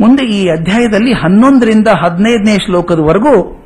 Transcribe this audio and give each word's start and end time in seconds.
ಮುಂದೆ 0.00 0.24
ಈ 0.24 0.48
ಅಧ್ಯಾಯದಲ್ಲಿ 0.48 1.12
ಹನ್ನೊಂದರಿಂದ 1.12 1.88
ಹದಿನೈದನೇ 1.88 2.56
ಶ್ಲೋಕದವರೆಗೂ 2.56 3.62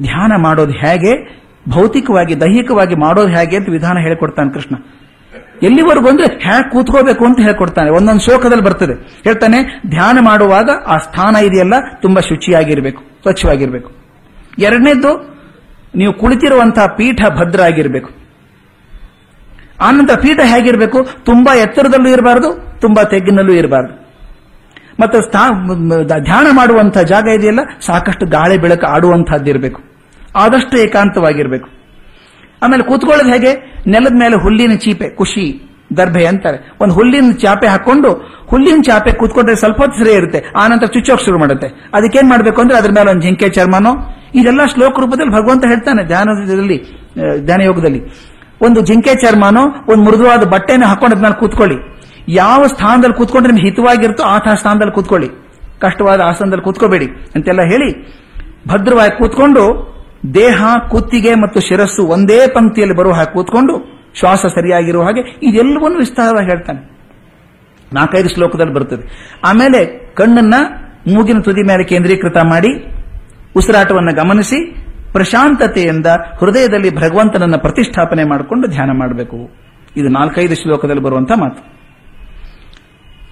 ಧ್ಯಾನ 0.00 0.32
ಮಾಡೋದು 0.42 0.72
ಹೇಗೆ, 0.72 1.42
ಭೌತಿಕವಾಗಿ, 1.68 2.40
ದೈಹಿಕವಾಗಿ 2.40 2.94
ಮಾಡೋದು 2.94 3.28
ಹೇಗೆ 3.28 3.56
ಅಂತ 3.56 3.68
ವಿಧಾನ 3.70 3.98
ಹೇಳಿಕೊಡ್ತಾನೆ 3.98 4.52
ಕೃಷ್ಣ. 4.52 4.76
ಎಲ್ಲಿವರೆಗೂ 5.62 6.08
ಅಂದ್ರೆ 6.08 6.34
ಹೇಗೆ 6.34 6.70
ಕೂತ್ಕೋಬೇಕು 6.70 7.24
ಅಂತ 7.24 7.40
ಹೇಳ್ಕೊಡ್ತಾನೆ. 7.40 7.90
ಒಂದೊಂದು 7.90 8.20
ಶ್ಲೋಕದಲ್ಲಿ 8.20 8.64
ಬರ್ತದೆ. 8.64 9.20
ಹೇಳ್ತಾನೆ, 9.24 9.82
ಧ್ಯಾನ 9.90 10.18
ಮಾಡುವಾಗ 10.20 10.70
ಆ 10.86 10.98
ಸ್ಥಾನ 10.98 11.36
ಇದೆಯಲ್ಲ, 11.36 11.74
ತುಂಬಾ 12.02 12.20
ಶುಚಿಯಾಗಿರಬೇಕು, 12.20 13.02
ಸ್ವಚ್ಛವಾಗಿರಬೇಕು. 13.22 13.92
ಎರಡನೇದ್ದು, 14.58 15.38
ನೀವು 15.94 16.12
ಕುಳಿತಿರುವಂತಹ 16.12 16.86
ಪೀಠ 16.86 17.22
ಭದ್ರ 17.28 17.62
ಆಗಿರಬೇಕು 17.62 18.10
ಆನಂತರ 19.80 20.14
ಪೀಠ 20.14 20.40
ಹೇಗಿರಬೇಕು? 20.44 21.06
ತುಂಬಾ 21.24 21.54
ಎತ್ತರದಲ್ಲೂ 21.54 22.10
ಇರಬಾರದು, 22.10 22.80
ತುಂಬಾ 22.80 23.04
ತೆಗ್ಗಿನಲ್ಲೂ 23.04 23.52
ಇರಬಾರದು. 23.52 24.01
ಮತ್ತು 25.00 25.18
ಧ್ಯಾನ 26.24 26.46
ಮಾಡುವಂತಹ 26.56 27.02
ಜಾಗ 27.12 27.26
ಇದೆಯಲ್ಲ? 27.38 27.62
ಸಾಕಷ್ಟು 27.86 28.26
ಗಾಳಿ, 28.26 28.56
ಬೆಳಕು 28.58 28.86
ಆಡುವಂತಹದ್ದಿರಬೇಕು 28.86 29.80
ಆದಷ್ಟು 30.36 30.74
ಏಕಾಂತವಾಗಿರಬೇಕು. 30.78 31.68
ಆಮೇಲೆ 32.62 32.82
ಕೂತ್ಕೊಳ್ಳೋದು 32.82 33.30
ಹೇಗೆ? 33.32 33.52
ನೆಲದ 33.86 34.16
ಮೇಲೆ 34.18 34.36
ಹುಲ್ಲಿನ 34.42 34.74
ಚೀಪೆ, 34.76 35.06
ಖುಷಿ, 35.16 35.44
ದರ್ಭೆ 35.96 36.22
ಅಂತಾರೆ. 36.26 36.58
ಒಂದು 36.80 36.94
ಹುಲ್ಲಿನ 36.94 37.32
ಚಾಪೆ 37.42 37.66
ಹಾಕೊಂಡು 37.66 38.10
ಹುಲ್ಲಿನ 38.50 38.80
ಚಾಪೆ 38.86 39.12
ಕೂತ್ಕೊಂಡ್ರೆ 39.12 39.56
ಸ್ವಲ್ಪ 39.56 39.78
ಹೊತ್ತು 39.80 39.98
ಸರಿ 40.00 40.12
ಇರುತ್ತೆ. 40.12 40.40
ಆನಂತರ 40.62 40.86
ಚುಚ್ಚೋಕ್ 40.86 41.22
ಶುರು 41.24 41.38
ಮಾಡುತ್ತೆ. 41.38 41.68
ಅದಕ್ಕೇನ್ 41.94 42.28
ಮಾಡಬೇಕು 42.30 42.60
ಅಂದ್ರೆ 42.60 42.76
ಅದ್ರ 42.78 42.90
ಮೇಲೆ 42.90 43.10
ಒಂದು 43.10 43.22
ಜಿಂಕೆ 43.22 43.48
ಚರ್ಮನೋ, 43.48 43.92
ಇದೆಲ್ಲ 44.34 44.62
ಶ್ಲೋಕ 44.74 45.00
ರೂಪದಲ್ಲಿ 45.00 45.32
ಭಗವಂತ 45.32 45.62
ಹೇಳ್ತಾನೆ 45.66 46.02
ಧ್ಯಾನದಲ್ಲಿ 46.04 46.78
ಧ್ಯಾನ 47.44 47.60
ಯೋಗದಲ್ಲಿ 47.62 48.00
ಒಂದು 48.60 48.80
ಜಿಂಕೆ 48.80 49.14
ಚರ್ಮನೋ, 49.14 49.64
ಒಂದು 49.92 50.02
ಮೃದುವಾದ 50.04 50.42
ಬಟ್ಟೆನ 50.54 50.84
ಹಾಕೊಂಡು 50.84 51.16
ಅದ್ಮೇಲೆ 51.16 51.38
ಕೂತ್ಕೊಳ್ಳಿ. 51.40 51.78
ಯಾವ 52.28 52.66
ಸ್ಥಾನದಲ್ಲಿ 52.66 53.16
ಕೂತ್ಕೊಂಡ್ರೆ 53.16 53.54
ನಿಮ್ಗೆ 53.54 53.70
ಹಿತವಾಗಿರುತ್ತೋ 53.70 54.22
ಆ 54.22 54.38
ಸ್ಥಾನದಲ್ಲಿ 54.54 54.92
ಕೂತ್ಕೊಳ್ಳಿ. 54.92 55.28
ಕಷ್ಟವಾದ 55.80 56.20
ಆಸನದಲ್ಲಿ 56.20 56.64
ಕೂತ್ಕೋಬೇಡಿ. 56.64 57.06
ಅಂತೆಲ್ಲ 57.06 57.62
ಹೇಳಿ 57.62 58.22
ಭದ್ರವಾಗಿ 58.68 59.18
ಕೂತ್ಕೊಂಡು 59.18 59.92
ದೇಹ, 60.34 60.64
ಕುತ್ತಿಗೆ 60.90 61.34
ಮತ್ತು 61.34 61.60
ಶಿರಸ್ಸು 61.60 62.02
ಒಂದೇ 62.02 62.46
ಪಂಕ್ತಿಯಲ್ಲಿ 62.46 62.96
ಬರುವ 62.96 63.12
ಹಾಗೆ 63.12 63.32
ಕೂತ್ಕೊಂಡು 63.32 64.02
ಶ್ವಾಸ 64.18 64.46
ಸರಿಯಾಗಿರುವ 64.46 65.02
ಹಾಗೆ 65.02 65.20
ಇದೆಲ್ಲವನ್ನು 65.42 65.98
ವಿಸ್ತಾರವಾಗಿ 65.98 66.46
ಹೇಳ್ತಾನೆ. 66.46 66.92
ನಾಲ್ಕೈದು 67.92 68.28
ಶ್ಲೋಕದಲ್ಲಿ 68.28 68.74
ಬರ್ತದೆ 68.74 69.36
ಆಮೇಲೆ 69.44 70.10
ಕಣ್ಣನ್ನ 70.14 70.54
ಮೂಗಿನ 71.14 71.40
ತುದಿ 71.40 71.62
ಮೇಲೆ 71.62 71.84
ಕೇಂದ್ರೀಕೃತ 71.84 72.36
ಮಾಡಿ 72.36 72.86
ಉಸಿರಾಟವನ್ನು 73.56 74.14
ಗಮನಿಸಿ 74.14 74.74
ಪ್ರಶಾಂತತೆಯಿಂದ 75.12 76.06
ಹೃದಯದಲ್ಲಿ 76.40 76.96
ಭಗವಂತನನ್ನ 76.96 77.56
ಪ್ರತಿಷ್ಠಾಪನೆ 77.56 78.24
ಮಾಡಿಕೊಂಡು 78.24 78.68
ಧ್ಯಾನ 78.68 78.90
ಮಾಡಬೇಕು. 78.90 79.50
ಇದು 79.96 80.08
ನಾಲ್ಕೈದು 80.08 80.54
ಶ್ಲೋಕದಲ್ಲಿ 80.54 81.02
ಬರುವಂತಹ 81.02 81.34
ಮಾತು. 81.34 81.81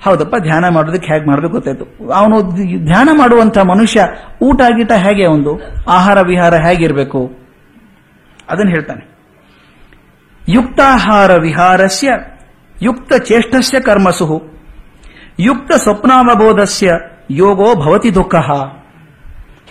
ಹೌದಪ್ಪ, 0.05 0.37
ಧ್ಯಾನ 0.37 0.69
ಮಾಡೋದಕ್ಕೆ 0.69 1.13
ಹೇಗೆ 1.13 1.27
ಮಾಡಬೇಕು 1.27 1.53
ಗೊತ್ತಾಯ್ತು. 1.53 2.13
ಅವನು 2.13 2.43
ಧ್ಯಾನ 2.85 3.09
ಮಾಡುವಂತ 3.13 3.59
ಮನುಷ್ಯ 3.59 4.09
ಊಟ 4.43 4.61
ಗೀಟ 4.77 4.93
ಹೇಗೆ 4.93 5.27
ಒಂದು? 5.27 5.61
ಆಹಾರ 5.89 6.21
ವಿಹಾರ 6.21 6.55
ಹೇಗಿರಬೇಕು? 6.55 7.31
ಅದನ್ನು 8.51 8.71
ಹೇಳ್ತಾನೆ. 8.71 9.11
ಯುಕ್ತಾಹಾರ 10.49 11.37
ವಿಹಾರಸ್ಯ 11.41 12.13
ಯುಕ್ತ 12.83 13.13
ಚೇಷ್ಟಸ್ಯ 13.15 13.81
ಕರ್ಮಸು 13.81 14.43
ಯುಕ್ತ 15.41 15.73
ಸ್ವಪ್ನಾವಬೋಧಸ್ಯ 15.73 16.93
ಯೋಗೋ 17.31 17.75
ಭವತಿ 17.75 18.15
ದುಃಖ. 18.15 18.35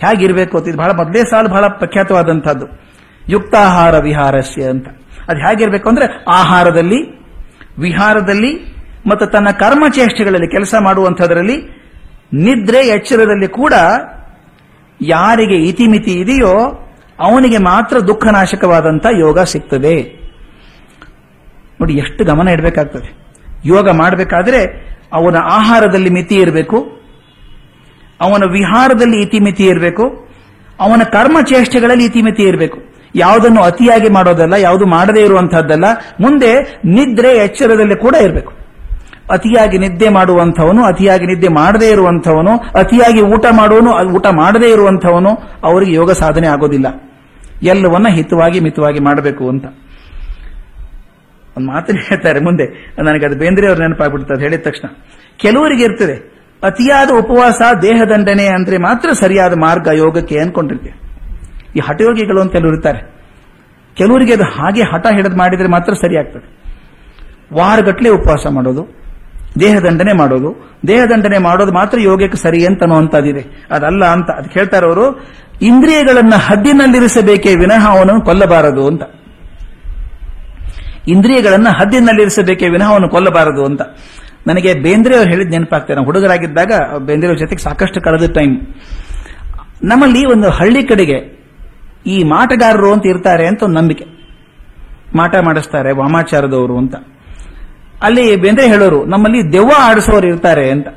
ಹೇಗಿರ್ಬೇಕು 0.04 0.58
ಅಂತ 0.58 0.76
ಬಹಳ 0.76 0.90
ಮೊದಲೇ 0.90 1.22
ಸಾಲು 1.30 1.48
ಬಹಳ 1.48 1.66
ಪ್ರಖ್ಯಾತವಾದಂತಹದ್ದು 1.66 2.66
ಯುಕ್ತಾಹಾರ 3.28 3.98
ವಿಹಾರಸ್ಯ 3.98 4.62
ಅಂತ. 4.62 4.88
ಅದು 5.28 5.40
ಹೇಗಿರ್ಬೇಕು 5.40 5.88
ಅಂದ್ರೆ 5.88 6.24
ಆಹಾರದಲ್ಲಿ, 6.28 7.20
ವಿಹಾರದಲ್ಲಿ 7.78 8.79
ಮತ್ತು 9.06 9.26
ತನ್ನ 9.26 9.50
ಕರ್ಮಚೇಷ್ಟೆಗಳಲ್ಲಿ 9.50 10.48
ಕೆಲಸ 10.48 10.74
ಮಾಡುವಂಥದ್ರಲ್ಲಿ 10.80 11.56
ನಿದ್ರೆ 12.32 12.86
ಎಚ್ಚರದಲ್ಲಿ 12.86 13.46
ಕೂಡ 13.46 13.74
ಯಾರಿಗೆ 15.02 15.56
ಇತಿಮಿತಿ 15.56 16.12
ಇದೆಯೋ 16.12 16.54
ಅವನಿಗೆ 17.18 17.58
ಮಾತ್ರ 17.58 18.00
ದುಃಖನಾಶಕವಾದಂಥ 18.00 19.06
ಯೋಗ 19.18 19.40
ಸಿಗ್ತದೆ. 19.40 19.94
ನೋಡಿ, 21.80 21.94
ಎಷ್ಟು 21.94 22.24
ಗಮನ 22.24 22.48
ಇಡಬೇಕಾಗ್ತದೆ. 22.48 23.08
ಯೋಗ 23.64 23.90
ಮಾಡಬೇಕಾದ್ರೆ 23.90 24.60
ಅವನ 25.12 25.36
ಆಹಾರದಲ್ಲಿ 25.36 26.10
ಮಿತಿ 26.10 26.34
ಇರಬೇಕು, 26.34 26.78
ಅವನ 28.20 28.42
ವಿಹಾರದಲ್ಲಿ 28.44 29.22
ಇತಿಮಿತಿ 29.22 29.64
ಇರಬೇಕು, 29.64 30.30
ಅವನ 30.80 31.02
ಕರ್ಮ 31.02 31.40
ಚೇಷ್ಟೆಗಳಲ್ಲಿ 31.40 32.04
ಇತಿಮಿತಿ 32.04 32.42
ಇರಬೇಕು. 32.42 32.78
ಯಾವುದನ್ನು 33.14 33.62
ಅತಿಯಾಗಿ 33.62 34.08
ಮಾಡೋದಲ್ಲ, 34.08 34.52
ಯಾವುದು 34.52 34.86
ಮಾಡದೇ 34.86 35.24
ಇರುವಂತಹದ್ದಲ್ಲ 35.24 35.84
ಮುಂದೆ 36.20 36.80
ನಿದ್ರೆ 36.84 37.36
ಎಚ್ಚರದಲ್ಲಿ 37.36 37.96
ಕೂಡ 37.96 38.14
ಇರಬೇಕು. 38.14 38.59
ಅತಿಯಾಗಿ 39.30 39.78
ನಿದ್ದೆ 39.78 40.08
ಮಾಡುವಂಥವನು, 40.08 40.84
ಅತಿಯಾಗಿ 40.84 41.26
ನಿದ್ದೆ 41.26 41.48
ಮಾಡದೇ 41.48 41.90
ಇರುವಂಥವನು, 41.90 42.58
ಅತಿಯಾಗಿ 42.58 43.22
ಊಟ 43.22 43.46
ಮಾಡುವನು 43.56 43.90
ಊಟ 44.04 44.26
ಮಾಡದೇ 44.26 44.72
ಇರುವಂಥವನು 44.72 45.30
ಅವರಿಗೆ 45.64 45.92
ಯೋಗ 45.92 46.10
ಸಾಧನೆ 46.10 46.48
ಆಗೋದಿಲ್ಲ. 46.48 46.86
ಎಲ್ಲವನ್ನ 47.62 48.08
ಹಿತವಾಗಿ 48.08 48.60
ಮಿತವಾಗಿ 48.60 49.00
ಮಾಡಬೇಕು 49.00 49.48
ಅಂತ. 49.48 49.64
ಒಂದು 51.56 51.72
ಮಾತನ್ನು 51.72 52.00
ಹೇಳ್ತಾರೆ 52.00 52.40
ಮುಂದೆ. 52.40 52.94
ನನಗೆ 52.98 53.26
ಅದು 53.26 53.38
ಬೇಂದ್ರೆ 53.38 53.66
ಅವ್ರು 53.66 53.82
ನೆನಪಾಗ್ಬಿಡ್ತದೆ 53.82 54.42
ಹೇಳಿದ 54.42 54.60
ತಕ್ಷಣ. 54.60 54.88
ಕೆಲವರಿಗೆ 55.36 55.84
ಇರ್ತದೆ, 55.84 56.40
ಅತಿಯಾದ 56.62 57.10
ಉಪವಾಸ 57.10 57.60
ದೇಹದಂಡನೆ 57.82 58.46
ಅಂದ್ರೆ 58.46 58.76
ಮಾತ್ರ 58.76 59.12
ಸರಿಯಾದ 59.12 59.52
ಮಾರ್ಗ 59.58 59.88
ಯೋಗಕ್ಕೆ 59.94 60.38
ಅನ್ಕೊಂಡಿರ್ತೀವಿ. 60.38 60.98
ಈ 61.76 61.80
ಹಠಯೋಗಿಗಳು 61.88 62.40
ಅಂತ 62.40 62.52
ಕೆಲವರು 62.52 62.74
ಇರ್ತಾರೆ. 62.74 63.20
ಕೆಲವರಿಗೆ 63.94 64.32
ಅದು 64.32 64.44
ಹಾಗೆ 64.44 64.82
ಹಠ 64.82 65.06
ಹಿಡಿದು 65.06 65.36
ಮಾಡಿದ್ರೆ 65.36 65.68
ಮಾತ್ರ 65.68 65.92
ಸರಿ 65.92 66.16
ಆಗ್ತದೆ 66.16 66.60
ವಾರಗಟ್ಟಲೆ 67.54 68.08
ಉಪವಾಸ 68.08 68.46
ಮಾಡೋದು 68.50 69.00
ದೇಹದಂಡನೆ 69.60 70.12
ಮಾಡೋದು. 70.12 70.78
ದೇಹದಂಡನೆ 70.86 71.38
ಮಾಡೋದು 71.38 71.72
ಮಾತ್ರ 71.72 72.00
ಯೋಗಕ್ಕೆ 72.00 72.36
ಸರಿ 72.36 72.66
ಅಂತ 72.66 72.82
ಅನ್ನುವಂತದಿದೆ 72.82 73.66
ಅದಲ್ಲ 73.70 74.04
ಅಂತ 74.04 74.30
ಅದು 74.30 74.50
ಹೇಳ್ತಾರೆ 74.50 74.86
ಅವರು 74.86 75.24
ಇಂದ್ರಿಯಗಳನ್ನ 75.62 76.34
ಹದ್ದಿನಲ್ಲಿರಿಸಬೇಕೇ 76.36 77.54
ವಿನಃ 77.54 77.88
ಅವನನ್ನು 77.88 78.20
ಕೊಲ್ಲಬಾರದು 78.20 78.86
ಅಂತ. 78.86 79.02
ಇಂದ್ರಿಯಗಳನ್ನ 81.08 81.68
ಹದ್ದಿನಲ್ಲಿರಿಸಬೇಕೇ 81.68 82.68
ವಿನಃ 82.68 82.84
ಅವನು 82.84 83.08
ಕೊಲ್ಲಬಾರದು 83.08 83.64
ಅಂತ. 83.64 83.82
ನನಗೆ 84.46 84.74
ಬೇಂದ್ರೆ 84.74 85.16
ಅವ್ರು 85.16 85.30
ಹೇಳಿದ 85.30 85.48
ನೆನಪಾಗ್ತಾರೆ 85.48 85.94
ನಾವು 85.94 86.04
ಹುಡುಗರಾಗಿದ್ದಾಗ 86.04 86.72
ಬೇಂದ್ರೆ 86.98 87.28
ಅವ್ರ 87.28 87.38
ಜೊತೆಗೆ 87.38 87.62
ಸಾಕಷ್ಟು 87.62 88.00
ಕಳೆದ 88.00 88.32
ಟೈಮ್ 88.32 88.60
ನಮ್ಮಲ್ಲಿ 89.84 90.26
ಒಂದು 90.26 90.50
ಹಳ್ಳಿ 90.50 90.82
ಕಡೆಗೆ 90.84 91.40
ಈ 92.06 92.24
ಮಾಟಗಾರರು 92.24 92.92
ಅಂತ 92.92 93.06
ಇರ್ತಾರೆ 93.06 93.46
ಅಂತ 93.46 93.62
ಒಂದು 93.62 93.80
ನಂಬಿಕೆ. 93.80 94.04
ಮಾಟ 95.14 95.36
ಮಾಡಿಸ್ತಾರೆ 95.36 95.92
ವಾಮಾಚಾರದವರು 95.92 96.78
ಅಂತ. 96.78 96.94
ಅಲ್ಲಿ 98.02 98.36
ಬೇಂದ್ರೆ 98.36 98.66
ಹೇಳೋರು, 98.66 99.04
ನಮ್ಮಲ್ಲಿ 99.04 99.52
ದೆವ್ವ 99.52 99.70
ಆಡಿಸೋರು 99.78 100.26
ಇರ್ತಾರೆ 100.26 100.70
ಅಂತ. 100.70 100.88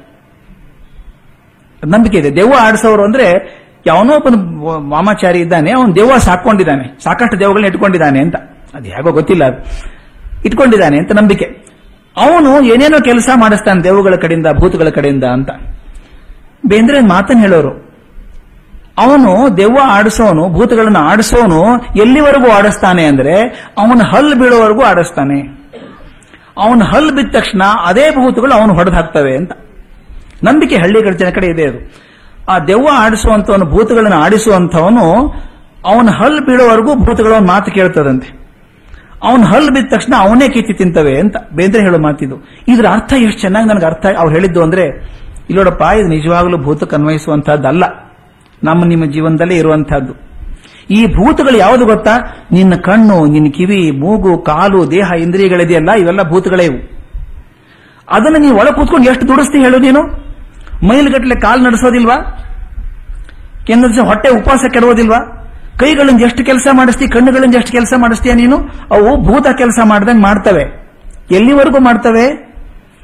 ನಂಬಿಕೆ 1.85 2.17
ಇದೆ. 2.17 2.35
ದೆವ್ವ 2.35 2.53
ಆಡಿಸೋರು 2.61 3.03
ಅಂದ್ರೆ 3.03 3.27
ಯಾವನೋ 3.85 4.13
ಒಬ್ಬನ 4.15 4.35
ವಾಮಾಚಾರಿ 4.89 5.39
ಇದ್ದಾನೆ, 5.39 5.71
ಅವನು 5.71 5.95
ದೆವ್ವ 5.95 6.17
ಸಾಕೊಂಡಿದ್ದಾನೆ, 6.17 7.03
ಸಾಕಷ್ಟು 7.03 7.39
ದೆವ್ವಗಳನ್ನ 7.39 7.67
ಇಟ್ಕೊಂಡಿದ್ದಾನೆ 7.67 8.19
ಅಂತ. 8.19 8.35
ಅದು 8.73 8.89
ಹೇಗೋ 8.89 9.11
ಗೊತ್ತಿಲ್ಲ 9.11 9.43
ಅದು. 9.43 9.57
ಇಟ್ಕೊಂಡಿದ್ದಾನೆ 10.45 10.97
ಅಂತ 10.97 11.11
ನಂಬಿಕೆ. 11.11 11.45
ಅವನು 12.17 12.61
ಏನೇನೋ 12.61 12.99
ಕೆಲಸ 12.99 13.29
ಮಾಡಿಸ್ತಾನೆ 13.35 13.83
ದೇವಗಳ 13.83 14.15
ಕಡೆಯಿಂದ, 14.15 14.47
ಭೂತಗಳ 14.59 14.89
ಕಡೆಯಿಂದ 14.89 15.23
ಅಂತ. 15.23 15.49
ಬೇಂದ್ರೆ 16.65 16.99
ಮಾತನ್ನು 16.99 17.41
ಹೇಳೋರು, 17.41 17.93
ಅವನು 18.97 19.57
ದೆವ್ವ 19.57 19.77
ಆಡಿಸೋನು, 19.83 20.49
ಭೂತಗಳನ್ನು 20.49 20.99
ಆಡಿಸೋನು, 20.99 21.63
ಎಲ್ಲಿವರೆಗೂ 21.95 22.51
ಆಡಿಸ್ತಾನೆ 22.51 23.05
ಅಂದ್ರೆ 23.05 23.41
ಅವನ 23.77 24.01
ಹಲ್ಲು 24.15 24.35
ಬೀಳೋವರೆಗೂ 24.35 24.81
ಆಡಿಸ್ತಾನೆ. 24.81 25.62
ಅವನ 26.57 26.83
ಹಲ್ 26.83 27.11
ಬಿದ್ದ 27.11 27.31
ತಕ್ಷಣ 27.31 27.61
ಅದೇ 27.85 28.09
ಭೂತಗಳು 28.09 28.53
ಅವನು 28.53 28.73
ಹೊಡೆದು 28.73 28.95
ಹಾಕ್ತವೆ 28.95 29.37
ಅಂತ. 29.37 29.51
ನಂಬಿಕೆ 30.43 30.75
ಹಳ್ಳಿಗಳ 30.75 31.11
ಜನ 31.11 31.29
ಕಡೆ 31.29 31.47
ಇದೆ 31.47 31.63
ಅದು. 31.67 31.93
ಆ 32.49 32.59
ದೆವ್ವ 32.59 32.87
ಆಡಿಸುವಂತವನು 32.93 33.65
ಭೂತಗಳನ್ನು 33.65 34.17
ಆಡಿಸುವಂತವನು 34.17 35.27
ಅವನ 35.85 36.09
ಹಲ್ 36.09 36.45
ಬೀಳೋವರೆಗೂ 36.45 36.95
ಭೂತಗಳು 36.95 37.47
ಮಾತು 37.47 37.71
ಕೇಳ್ತದಂತೆ. 37.71 38.43
ಅವನ 39.23 39.41
ಹಲ್ 39.41 39.71
ಬಿದ್ದ 39.71 39.93
ತಕ್ಷಣ 39.93 40.13
ಅವನೇ 40.17 40.49
ಕಿತ್ತಿ 40.49 40.73
ತಿಂತವೆ 40.73 41.19
ಅಂತ 41.19 41.35
ಬೇಂದ್ರೆ 41.53 41.81
ಹೇಳೋ 41.81 41.97
ಮಾತಿದು. 41.97 42.49
ಇದ್ರ 42.67 42.85
ಅರ್ಥ 42.87 43.13
ಎಷ್ಟು 43.13 43.41
ಚೆನ್ನಾಗಿ 43.41 43.67
ನನಗೆ 43.67 43.85
ಅರ್ಥ 43.85 44.05
ಅವ್ರು 44.17 44.35
ಹೇಳಿದ್ದು 44.35 44.63
ಅಂದ್ರೆ, 44.63 44.85
ಇಲ್ಲೋಡಪ್ಪ, 45.49 45.81
ಇದು 45.81 46.07
ನಿಜವಾಗ್ಲೂ 46.07 46.57
ಭೂತಕ್ಕೆ 46.57 46.95
ಅನ್ವಯಿಸುವಂತಹದ್ದಲ್ಲ 46.95 47.83
ನಮ್ಮ 48.63 48.85
ನಿಮ್ಮ 48.85 49.05
ಜೀವನದಲ್ಲೇ 49.05 49.55
ಇರುವಂತಹದ್ದು 49.55 50.32
ಈ 50.89 51.05
ಭೂತಗಳು 51.05 51.57
ಯಾವುದು 51.57 51.85
ಗೊತ್ತಾ? 51.85 52.45
ನಿನ್ನ 52.51 52.75
ಕಣ್ಣು, 52.75 53.25
ನಿನ್ನ 53.25 53.51
ಕಿವಿ, 53.51 53.91
ಮೂಗು, 53.91 54.37
ಕಾಲು, 54.37 54.91
ದೇಹ, 54.91 55.11
ಇಂದ್ರಿಯಗಳಿದೆಯಲ್ಲ, 55.19 55.91
ಇವೆಲ್ಲ 55.91 56.21
ಭೂತಗಳೇ 56.21 56.63
ಇವು. 56.63 56.93
ಅದನ್ನು 58.09 58.37
ನೀವು 58.39 58.57
ಒಳ 58.57 58.69
ಕೂತ್ಕೊಂಡು 58.69 59.09
ಎಷ್ಟು 59.09 59.27
ದುಡಿಸ್ತಿ 59.27 59.59
ಹೇಳು 59.59 59.79
ನೀನು? 59.79 60.01
ಮೈಲ್ಗಟ್ಟಲೆ 60.87 61.35
ಕಾಲು 61.35 61.63
ನಡೆಸೋದಿಲ್ವಾ? 61.63 62.15
ಕೆಂದ 63.67 63.99
ಹೊಟ್ಟೆ 63.99 64.29
ಉಪವಾಸ 64.29 64.65
ಕೆಡೋದಿಲ್ವಾ 64.73 65.39
ಕೈಗಳಿಂದ 65.79 66.21
ಎಷ್ಟು 66.21 66.45
ಕೆಲಸ 66.45 66.67
ಮಾಡಿಸ್ತಿ, 66.71 67.07
ಕಣ್ಣುಗಳಿಂದ 67.07 67.55
ಎಷ್ಟು 67.55 67.71
ಕೆಲಸ 67.71 67.93
ಮಾಡಿಸ್ತೀಯ 67.97 68.33
ನೀನು? 68.33 68.57
ಅವು 68.91 69.23
ಭೂತ 69.23 69.47
ಕೆಲಸ 69.57 69.79
ಮಾಡ್ದಂಗೆ 69.83 70.21
ಮಾಡ್ತವೆ. 70.21 70.87
ಎಲ್ಲಿವರೆಗೂ 71.31 71.79
ಮಾಡ್ತವೆ? 71.79 72.53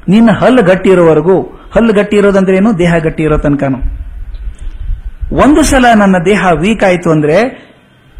ನಿನ್ನ 0.08 0.30
ಹಲ್ಲು 0.30 0.62
ಗಟ್ಟಿ 0.62 0.90
ಇರೋವರೆಗೂ. 0.90 1.42
ಹಲ್ಲು 1.74 1.92
ಗಟ್ಟಿ 1.92 2.16
ಇರೋದಂದ್ರೆ 2.16 2.56
ಏನು? 2.56 2.78
ದೇಹ 2.78 2.94
ಗಟ್ಟಿ 2.96 3.22
ಇರೋ 3.22 3.38
ತನಕನು. 3.38 3.78
ಒಂದು 5.36 5.62
ಸಲ 5.62 5.84
ನನ್ನ 5.96 6.16
ದೇಹ 6.24 6.46
ವೀಕ್ 6.52 6.84
ಆಯಿತು 6.84 7.10
ಅಂದ್ರೆ 7.10 7.69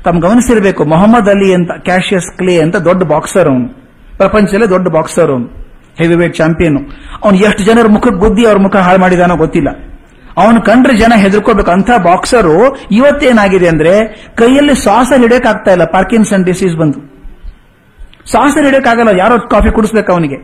ತಮ್ಮ 0.05 0.21
ಗಮನಿಸಿರ್ಬೇಕು, 0.21 0.85
ಮೊಹಮ್ಮದ್ 0.85 1.29
ಅಲಿ 1.29 1.55
ಅಂತ, 1.55 1.71
ಕ್ಯಾಶಿಯಸ್ 1.79 2.39
ಕ್ಲೇ 2.39 2.61
ಅಂತ 2.61 2.77
ದೊಡ್ಡ 2.77 3.03
ಬಾಕ್ಸರ್ 3.03 3.49
ಅವನು. 3.49 3.81
ಪ್ರಪಂಚದಲ್ಲೇ 4.17 4.67
ದೊಡ್ಡ 4.67 4.89
ಬಾಕ್ಸರ್ 4.89 5.31
ಅವನು 5.31 5.61
ಹೆವಿ 5.99 6.15
ವೇಟ್ 6.15 6.37
ಚಾಂಪಿಯನ್ 6.37 6.87
ಅವನು 7.25 7.37
ಎಷ್ಟು 7.37 7.65
ಜನರ 7.65 7.87
ಮುಖಕ್ಕೆ 7.89 8.21
ಬುದ್ಧಿ 8.21 8.47
ಅವ್ರ 8.47 8.59
ಮುಖ 8.59 8.77
ಹಾಳು 8.77 9.01
ಮಾಡಿದಾನೋ 9.01 9.37
ಗೊತ್ತಿಲ್ಲ. 9.37 9.69
ಅವನು 10.37 10.63
ಕಂಡ್ರೆ 10.63 10.97
ಜನ 10.97 11.13
ಹೆದರ್ಕೋಬೇಕು. 11.17 11.71
ಅಂತ 11.71 11.91
ಬಾಕ್ಸರು 12.03 12.77
ಇವತ್ತೇನಾಗಿದೆ 12.93 13.69
ಅಂದ್ರೆ, 13.69 14.07
ಕೈಯಲ್ಲಿ 14.37 14.75
ಶ್ವಾಸ 14.75 15.13
ಹಿಡಿಯೋಕ್ಕಾಗ್ತಾ 15.17 15.71
ಇಲ್ಲ. 15.71 15.85
ಪಾರ್ಕಿನ್ಸನ್ 15.85 16.45
ಡಿಸೀಸ್ 16.45 16.77
ಬಂದು. 16.77 16.99
ಶ್ವಾಸ 18.31 18.59
ಹಿಡಿಯೋಕ್ಕಾಗಲ್ಲ 18.63 19.21
ಯಾರೋ 19.21 19.39
ಕಾಫಿ 19.39 19.75
ಕುಡಿಸ್ಬೇಕು 19.75 20.13
ಅವನಿಗೆ. 20.13 20.37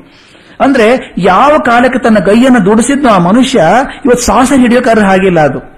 ಅಂದ್ರೆ 0.61 1.15
ಯಾವ 1.19 1.59
ಕಾಲಕ್ಕೆ 1.59 1.99
ತನ್ನ 1.99 2.19
ಕೈಯನ್ನು 2.19 2.65
ದುಡಿಸಿದ್ನೋ 2.65 3.09
ಆ 3.09 3.19
ಮನುಷ್ಯ 3.19 3.63
ಇವತ್ತು 4.05 4.25
ಶ್ವಾಸ 4.25 4.53
ಹಿಡಿಯೋಕ್ಕಾದ್ರೆ 4.57 5.07
ಹಾಗಿಲ್ಲ 5.07 5.41
ಅದು. 5.41 5.76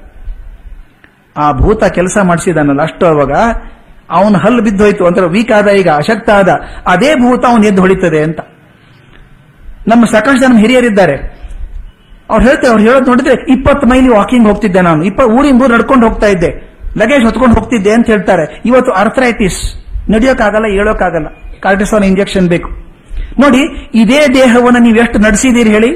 ಆ 1.38 1.52
ಭೂತ 1.52 1.84
ಕೆಲಸ 1.84 2.18
ಮಾಡಿಸಿದಾನಲ್ಲ, 2.22 2.82
ಅಷ್ಟು 2.82 3.06
ಅವಾಗ 3.06 3.32
ಅವನ 4.10 4.36
ಹಲ್ಲು 4.36 4.62
ಬಿದ್ದೋಯ್ತು. 4.62 5.06
ಅಂತ 5.06 5.18
ವೀಕ್ 5.18 5.52
ಆದ 5.52 5.68
ಈಗ, 5.68 5.88
ಅಶಕ್ತ 5.88 6.30
ಆದ. 6.30 6.48
ಅದೇ 6.86 7.14
ಭೂತ 7.14 7.44
ಅವನು 7.46 7.66
ಎದ್ದು 7.66 7.80
ಹೊಳಿತದೆ 7.80 8.22
ಅಂತ. 8.22 8.40
ನಮ್ಮ 9.88 10.04
ಸಾಕಷ್ಟು 10.04 10.40
ಜನ 10.40 10.58
ಹಿರಿಯರಿದ್ದಾರೆ. 10.58 11.38
ಅವ್ರು 12.30 12.46
ಹೇಳ್ತಾರೆ, 12.46 12.68
ಅವ್ರು 12.68 12.82
ಹೇಳೋದು 12.82 13.06
ನೋಡಿದ್ರೆ 13.06 13.52
ಇಪ್ಪತ್ತು 13.52 13.86
ಮೈಲಿ 13.86 14.08
ವಾಕಿಂಗ್ 14.08 14.48
ಹೋಗ್ತಿದ್ದೆ 14.48 14.80
ನಾನು. 14.80 15.04
ಇಪ್ಪ, 15.04 15.20
ಊರಿಂದ 15.20 15.62
ಊರು 15.62 15.74
ನಡ್ಕೊಂಡು 15.74 16.08
ಹೋಗ್ತಾ 16.08 16.26
ಇದ್ದೆ. 16.26 16.50
ಲಗೇಜ್ 16.96 17.24
ಹೊತ್ಕೊಂಡು 17.24 17.54
ಹೋಗ್ತಿದ್ದೆ 17.54 17.92
ಅಂತ 17.92 18.06
ಹೇಳ್ತಾರೆ. 18.06 18.62
ಇವತ್ತು 18.66 18.92
ಅರ್ಥರೈಟಿಸ್ 18.92 19.58
ನಡೆಯೋಕ್ಕಾಗಲ್ಲ 20.10 20.66
ಹೇಳೋಕ್ಕಾಗಲ್ಲ 20.66 21.26
ಕಾರ್ಟಿಸೋನ್ 21.60 22.04
ಇಂಜೆಕ್ಷನ್ 22.04 22.48
ಬೇಕು. 22.48 22.70
ನೋಡಿ, 23.40 23.90
ಇದೇ 23.94 24.28
ದೇಹವನ್ನು 24.34 24.78
ನೀವು 24.78 24.96
ಎಷ್ಟು 24.96 25.18
ನಡೆಸಿದ್ದೀರಿ 25.18 25.70
ಹೇಳಿ? 25.70 25.90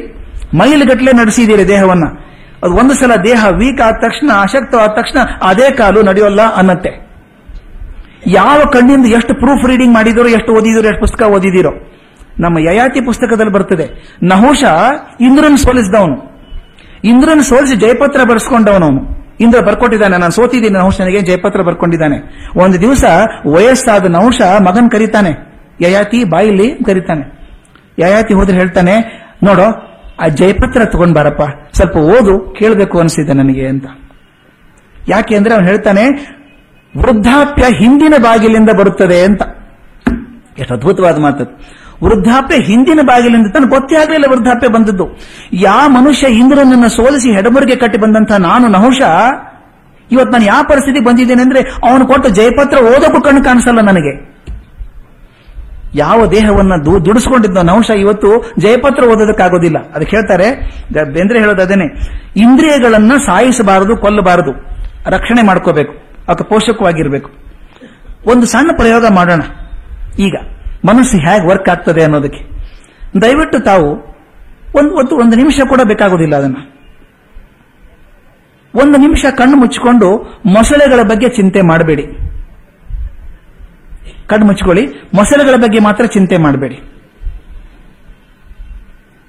ಮೈಲ್ಗಟ್ಲೆ 0.54 1.12
ನಡೆಸಿದ್ದೀರಿ 1.12 1.68
ದೇಹವನ್ನ. 1.68 2.04
ಅದು 2.62 2.72
ಒಂದು 2.80 2.94
ಸಲ 2.94 3.12
ದೇಹ 3.24 3.46
ವೀಕ್ 3.60 3.80
ಆದ 3.80 3.94
ತಕ್ಷಣ 4.04 4.30
ಅಶಕ್ತ 4.40 4.74
ಆದ 4.74 4.90
ತಕ್ಷಣ 4.98 5.18
ಅದೇ 5.42 5.68
ಕಾಲು 5.70 6.02
ನಡೆಯೋಲ್ಲ 6.02 6.42
ಅನ್ನತ್ತೆ. 6.54 6.92
ಯಾವ 8.26 8.58
ಕಣ್ಣಿಂದ 8.72 9.06
ಎಷ್ಟು 9.06 9.32
ಪ್ರೂಫ್ 9.34 9.64
ರೀಡಿಂಗ್ 9.68 9.94
ಮಾಡಿದಿರೋ, 9.94 10.28
ಎಷ್ಟು 10.28 10.50
ಓದಿದಿರೋ, 10.52 10.86
ಎಷ್ಟು 10.88 11.00
ಪುಸ್ತಕ 11.00 11.22
ಓದಿದಿರೋ, 11.36 11.72
ನಮ್ಮ 12.40 12.56
ಯಯಾತಿ 12.58 13.00
ಪುಸ್ತಕದಲ್ಲಿ 13.00 13.52
ಬರ್ತದೆ. 13.52 13.86
ನಹುಷ 14.22 14.62
ಇಂದ್ರನ್ 15.20 15.56
ಸೋಲಿಸಿದವನು. 15.56 16.16
ಇಂದ್ರನ್ 17.04 17.42
ಸೋಲಿಸಿ 17.42 17.76
ಜಯಪತ್ರ 17.76 18.20
ಬರೆಸ್ಕೊಂಡವನವನು. 18.30 19.02
ಇಂದ್ರ 19.40 19.60
ಬರ್ಕೊಟ್ಟಿದ್ದಾನೆ, 19.60 20.16
ನಾನು 20.16 20.32
ಸೋತಿದ್ದೀನಿ 20.32 20.78
ನಹುಶನಿಗೆ 20.78 21.20
ಜಯಪತ್ರ 21.20 21.60
ಬರ್ಕೊಂಡಿದ್ದಾನೆ. 21.62 22.18
ಒಂದು 22.56 22.76
ದಿವಸ 22.80 23.04
ವಯಸ್ಸಾದ 23.46 24.04
ನಹುಷ 24.10 24.40
ಮಗನ್ 24.66 24.90
ಕರೀತಾನೆ. 24.90 25.32
ಯಯಾತಿ 25.80 26.20
ಬಾಯಿಲಿ 26.24 26.68
ಕರೀತಾನೆ. 26.84 27.24
ಯಯಾತಿ 27.98 28.34
ಹೋದ್ರೆ 28.34 28.56
ಹೇಳ್ತಾನೆ, 28.56 28.94
ನೋಡೋ 29.42 29.66
ಆ 30.22 30.28
ಜಯಪತ್ರ 30.28 30.84
ತಗೊಂಡ್ 30.84 31.14
ಬಾರಪ್ಪ. 31.14 31.42
ಸ್ವಲ್ಪ 31.76 31.96
ಓದು, 31.96 32.54
ಕೇಳಬೇಕು 32.58 33.00
ಅನಿಸಿದೆ 33.00 33.32
ನನಗೆ 33.32 33.68
ಅಂತ. 33.68 33.84
ಯಾಕೆ 35.08 35.36
ಅಂದ್ರೆ 35.36 35.54
ಅವನು 35.54 35.66
ಹೇಳ್ತಾನೆ, 35.66 36.36
ವೃದ್ಧಾಪ್ಯ 36.96 37.62
ಹಿಂದಿನ 37.62 38.14
ಬಾಗಿಲಿಂದ 38.18 38.70
ಬರುತ್ತದೆ 38.70 39.22
ಅಂತ. 39.22 39.42
ಎಷ್ಟು 40.58 40.74
ಅದ್ಭುತವಾದ 40.74 41.20
ಮಾತು. 41.20 41.60
ವೃದ್ಧಾಪ್ಯ 42.04 42.56
ಹಿಂದಿನ 42.56 43.00
ಬಾಗಿಲಿಂದ 43.00 43.46
ತನ್ನ 43.46 43.68
ಗೊತ್ತೇ 43.68 43.96
ಆಗಲಿಲ್ಲ 43.96 44.26
ವೃದ್ಧಾಪ್ಯ 44.30 44.68
ಬಂದದ್ದು. 44.68 45.18
ಯಾವ 45.52 45.88
ಮನುಷ್ಯ 45.88 46.26
ಇಂದ್ರನನ್ನು 46.26 46.88
ಸೋಲಿಸಿ 46.88 47.32
ಹೆಡಮುರಿಗೆ 47.32 47.76
ಕಟ್ಟಿ 47.76 47.98
ಬಂದಂತಹ 47.98 48.36
ನಾನು 48.36 48.68
ನಹುಷ 48.68 49.00
ಇವತ್ತು 50.12 50.32
ನಾನು 50.32 50.44
ಯಾವ 50.44 50.62
ಪರಿಸ್ಥಿತಿ 50.62 51.04
ಬಂದಿದ್ದೇನೆ 51.04 51.42
ಅಂದ್ರೆ 51.42 51.60
ಅವನು 51.60 52.06
ಕೊಟ್ಟು 52.06 52.28
ಜಯಪತ್ರ 52.28 52.78
ಓದೋಕ್ಕೂ 52.78 53.20
ಕಣ್ಣು 53.20 53.44
ಕಾಣಿಸಲ್ಲ 53.44 53.80
ನನಗೆ. 53.80 54.31
ಯಾವ 55.94 56.26
ದೇಹವನ್ನ 56.26 56.72
ದುಡಿಸ್ಕೊಂಡಿದ್ದ 56.82 57.58
ನಂಶ 57.58 57.90
ಇವತ್ತು 57.90 58.52
ಜಯಪತ್ರ 58.58 59.04
ಓದೋದಕ್ಕಾಗೋದಿಲ್ಲ. 59.04 59.78
ಅದಕ್ಕೆ 59.94 60.16
ಹೇಳ್ತಾರೆ 60.16 60.60
ಬೇಂದ್ರೆ 61.04 61.40
ಹೇಳೋದು 61.40 61.62
ಅದೇನೆ 61.62 61.84
ಇಂದ್ರಿಯಗಳನ್ನ 62.36 63.12
ಸಾಯಿಸಬಾರದು, 63.26 63.96
ಕೊಲ್ಲಬಾರದು. 63.96 64.52
ರಕ್ಷಣೆ 65.06 65.42
ಮಾಡ್ಕೋಬೇಕು. 65.42 65.92
ಅಥವಾ 66.28 66.48
ಪೋಷಕವಾಗಿರ್ಬೇಕು. 66.48 67.30
ಒಂದು 68.26 68.46
ಸಣ್ಣ 68.46 68.70
ಪ್ರಯೋಗ 68.76 69.06
ಮಾಡೋಣ. 69.06 69.42
ಈಗ, 70.18 70.34
ಮನಸ್ಸು 70.84 71.16
ಹೇಗೆ 71.16 71.48
ವರ್ಕ್ 71.48 71.68
ಆಗ್ತದೆ 71.68 72.02
ಅನ್ನೋದಕ್ಕೆ. 72.02 72.44
ದಯವಿಟ್ಟು 73.22 73.60
ತಾವು 73.60 73.88
ಒಂದು 74.74 74.94
ಒಂದು 74.94 75.16
ಒಂದು 75.16 75.36
ನಿಮಿಷ 75.36 75.60
ಕೂಡ 75.68 75.80
ಬೇಕಾಗೋದಿಲ್ಲ 75.84 76.36
ಅದನ್ನ. 76.36 76.56
ಒಂದು 78.74 78.98
ನಿಮಿಷ 78.98 79.24
ಕಣ್ಣು 79.30 79.56
ಮುಚ್ಚಿಕೊಂಡು 79.56 80.40
ಮೊಸಳೆಗಳ 80.46 81.02
ಬಗ್ಗೆ 81.02 81.28
ಚಿಂತೆ 81.28 81.60
ಮಾಡಬೇಡಿ. 81.60 82.31
ಕಣ್ಣು 84.28 84.46
ಮುಚ್ಕೊಳ್ಳಿ. 84.46 84.88
ಮೊಸಳೆಗಳ 85.14 85.56
ಬಗ್ಗೆ 85.56 85.78
ಮಾತ್ರ 85.78 86.06
ಚಿಂತೆ 86.06 86.36
ಮಾಡಬೇಡಿ. 86.36 86.80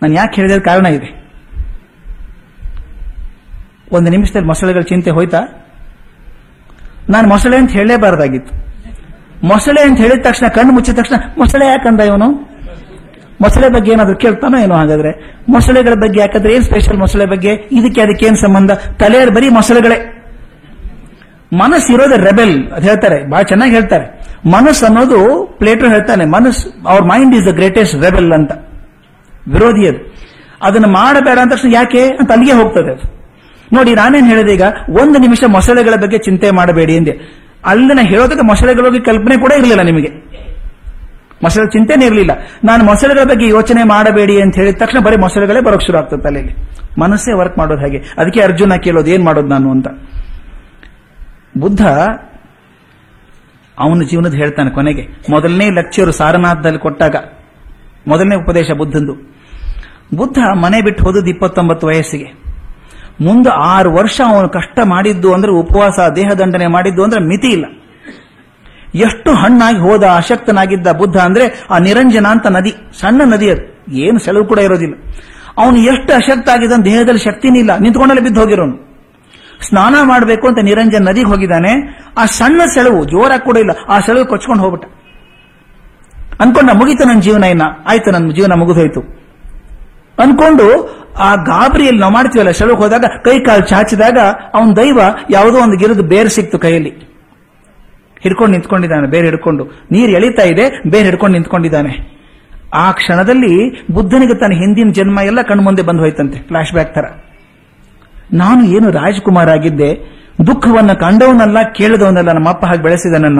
ನಾನು 0.01 0.13
ಯಾಕೆ 0.13 0.42
ಹೇಳಿದ 0.42 0.62
ಕಾರಣ 0.62 0.86
ಇದೆ. 0.86 1.24
ಒಂದು 3.92 4.12
ನಿಮಿಷದಲ್ಲಿ 4.12 4.48
ಮೊಸಳೆಗಳ 4.48 4.81
ಚಿಂತೆ 4.81 5.12
ಹೋಯ್ತಾ? 5.12 5.42
ನಾನು 7.10 7.28
ಮೊಸಳೆ 7.28 7.57
ಅಂತ 7.57 7.72
ಹೇಳಲೇಬಾರ್ದಾಗಿತ್ತು. 7.72 8.63
ಮೊಸಳೆ 9.48 9.81
ಅಂತ 9.81 9.98
ಹೇಳಿದ 9.98 10.22
ತಕ್ಷಣ, 10.22 10.48
ಕಣ್ಣು 10.48 10.74
ಮುಚ್ಚಿದ 10.74 10.98
ತಕ್ಷಣ, 10.98 11.16
ಮೊಸಳೆ 11.38 11.68
ಯಾಕಂದ 11.68 12.00
ಇವನು? 12.00 12.54
ಮೊಸಳೆ 13.42 13.69
ಬಗ್ಗೆ 13.69 13.92
ಏನಾದರೂ 13.92 14.16
ಕೇಳ್ತಾನೋ 14.16 14.57
ಏನೋ 14.57 14.75
ಹಾಗಾದ್ರೆ? 14.75 15.38
ಮೊಸಳೆಗಳ 15.50 15.94
ಬಗ್ಗೆ 15.94 16.19
ಯಾಕಂದ್ರೆ 16.19 16.54
ಏನ್ 16.54 16.63
ಸ್ಪೆಷಲ್ 16.63 16.98
ಮೊಸಳೆ 16.98 17.25
ಬಗ್ಗೆ? 17.25 17.54
ಇದಕ್ಕೆ 17.72 18.01
ಅದಕ್ಕೆ 18.01 18.25
ಏನ್ 18.25 18.38
ಸಂಬಂಧ? 18.38 18.72
ತಲೆಯಲ್ಲಿ 18.72 19.36
ಬರೀ 19.36 19.50
ಮೊಸಳೆಗಳೇ. 19.50 20.19
ಮನಸ್ಸಿರೋದೇ 21.54 22.18
ರೆಬೆಲ್ 22.18 22.72
ಅದು 22.72 22.88
ಹೇಳ್ತಾರೆ. 22.88 23.30
ಬಹಳ 23.30 23.42
ಚೆನ್ನಾಗಿ 23.42 23.72
ಹೇಳ್ತಾರೆ. 23.72 24.23
ಮನಸ್ಸು 24.45 24.86
ಅನ್ನೋದು 24.86 25.45
ಪ್ಲೇಟರ್ 25.60 25.90
ಹೇಳ್ತಾನೆ, 25.90 26.25
ಮನಸ್ಸು, 26.25 26.88
ಅವ್ರ 26.88 27.04
mind 27.04 27.36
is 27.36 27.45
the 27.45 27.50
greatest 27.50 28.04
rebel 28.04 28.31
ಅಂತ. 28.31 28.51
ವಿರೋಧಿ 29.54 29.88
ಅದು. 29.88 30.13
ಅದನ್ನು 30.62 30.88
ಮಾಡಬೇಡ 30.88 31.40
ಅಂತ 31.40 31.51
ತಕ್ಷಣ 31.51 31.74
ಯಾಕೆ 31.74 32.07
ಅಂತ 32.07 32.31
ಅಲ್ಲಿಗೆ 32.31 32.51
ಹೋಗ್ತದೆ 32.51 32.92
ಅದು. 32.92 33.24
ನೋಡಿ, 33.74 33.95
ನಾನೇನು 33.95 34.28
ಹೇಳಿದೆ 34.28 34.54
ಈಗ, 34.54 34.62
ಒಂದು 34.90 35.19
ನಿಮಿಷ 35.19 35.44
ಮೊಸಳೆಗಳ 35.48 35.95
ಬಗ್ಗೆ 35.95 36.18
ಚಿಂತೆ 36.18 36.51
ಮಾಡಬೇಡಿ 36.51 36.95
ಎಂದೆ 36.95 37.44
ಅಲ್ಲಿನ 37.66 38.00
ಹೇಳೋದಕ್ಕೆ 38.01 38.45
ಮೊಸಳೆಗಳ 38.45 38.86
ಬಗ್ಗೆ 38.86 39.00
ಕಲ್ಪನೆ 39.00 39.38
ಕೂಡ 39.38 39.51
ಇರಲಿಲ್ಲ 39.51 39.81
ನಿಮಗೆ. 39.81 40.34
ಮೊಸಳೆ 41.44 41.66
ಚಿಂತೆನೇ 41.66 42.06
ಇರಲಿಲ್ಲ. 42.06 42.31
ನಾನು 42.63 42.84
ಮೊಸಳೆಗಳ 42.84 43.24
ಬಗ್ಗೆ 43.24 43.48
ಯೋಚನೆ 43.48 43.84
ಮಾಡಬೇಡಿ 43.84 44.42
ಅಂತ 44.42 44.56
ಹೇಳಿದ 44.56 44.75
ತಕ್ಷಣ 44.75 45.00
ಬರೀ 45.00 45.18
ಮೊಸಳೆಗಳೇ 45.18 45.60
ಬರೋಕ್ 45.60 45.84
ಶುರು 45.84 45.98
ಆಗ್ತದೆ 45.98 46.22
ತಲೆಯಲ್ಲಿ 46.22 46.56
ಮನಸ್ಸೇ 47.00 47.34
ವರ್ಕ್ 47.34 47.57
ಮಾಡೋದು 47.57 47.81
ಹಾಗೆ. 47.81 47.98
ಅದಕ್ಕೆ 48.18 48.42
ಅರ್ಜುನ 48.42 48.75
ಕೇಳೋದು, 48.75 49.12
ಏನ್ 49.12 49.24
ಮಾಡೋದು 49.24 49.48
ನಾನು 49.48 49.72
ಅಂತ. 49.72 49.88
ಬುದ್ಧ 51.57 51.88
ಅವನ 53.80 54.02
ಜೀವನದ 54.10 54.34
ಹೇಳ್ತಾನೆ 54.34 54.70
ಕೊನೆಗೆ. 54.70 55.04
ಮೊದಲನೇ 55.30 55.70
ಲೆಕ್ಚರ್ 55.70 56.12
ಸಾರನಾಥದಲ್ಲಿ 56.12 56.80
ಕೊಟ್ಟಾಗ, 56.80 57.16
ಮೊದಲನೇ 58.08 58.36
ಉಪದೇಶ 58.36 58.72
ಬುದ್ಧಂದು. 58.72 59.14
ಬುದ್ಧ 60.16 60.40
ಮನೆ 60.58 60.81
ಬಿಟ್ಟು 60.81 61.04
ಹೋದದ್ದು 61.04 61.30
ಇಪ್ಪತ್ತೊಂಬತ್ತು 61.30 61.88
ವಯಸ್ಸಿಗೆ. 61.88 62.44
ಮುಂದೆ 63.22 63.50
ಆರು 63.50 63.94
ವರ್ಷ 63.94 64.22
ಅವನು 64.28 64.50
ಕಷ್ಟ 64.50 64.80
ಮಾಡಿದ್ದು 64.84 65.34
ಅಂದ್ರೆ 65.34 65.52
ಉಪವಾಸ, 65.52 66.00
ದೇಹದಂಡನೆ 66.16 66.68
ಮಾಡಿದ್ದು 66.68 67.04
ಅಂದ್ರೆ 67.04 67.22
ಮಿತಿ 67.22 67.48
ಇಲ್ಲ. 67.48 67.66
ಎಷ್ಟು 68.96 69.34
ಹಣ್ಣಾಗಿ 69.34 69.78
ಹೋದ 69.78 70.04
ಅಶಕ್ತನಾಗಿದ್ದ 70.04 70.88
ಬುದ್ಧ 70.88 71.18
ಅಂದ್ರೆ 71.18 71.66
ಆ 71.70 71.78
ನಿರಂಜನ 71.78 72.25
ಅಂತ 72.28 72.48
ನದಿ, 72.48 72.74
ಸಣ್ಣ 73.00 73.22
ನದಿ 73.25 73.50
ಅದು. 73.50 73.64
ಏನು 74.02 74.20
ಸೆಳವು 74.20 74.46
ಕೂಡ 74.46 74.60
ಇರೋದಿಲ್ಲ. 74.60 74.96
ಅವನು 75.58 75.78
ಎಷ್ಟು 75.78 76.14
ಅಶಕ್ತ 76.14 76.50
ಆಗಿದ್ದಾನೆ, 76.50 76.86
ದೇಹದಲ್ಲಿ 76.86 77.20
ಶಕ್ತಿನೇ 77.20 77.60
ಇಲ್ಲ. 77.60 77.78
ನಿಂತ್ಕೊಂಡಲ್ಲಿ 77.78 78.24
ಬಿದ್ದು 78.24 78.42
ಹೋಗಿರೋನು. 78.42 78.93
ಸ್ನಾನ 79.67 79.96
ಮಾಡಬೇಕು 80.12 80.46
ಅಂತ 80.50 80.60
ನಿರಂಜನ್ 80.70 81.05
ನದಿಗೆ 81.10 81.29
ಹೋಗಿದ್ದಾನೆ, 81.32 81.72
ಆ 82.22 82.24
ಸಣ್ಣ 82.38 82.62
ಸೆಳವು, 82.75 83.00
ಜೋರಾಗಿ 83.13 83.43
ಕೂಡ 83.48 83.58
ಇಲ್ಲ, 83.63 83.74
ಆ 83.93 83.98
ಸೆಳವು 84.08 84.25
ಕೊಚ್ಕೊಂಡು 84.32 84.63
ಹೋಗ್ಬಿಟ್ಟ. 84.63 84.86
ಅನ್ಕೊಂಡ 86.43 86.70
ಮುಗಿತು 86.79 87.03
ನನ್ನ 87.10 87.22
ಜೀವನ 87.27 87.48
ಇನ್ನ, 87.53 87.65
ಆಯ್ತು 87.91 88.12
ನನ್ನ 88.15 88.32
ಜೀವನ 88.38 88.53
ಮುಗಿದೋಯ್ತು. 88.62 89.01
ಅನ್ಕೊಂಡು 90.24 90.67
ಆ 91.27 91.29
ಗಾಬರಿಯಲ್ಲಿ 91.50 92.01
ನಾವು 92.01 92.13
ಮಾಡ್ತೀವಲ್ಲ, 92.13 92.51
ಸೆಳವು 92.60 92.77
ಹೋದಾಗ 92.82 93.05
ಕೈ 93.25 93.36
ಕಾಲು 93.48 93.63
ಚಾಚಿದಾಗ 93.72 94.20
ಅವನ 94.58 94.72
ದೈವ 94.79 95.00
ಯಾವುದೋ 95.29 95.58
ಒಂದು 95.65 95.77
ಗಿರದ 95.82 96.03
ಬೇರ್ 96.13 96.29
ಸಿಕ್ತು 96.38 96.58
ಕೈಯಲ್ಲಿ. 96.65 96.91
ಹಿಡ್ಕೊಂಡು 98.24 98.53
ನಿಂತ್ಕೊಂಡಿದ್ದಾನೆ, 98.55 99.08
ಬೇರೆ 99.13 99.25
ಹಿಡ್ಕೊಂಡು. 99.29 99.63
ನೀರು 99.93 100.12
ಎಳಿತಾ 100.17 100.43
ಇದೆ, 100.51 100.65
ಬೇರೆ 100.93 101.05
ಹಿಡ್ಕೊಂಡು 101.10 101.36
ನಿಂತ್ಕೊಂಡಿದ್ದಾನೆ. 101.38 101.93
ಆ 102.84 102.86
ಕ್ಷಣದಲ್ಲಿ 103.00 103.53
ಬುದ್ಧನಿಗೆ 103.96 104.36
ತನ್ನ 104.41 104.53
ಹಿಂದಿನ 104.62 104.91
ಜನ್ಮ 104.98 105.20
ಎಲ್ಲ 105.32 105.41
ಕಣ್ಮುಂದೆ 105.50 105.84
ಬಂದು 105.89 106.01
ಹೋಯ್ತಂತೆ 106.03 106.38
ಫ್ಲಾಶ್ 106.48 106.72
ಬ್ಯಾಕ್ 106.77 106.93
ತರ 106.96 107.05
ನಾನು 108.34 108.66
ಏನು 108.66 108.92
ರಾಜಕುಮಾರ 108.92 109.50
ಆಗಿದ್ದೆ 109.50 110.13
ದುಃಖವನ್ನ 110.48 110.94
ಕಂಡವನಲ್ಲ, 110.94 111.63
ಕೇಳಿದವನಲ್ಲ 111.63 112.32
ನಮ್ಮ 112.32 112.50
ಅಪ್ಪ 112.50 112.66
ಹಾಗೆ 112.66 112.82
ಬೆಳೆಸಿದ 112.82 113.22
ನನ್ನ. 113.22 113.40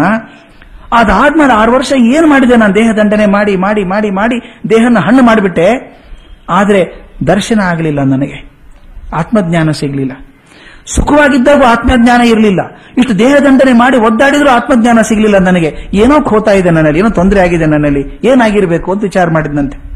ಅದಾದ್ಮೇಲೆ 0.92 1.54
ಆರು 1.54 1.72
ವರ್ಷ 1.72 1.94
ಏನ್ 1.98 2.28
ಮಾಡಿದೆ 2.28 2.56
ನಾನು 2.56 2.76
ದೇಹ 2.76 2.92
ದಂಡನೆ 2.92 3.26
ಮಾಡಿ 3.26 3.56
ಮಾಡಿ 3.56 3.84
ಮಾಡಿ 3.84 4.10
ಮಾಡಿ, 4.10 4.60
ದೇಹನ 4.70 4.98
ಹಣ್ಣು 5.00 5.24
ಮಾಡಿಬಿಟ್ಟೆ. 5.24 5.98
ಆದ್ರೆ 6.50 7.10
ದರ್ಶನ 7.28 7.60
ಆಗಲಿಲ್ಲ 7.60 8.00
ನನಗೆ. 8.04 8.54
ಆತ್ಮಜ್ಞಾನ 9.16 9.72
ಸಿಗಲಿಲ್ಲ. 9.72 10.12
ಸುಖವಾಗಿದ್ದಾಗ 10.86 11.64
ಆತ್ಮಜ್ಞಾನ 11.64 12.22
ಇರಲಿಲ್ಲ. 12.22 12.60
ಇಷ್ಟು 12.98 13.20
ದೇಹ 13.20 13.36
ದಂಡನೆ 13.36 13.74
ಮಾಡಿ 13.74 13.98
ಒದ್ದಾಡಿದ್ರು 13.98 14.50
ಆತ್ಮಜ್ಞಾನ 14.50 15.02
ಸಿಗಲಿಲ್ಲ 15.02 15.38
ನನಗೆ. 15.38 15.76
ಏನೋ 15.94 16.22
ಖೋತಾ 16.22 16.52
ಇದೆ 16.52 16.70
ನನ್ನಲ್ಲಿ, 16.70 17.00
ಏನೋ 17.00 17.10
ತೊಂದರೆ 17.10 17.40
ಆಗಿದೆ 17.40 17.66
ನನ್ನಲ್ಲಿ, 17.66 18.20
ಏನಾಗಿರ್ಬೇಕು 18.24 18.92
ಅಂತ 18.92 19.04
ವಿಚಾರ 19.04 19.30
ಮಾಡಿದಂತೆ 19.30 19.94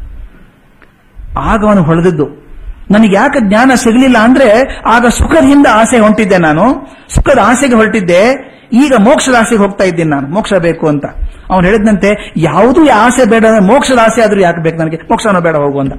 ಆಗ 1.40 1.66
ಅವನು 1.66 1.84
ಹೊಳೆದದ್ದು 1.84 2.47
ನನಗೆ 2.92 3.16
ಯಾಕೆ 3.16 3.40
ಜ್ಞಾನ 3.40 3.72
ಸಿಗಲಿಲ್ಲ 3.76 4.18
ಅಂದ್ರೆ 4.18 4.80
ಆಗ 4.86 5.08
ಸುಖದ 5.08 5.46
ಹಿಂದೆ 5.46 5.70
ಆಸೆ 5.70 6.00
ಹೊಂಟಿದ್ದೆ 6.00 6.38
ನಾನು. 6.38 6.88
ಸುಖದ 7.16 7.40
ಆಸೆಗೆ 7.44 7.76
ಹೊರಟಿದ್ದೆ. 7.76 8.58
ಈಗ 8.74 8.94
ಮೋಕ್ಷದ 9.00 9.36
ಆಸೆಗೆ 9.40 9.62
ಹೋಗ್ತಾ 9.62 9.84
ಇದ್ದೀನಿ 9.84 10.10
ನಾನು. 10.10 10.28
ಮೋಕ್ಷ 10.28 10.54
ಬೇಕು 10.54 10.88
ಅಂತ. 10.88 11.06
ಅವನು 11.50 11.68
ಹೇಳಿದಂತೆ, 11.68 12.34
ಯಾವುದೂ 12.38 12.90
ಆಸೆ 12.90 13.30
ಬೇಡ 13.30 13.46
ಮೋಕ್ಷದ 13.60 14.00
ಆಸೆ 14.04 14.22
ಆದ್ರೂ 14.22 14.42
ಯಾಕೆ 14.42 14.62
ಬೇಕು 14.62 14.78
ನನಗೆ? 14.78 14.96
ಮೋಕ್ಷನ 14.96 15.40
ಬೇಡ, 15.40 15.56
ಹೋಗು 15.56 15.80
ಅಂತ. 15.80 15.94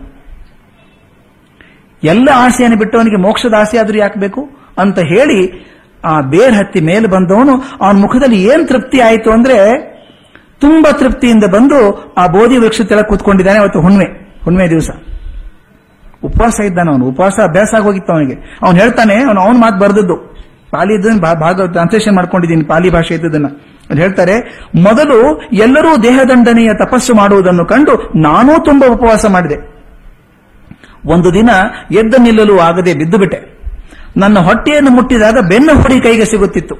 ಎಲ್ಲ 2.04 2.28
ಆಸೆಯನ್ನು 2.35 2.78
ಬಿಟ್ಟವನಿಗೆ 2.78 3.16
ಮೋಕ್ಷದ 3.16 3.54
ಆಸೆ 3.54 3.78
ಆದ್ರೂ 3.78 3.99
ಯಾಕೆ 3.99 4.21
ಬೇಕು? 4.21 4.50
ಅಂತ 4.78 4.99
ಹೇಳಿ 4.99 5.68
ಆ 6.04 6.21
ಬೇರ್ 6.21 6.54
ಹತ್ತಿ 6.54 6.80
ಮೇಲೆ 6.80 7.07
ಬಂದವನು, 7.07 7.78
ಅವನ 7.80 7.97
ಮುಖದಲ್ಲಿ 7.97 8.42
ಏನ್ 8.42 8.68
ತೃಪ್ತಿ 8.68 9.00
ಆಯಿತು 9.00 9.30
ಅಂದ್ರೆ 9.30 9.88
ತುಂಬಾ 10.61 10.92
ತೃಪ್ತಿಯಿಂದ 10.92 11.45
ಬಂದು 11.45 12.14
ಆ 12.18 12.26
ಬೋಧಿ 12.26 12.59
ವೃಕ್ಷ 12.59 12.80
ತೆಳ 12.80 13.00
ಕೂತ್ಕೊಂಡಿದ್ದಾನೆ 13.00 13.59
ಅವತ್ತು 13.59 13.80
ಹುಣ್ಣಿಮೆ 13.80 14.38
ಹುಣ್ಣಿಮೆ 14.45 14.71
ದಿವಸ. 14.71 14.90
ಉಪವಾಸ 16.25 16.60
ಇದ್ದಾನೆ 16.60 16.90
ಅವನು. 16.90 17.06
ಉಪವಾಸ 17.06 17.40
ಅಭ್ಯಾಸ 17.42 17.75
ಆಗೋಗಿತ್ತು 17.75 18.12
ಅವನಿಗೆ. 18.12 18.58
ಅವನು 18.62 18.78
ಹೇಳ್ತಾನೆ, 18.78 19.22
ಅವನು 19.25 19.40
ಅವನ 19.40 19.56
ಮಾತು 19.56 19.78
ಬರೆದದ್ದು. 19.78 20.16
ಪಾಲಿ 20.70 21.20
ಭಾಗ 21.20 21.72
ಟ್ರಾನ್ಸ್ಲೇಷನ್ 21.72 22.14
ಮಾಡ್ಕೊಂಡಿದ್ದೀನಿ, 22.14 22.64
ಪಾಲಿ 22.64 22.90
ಭಾಷೆ 22.90 23.14
ಇದ್ದದನ್ನ. 23.14 23.46
ಅವ್ರು 23.46 24.02
ಹೇಳ್ತಾರೆ, 24.02 24.60
ಮೊದಲು 24.75 25.40
ಎಲ್ಲರೂ 25.52 26.02
ದೇಹದಂಡನೆಯ 26.02 26.75
ತಪಸ್ಸು 26.75 27.14
ಮಾಡುವುದನ್ನು 27.14 27.64
ಕಂಡು 27.64 28.12
ನಾನೂ 28.16 28.64
ತುಂಬಾ 28.64 28.88
ಉಪವಾಸ 28.92 29.26
ಮಾಡಿದೆ. 29.26 29.78
ಒಂದು 31.06 31.34
ದಿನ 31.34 31.50
ಎದ್ದ 31.90 32.14
ನಿಲ್ಲಲು 32.18 32.58
ಆಗದೆ 32.58 32.94
ಬಿದ್ದು 32.94 33.18
ಬಿಟ್ಟೆ 33.18 33.58
ನನ್ನ 34.16 34.38
ಹೊಟ್ಟೆಯನ್ನು 34.38 34.90
ಮುಟ್ಟಿದಾಗ 34.90 35.38
ಬೆನ್ನು 35.48 35.82
ಹುರಿ 35.82 36.00
ಕೈಗೆ 36.00 36.25
ಸಿಗುತ್ತಿತ್ತು. 36.25 36.75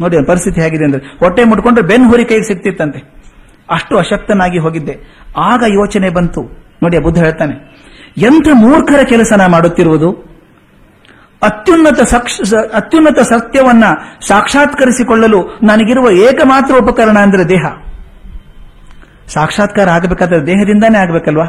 ನೋಡಿ 0.00 0.24
ಪರಿಸ್ಥಿತಿ 0.24 0.60
ಹೇಗಿದೆ 0.60 0.84
ಅಂದ್ರೆ, 0.84 1.16
ಹೊಟ್ಟೆ 1.18 1.44
ಮುಟ್ಕೊಂಡ್ರೆ 1.44 1.86
ಬೆನ್ 1.86 2.08
ಹುರಿ 2.08 2.24
ಕೈಗೆ 2.24 2.42
ಸಿಗ್ತಿತ್ತಂತೆ. 2.42 3.16
ಅಷ್ಟು 3.70 3.98
ಅಶಕ್ತನಾಗಿ 3.98 4.58
ಹೋಗಿದ್ದೆ. 4.58 5.24
ಆಗ 5.36 5.64
ಯೋಚನೆ 5.66 6.10
ಬಂತು. 6.10 6.42
ನೋಡಿ 6.82 6.98
ಬುದ್ಧ 6.98 7.18
ಹೇಳ್ತಾನೆ 7.18 7.76
ಎಂಥ 8.18 8.48
ಮೂರ್ಖರ 8.52 9.02
ಕೆಲಸ 9.02 9.32
ನಾ 9.32 9.46
ಮಾಡುತ್ತಿರುವುದು? 9.46 10.10
ಅತ್ಯುನ್ನತ 11.42 12.14
ಅತ್ಯುನ್ನತ 12.74 13.18
ಸತ್ಯವನ್ನ 13.18 13.84
ಸಾಕ್ಷಾತ್ಕರಿಸಿಕೊಳ್ಳಲು 14.26 15.58
ನನಗಿರುವ 15.62 16.10
ಏಕಮಾತ್ರ 16.10 16.74
ಉಪಕರಣ 16.74 17.18
ಅಂದ್ರೆ 17.18 17.48
ದೇಹ. 17.48 17.66
ಸಾಕ್ಷಾತ್ಕಾರ 19.26 19.88
ಆಗಬೇಕಾದ್ರೆ 19.88 20.46
ದೇಹದಿಂದಾನೇ 20.46 20.98
ಆಗಬೇಕಲ್ವಾ? 20.98 21.44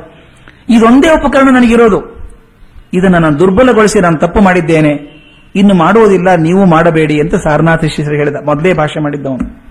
ಇದೊಂದೇ 0.70 1.10
ಉಪಕರಣ 1.10 1.50
ನನಗಿರೋದು. 1.50 2.18
ಇದನ್ನು 2.94 3.20
ನಾನು 3.20 3.40
ದುರ್ಬಲಗೊಳಿಸಿ 3.40 4.00
ನಾನು 4.00 4.18
ತಪ್ಪು 4.18 4.42
ಮಾಡಿದ್ದೇನೆ. 4.42 5.18
ಇನ್ನು 5.56 5.74
ಮಾಡುವುದಿಲ್ಲ, 5.74 6.36
ನೀವು 6.36 6.66
ಮಾಡಬೇಡಿ 6.66 7.20
ಅಂತ 7.20 7.36
ಸಾರನಾಥ 7.36 7.82
ಶಿಷ್ಯರು 7.86 8.16
ಹೇಳಿದ. 8.16 8.36
ಮೊದಲೇ 8.46 8.74
ಭಾಷೆ 8.74 9.00
ಮಾಡಿದ್ದವನು. 9.00 9.68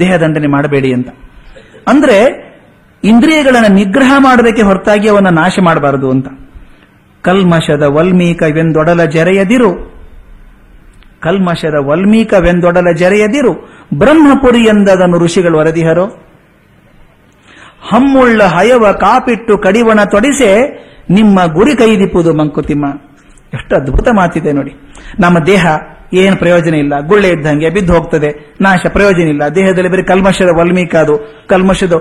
ದೇಹದಂಡನೆ 0.00 0.46
ಮಾಡಬೇಡಿ 0.46 0.94
ಅಂತ. 0.94 1.08
ಅಂದ್ರೆ 1.88 2.51
ಇಂದ್ರಿಯಗಳನ್ನು 3.04 3.74
ನಿಗ್ರಹ 3.74 4.14
ಮಾಡಬೇಕೆ 4.18 4.62
ಹೊರತಾಗಿ 4.62 5.08
ಅವನ್ನ 5.08 5.28
ನಾಶ 5.28 5.58
ಮಾಡಬಾರದು 5.64 6.10
ಅಂತ. 6.10 6.26
ಕಲ್ಮಶದ 7.22 7.82
ವಲ್ಮೀಕವೆಂದೊಡಲ 7.82 9.04
ಜರೆಯದಿರು. 9.04 9.92
ಕಲ್ಮಶದ 11.20 11.74
ವಲ್ಮೀಕವೆಂದೊಡಲ 11.86 12.90
ಜರೆಯದಿರು. 12.90 13.52
ಬ್ರಹ್ಮಪುರಿ 13.94 14.64
ಎಂದದನ್ನು 14.64 15.18
ಋಷಿಗಳು 15.18 15.58
ವರದಿಹರೋ. 15.58 16.06
ಹಮ್ಮುಳ್ಳ 17.88 18.42
ಹಯವ 18.42 18.92
ಕಾಪಿಟ್ಟು 18.92 19.58
ಕಡಿವಣ 19.58 20.04
ತೊಡಿಸೆ, 20.04 20.62
ನಿಮ್ಮ 21.10 21.44
ಗುರಿ 21.44 21.76
ಕೈದಿಪ್ಪುದು 21.76 22.34
ಮಂಕುತಿಮ್ಮ. 22.34 22.86
ಎಷ್ಟು 23.54 23.76
ಅದ್ಭುತ 23.76 24.08
ಮಾತಿದೆ 24.08 24.52
ನೋಡಿ. 24.52 24.74
ನಮ್ಮ 25.20 25.38
ದೇಹ 25.38 25.66
ಏನು 26.12 26.36
ಪ್ರಯೋಜನ 26.36 26.74
ಇಲ್ಲ. 26.74 27.00
ಗುಳ್ಳೆ 27.00 27.28
ಇದ್ದಂಗೆ 27.28 27.70
ಬಿದ್ದು 27.70 27.92
ಹೋಗ್ತದೆ. 27.92 28.56
ನಾಶ, 28.60 28.78
ಪ್ರಯೋಜನ 28.88 29.28
ಇಲ್ಲ. 29.28 29.42
ದೇಹದಲ್ಲಿ 29.54 29.88
ಬರೀ 29.88 30.02
ಕಲ್ಮಶದ 30.02 30.48
ವಲ್ಮೀಕ 30.56 30.96
ಅದು. 30.96 31.46
ಕಲ್ಮಶದ 31.48 31.92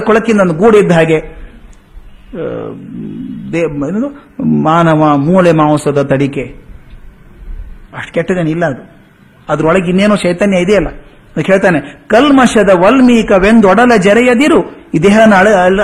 ಕೊಳಕಿನ 0.00 0.40
ಒಂದು 0.40 0.54
ಗೂಡು 0.54 0.78
ಇದ್ದ 0.78 0.92
ಹಾಗೆ 0.92 1.42
ಮಾನವ 4.62 5.16
ಮೂಳೆ 5.16 5.52
ಮಾಂಸದ 5.52 6.02
ತಡಿಕೆ. 6.02 6.42
ಅಷ್ಟು 7.96 8.12
ಕೆಟ್ಟದೇನಿಲ್ಲ 8.12 8.64
ಅದು. 8.64 8.92
ಅದ್ರೊಳಗೆ 9.48 9.88
ಇನ್ನೇನೋ 9.88 10.16
ಚೈತನ್ಯ 10.16 10.58
ಇದೆಯಲ್ಲ. 10.58 10.88
ಅದಕ್ಕೆ 10.88 11.52
ಹೇಳ್ತಾನೆ 11.52 11.80
ಕಲ್ಮಶದ 12.08 12.70
ವಲ್ಮೀಕವೆಂದೊಡಲ 12.70 13.96
ಜರೆಯದಿರು. 13.96 14.90
ಈ 14.94 14.98
ದೇಹನ 14.98 15.34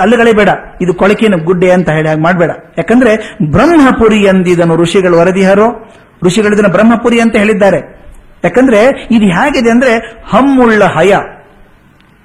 ಅಲ್ಲಗಳೇ 0.01 0.33
ಬೇಡ. 0.33 0.49
ಇದು 0.81 0.93
ಕೊಳಕಿನ 0.93 1.33
ಗುಡ್ಡೆ 1.43 1.71
ಅಂತ 1.71 1.89
ಹೇಳಿ 1.89 2.09
ಹಾಗೆ 2.09 2.21
ಮಾಡಬೇಡ. 2.21 2.51
ಯಾಕಂದ್ರೆ 2.77 3.37
ಬ್ರಹ್ಮಪುರಿ 3.51 4.17
ಎಂದಿದನು 4.17 4.75
ಋಷಿಗಳು 4.75 5.17
ವರದಿಹರೋ 5.17 5.93
ಋಷಿಗಳು 6.23 6.53
ಇದನ್ನು 6.53 6.69
ಬ್ರಹ್ಮಪುರಿ 6.69 7.19
ಅಂತ 7.19 7.35
ಹೇಳಿದ್ದಾರೆ. 7.35 7.99
ಯಾಕಂದ್ರೆ 8.43 9.07
ಇದು 9.11 9.25
ಹೇಗಿದೆ 9.25 9.71
ಅಂದ್ರೆ 9.71 9.93
ಹಮ್ಮುಳ್ಳ 10.27 10.83
ಹಯ, 10.83 11.13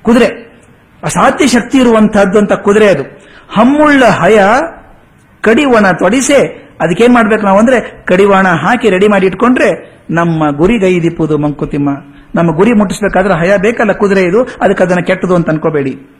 ಕುದುರೆ, 0.03 0.27
ಅಸಾಧ್ಯ 1.03 1.47
ಶಕ್ತಿ 1.47 1.79
ಇರುವಂತಹದ್ದು 1.79 2.39
ಅಂತ 2.39 2.53
ಕುದುರೆ 2.53 2.87
ಅದು. 2.87 3.03
ಹಮ್ಮುಳ್ಳ 3.49 4.05
ಹಯ, 4.05 4.39
ಕಡಿವಣ 5.41 5.91
ತೊಡಿಸೆ 5.99 6.65
ಅದಕ್ಕೇನ್ 6.81 7.15
ಮಾಡ್ಬೇಕು 7.15 7.43
ನಾವು 7.43 7.59
ಅಂದ್ರೆ 7.59 8.05
ಕಡಿವಾಣ 8.07 8.47
ಹಾಕಿ 8.47 8.91
ರೆಡಿ 8.91 9.09
ಮಾಡಿ 9.09 9.27
ಇಟ್ಕೊಂಡ್ರೆ 9.27 10.01
ನಮ್ಮ 10.11 10.57
ಗುರಿಗೈದಿಪ್ಪುದು 10.57 11.39
ಮಂಕುತಿಮ್ಮ. 11.39 11.91
ನಮ್ಮ 12.35 12.57
ಗುರಿ 12.57 12.73
ಮುಟ್ಟಿಸ್ಬೇಕಾದ್ರೆ 12.73 13.35
ಹಯ 13.35 13.59
ಬೇಕಲ್ಲ, 13.59 13.93
ಕುದುರೆ 13.93 14.23
ಇದು, 14.23 14.43
ಅದಕ್ಕೆ 14.43 14.83
ಅದನ್ನ 14.83 15.01
ಕೆಟ್ಟದು 15.01 15.35
ಅಂತ 15.35 15.51
ಅನ್ಕೋಬೇಡಿ. 15.51 16.11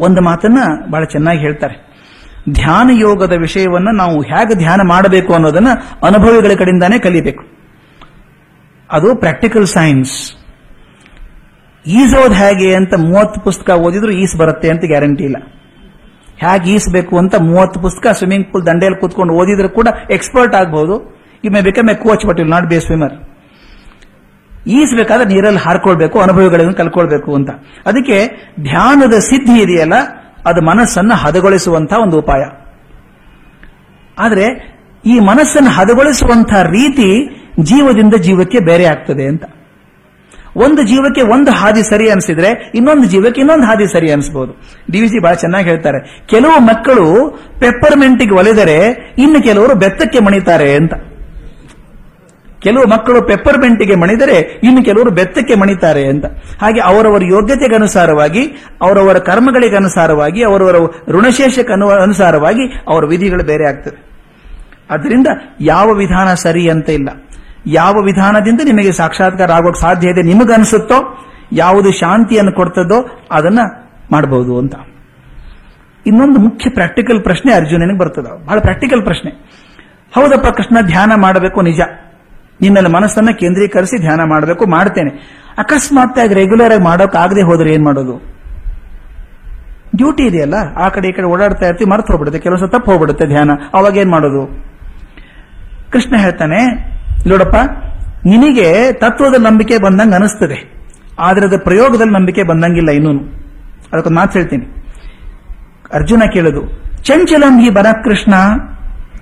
ಒಂದು 0.00 0.20
ಮಾತನ್ನ 0.20 0.58
ಬಹಳ 0.90 1.04
ಚೆನ್ನಾಗಿ 1.04 1.38
ಹೇಳ್ತಾರೆ. 1.38 1.95
ಧ್ಯಾನ 2.50 2.88
ಯೋಗದ 2.92 3.32
ವಿಷಯವನ್ನು 3.32 3.92
ನಾವು 3.96 4.16
ಹೇಗೆ 4.22 4.54
ಧ್ಯಾನ 4.54 4.80
ಮಾಡಬೇಕು 4.82 5.34
ಅನ್ನೋದನ್ನ 5.34 5.70
ಅನುಭವಿಗಳ 6.06 6.54
ಕಡೆಯಿಂದಾನೇ 6.54 6.98
ಕಲಿಬೇಕು. 6.98 7.44
ಅದು 8.90 9.08
ಪ್ರಾಕ್ಟಿಕಲ್ 9.14 9.66
ಸೈನ್ಸ್ 9.66 10.14
ಈಸೋದು 11.86 12.34
ಹೇಗೆ 12.34 12.74
ಅಂತ 12.74 12.94
ಮೂವತ್ತು 12.94 13.40
ಪುಸ್ತಕ 13.40 13.70
ಓದಿದ್ರು 13.70 14.12
ಈಸ್ 14.12 14.36
ಬರುತ್ತೆ 14.36 14.70
ಅಂತ 14.70 14.84
ಗ್ಯಾರಂಟಿ 14.84 15.24
ಇಲ್ಲ. 15.24 15.38
ಹೇಗೆ 16.36 16.72
ಈಸ್ಬೇಕು 16.72 17.18
ಅಂತ 17.18 17.34
ಮೂವತ್ತು 17.40 17.80
ಪುಸ್ತಕ 17.80 18.06
ಸ್ವಿಮ್ಮಿಂಗ್ 18.08 18.52
ಪೂಲ್ 18.52 18.66
ದಂಡೆಯಲ್ಲಿ 18.66 19.00
ಕೂತ್ಕೊಂಡು 19.00 19.34
ಓದಿದ್ರು 19.34 19.68
ಕೂಡ 19.68 19.88
ಎಕ್ಸ್ಪರ್ಟ್ 20.10 20.54
ಆಗಬಹುದು 20.54 20.94
you 21.44 21.50
may 21.50 21.60
become 21.60 21.90
a 21.90 21.94
coach 21.94 22.26
but 22.26 22.38
will 22.40 22.50
not 22.50 22.66
be 22.66 22.74
a 22.74 22.78
swimmer 22.78 23.14
ಈಸ್ಬೇಕಾದ್ರೆ 24.66 25.34
ನೀರಲ್ಲಿ 25.34 25.60
ಹಾರ್ಕೊಳ್ಬೇಕು, 25.60 26.20
ಅನುಭವಗಳನ್ನು 26.20 26.74
ಕಲ್ಕೊಳ್ಬೇಕು 26.74 27.34
ಅಂತ. 27.34 27.50
ಅದಕ್ಕೆ 27.86 28.16
ಧ್ಯಾನದ 28.62 29.18
ಸಿದ್ಧಿ 29.18 29.62
ಇದೆಯಲ್ಲ 29.62 29.96
ಅದು 30.46 30.60
ಮನಸ್ಸನ್ನ 30.70 31.12
ಹದಗೊಳಿಸುವಂತಹ 31.24 31.98
ಒಂದು 32.04 32.18
ಉಪಾಯ. 32.18 32.44
ಆದರೆ 34.18 34.46
ಈ 35.04 35.16
ಮನಸ್ಸನ್ನು 35.20 35.70
ಹದಗೊಳಿಸುವಂತಹ 35.70 36.62
ರೀತಿ 36.76 37.08
ಜೀವದಿಂದ 37.70 38.14
ಜೀವಕ್ಕೆ 38.26 38.60
ಬೇರೆ 38.68 38.86
ಆಗ್ತದೆ 38.86 39.24
ಅಂತ. 39.32 39.44
ಒಂದು 40.64 40.82
ಜೀವಕ್ಕೆ 40.82 41.22
ಒಂದು 41.34 41.50
ಹಾದಿ 41.50 41.82
ಸರಿ 41.82 42.06
ಅನಿಸಿದ್ರೆ 42.10 42.50
ಇನ್ನೊಂದು 42.74 43.06
ಜೀವಕ್ಕೆ 43.06 43.40
ಇನ್ನೊಂದು 43.40 43.66
ಹಾದಿ 43.66 43.86
ಸರಿ 43.94 44.08
ಅನಿಸಬಹುದು 44.12 44.52
ಡಿ 44.92 44.98
ವಿ 45.00 45.08
ಸಿ 45.08 45.18
ಬಹಳ 45.24 45.34
ಚೆನ್ನಾಗಿ 45.42 45.66
ಹೇಳ್ತಾರೆ, 45.70 45.98
ಕೆಲವು 46.26 46.56
ಮಕ್ಕಳು 46.68 47.06
ಪೆಪ್ಪರ್ಮೆಂಟಿಗೆ 47.60 48.34
ಒಲೆದರೆ 48.34 48.78
ಇನ್ನು 49.18 49.38
ಕೆಲವರು 49.42 49.74
ಬೆತ್ತಕ್ಕೆ 49.78 50.20
ಮಣಿತಾರೆ 50.26 50.68
ಅಂತ. 50.74 50.94
ಕೆಲವು 52.62 52.86
ಮಕ್ಕಳು 52.86 53.22
ಪೆಪ್ಪರ್ 53.22 53.44
ಪೆಪ್ಪರ್ಮೆಂಟಿಗೆ 53.44 53.94
ಮಣಿದರೆ 53.94 54.60
ಇನ್ನು 54.62 54.84
ಕೆಲವರು 54.84 55.10
ಬೆತ್ತಕ್ಕೆ 55.10 55.54
ಮಣಿತಾರೆ 55.54 56.08
ಅಂತ. 56.08 56.24
ಹಾಗೆ 56.60 56.80
ಅವರವರ 56.80 57.22
ಯೋಗ್ಯತೆಗೆ 57.24 57.74
ಅನುಸಾರವಾಗಿ 57.74 58.46
ಅವರವರ 58.82 59.18
ಕರ್ಮಗಳಿಗೆ 59.18 59.76
ಅನುಸಾರವಾಗಿ 59.76 60.42
ಅವರವರ 60.44 60.76
ಋಣಶೇಷಕ್ಕೆ 61.08 61.72
ಅನು- 61.72 62.02
ಅನುಸಾರವಾಗಿ 62.02 62.72
ಅವರ 62.88 63.04
ವಿಧಿಗಳು 63.04 63.44
ಬೇರೆ 63.44 63.64
ಆಗ್ತದೆ 63.64 64.06
ಅದರಿಂದ 64.90 65.26
ಯಾವ 65.60 65.90
ವಿಧಾನ 65.90 66.34
ಸರಿ 66.34 66.70
ಅಂತ 66.70 66.90
ಇಲ್ಲ. 66.90 67.08
ಯಾವ 67.66 67.92
ವಿಧಾನದಿಂದ 67.92 68.60
ನಿಮಗೆ 68.64 68.92
ಸಾಕ್ಷಾತ್ಕಾರ 68.92 69.52
ಆಗೋಕೆ 69.52 69.80
ಸಾಧ್ಯ 69.80 70.08
ಇದೆ 70.08 70.22
ನಿಮಗನ್ಸುತ್ತೋ, 70.22 71.18
ಯಾವುದು 71.52 71.92
ಶಾಂತಿಯನ್ನು 71.92 72.52
ಕೊಡ್ತದೋ 72.52 73.20
ಅದನ್ನ 73.30 73.58
ಮಾಡಬಹುದು 74.10 74.58
ಅಂತ. 74.58 74.74
ಇನ್ನೊಂದು 76.06 76.40
ಮುಖ್ಯ 76.40 76.70
ಪ್ರಾಕ್ಟಿಕಲ್ 76.70 77.22
ಪ್ರಶ್ನೆ 77.22 77.52
ಅರ್ಜುನನಿಗೆ 77.52 77.98
ಬರ್ತದ. 77.98 78.26
ಬಹಳ 78.46 78.58
ಪ್ರಾಕ್ಟಿಕಲ್ 78.58 79.02
ಪ್ರಶ್ನೆ. 79.02 79.30
ಹೌದಪ್ಪ 80.14 80.46
ಕೃಷ್ಣ, 80.46 80.80
ಧ್ಯಾನ 80.80 81.12
ಮಾಡಬೇಕು 81.16 81.62
ನಿಜ. 81.62 81.80
ನಿನ್ನಲ್ಲಿ 82.60 82.90
ಮನಸ್ಸನ್ನ 82.96 83.30
ಕೇಂದ್ರೀಕರಿಸಿ 83.40 83.96
ಧ್ಯಾನ 84.04 84.20
ಮಾಡಬೇಕು, 84.32 84.64
ಮಾಡ್ತೇನೆ. 84.74 85.12
ಅಕಸ್ಮಾತ್ 85.62 86.18
ಆಗಿ 86.22 86.34
ರೆಗ್ಯುಲರ್ 86.40 86.72
ಆಗಿ 86.74 86.84
ಮಾಡೋಕೆ 86.88 87.18
ಆಗದೆ 87.24 87.42
ಹೋದ್ರೆ 87.48 87.68
ಏನ್ 87.74 87.84
ಮಾಡೋದು? 87.88 88.14
ಡ್ಯೂಟಿ 89.98 90.22
ಇದೆಯಲ್ಲ, 90.30 90.56
ಆ 90.84 90.86
ಕಡೆ 90.94 91.06
ಈ 91.10 91.12
ಕಡೆ 91.18 91.26
ಓಡಾಡ್ತಾ 91.34 91.66
ಇರ್ತೀವಿ 91.70 91.88
ಮರ್ತು 91.92 92.10
ಹೋಗ್ಬಿಡುತ್ತೆ 92.12 92.40
ಕೆಲವು 92.44 92.58
ಸಲ 92.62 92.70
ತಪ್ಪು 92.74 92.88
ಹೋಗ್ಬಿಡುತ್ತೆ 92.92 93.26
ಧ್ಯಾನ. 93.32 93.50
ಅವಾಗ 93.78 93.96
ಏನ್ 94.02 94.10
ಮಾಡೋದು? 94.14 94.42
ಕೃಷ್ಣ 95.92 96.14
ಹೇಳ್ತಾನೆ, 96.24 96.60
ನೋಡಪ್ಪ, 97.30 97.56
ನಿನಗೆ 98.32 98.68
ತತ್ವದ 99.02 99.36
ನಂಬಿಕೆ 99.46 99.76
ಬಂದಂಗೆ 99.86 100.16
ಅನಿಸ್ತದೆ. 100.18 100.58
ಆದ್ರೆ 101.26 101.44
ಅದು 101.48 101.58
ಪ್ರಯೋಗದಲ್ಲಿ 101.68 102.14
ನಂಬಿಕೆ 102.18 102.42
ಬಂದಂಗಿಲ್ಲ 102.50 102.90
ಇನ್ನೂ 102.98 103.12
ಅದಕ್ಕೊಂದು 103.90 104.18
ಮಾತು 104.20 104.34
ಹೇಳ್ತೀನಿ. 104.38 104.66
ಅರ್ಜುನ 105.98 106.22
ಕೇಳುದು, 106.34 106.62
ಚಂಚಲಂ 107.08 107.54
ಹಿ 107.62 107.68
ಬರ 107.76 107.88
ಕೃಷ್ಣ, 108.06 108.34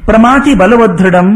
ಪ್ರಮಾತಿ 0.09 0.53
ಬಲವದೃಢಂ 0.63 1.29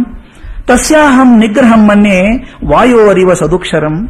ತಸ್ಯಾಹಂ 0.68 1.38
ನಿಗ್ರಹಂ 1.38 1.88
ಮನ್ನೇ 1.88 2.20
ವಾಯೋರಿವ 2.64 3.34
ಸದುಕ್ಷರಂ. 3.34 4.08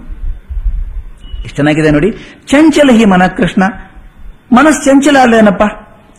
ಎಷ್ಟು 1.44 1.56
ಚೆನ್ನಾಗಿದೆ 1.56 1.90
ನೋಡಿ. 1.90 2.10
ಚಂಚಲ 2.46 2.90
ಹಿ 2.92 3.04
ಮನ 3.04 3.26
ಕೃಷ್ಣ 3.26 3.62
ಮನಸ್ 4.52 4.84
ಚಂಚಲ 4.84 5.16
ಅಲ್ಲೇನಪ್ಪ 5.22 5.62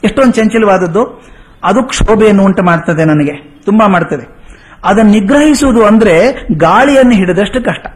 ಎಷ್ಟೊಂದು 0.03 0.31
ಚಂಚಲವಾದದ್ದು. 0.31 1.23
ಅದು 1.63 1.83
ಕ್ಷೋಭೆಯನ್ನು 1.83 2.43
ಉಂಟು 2.43 2.63
ಮಾಡ್ತದೆ 2.63 3.05
ನನಗೆ. 3.05 3.61
ತುಂಬಾ 3.65 3.87
ಮಾಡ್ತದೆ. 3.87 4.39
ಅದನ್ನು 4.83 5.11
ನಿಗ್ರಹಿಸುವುದು 5.11 5.85
ಅಂದ್ರೆ 5.85 6.47
ಗಾಳಿಯನ್ನು 6.57 7.11
ಹಿಡಿದಷ್ಟು 7.11 7.63
ಕಷ್ಟ. 7.63 7.87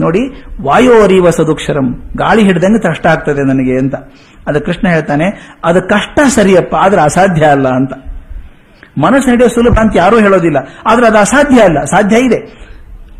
ನೋಡಿ 0.00 0.44
ವಾಯು 0.62 1.02
ಅರಿವ 1.02 1.30
ಸದುಕ್ಷರಂ. 1.30 2.12
ಗಾಳಿ 2.16 2.44
ಹಿಡಿದಂಗೆ 2.44 2.82
ಕಷ್ಟ 2.82 3.06
ಆಗ್ತದೆ 3.06 3.46
ನನಗೆ 3.46 3.78
ಅಂತ. 3.78 3.94
ಅದು 4.46 4.60
ಕೃಷ್ಣ 4.60 4.88
ಹೇಳ್ತಾನೆ, 4.88 5.56
ಅದು 5.64 5.88
ಕಷ್ಟ 5.88 6.20
ಸರಿಯಪ್ಪ, 6.28 6.74
ಆದ್ರೆ 6.74 7.02
ಅಸಾಧ್ಯ 7.02 7.44
ಅಲ್ಲ 7.44 7.68
ಅಂತ. 7.68 7.92
ಮನಸ್ಸು 8.98 9.30
ನಡೆಯೋ 9.30 9.48
ಸುಲಭ 9.48 9.78
ಅಂತ 9.78 9.92
ಯಾರೂ 9.96 10.18
ಹೇಳೋದಿಲ್ಲ. 10.18 10.56
ಆದ್ರೆ 10.86 11.06
ಅದು 11.06 11.18
ಅಸಾಧ್ಯ 11.18 11.62
ಅಲ್ಲ. 11.62 11.80
ಸಾಧ್ಯ 11.84 12.16
ಇದೆ. 12.16 12.62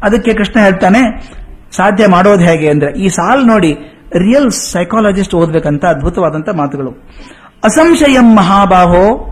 ಅದಕ್ಕೆ 0.04 0.34
ಕೃಷ್ಣ 0.34 0.60
ಹೇಳ್ತಾನೆ, 0.60 1.30
ಸಾಧ್ಯ 1.76 2.06
ಮಾಡೋದು 2.06 2.44
ಹೇಗೆ 2.44 2.70
ಅಂದ್ರೆ, 2.70 3.00
ಈ 3.00 3.08
ಸಾಲ್ 3.08 3.46
ನೋಡಿ 3.46 3.72
ರಿಯಲ್ 4.14 4.50
ಸೈಕಾಲಜಿಸ್ಟ್ 4.50 5.34
ಓದ್ಬೇಕಂತ 5.34 5.84
ಅದ್ಭುತವಾದಂತ 5.84 6.48
ಮಾತುಗಳು. 6.48 6.90
ಅಸಂಶಯಂ 7.64 8.36
ಮಹಾಬಾಹೋ, 8.36 9.28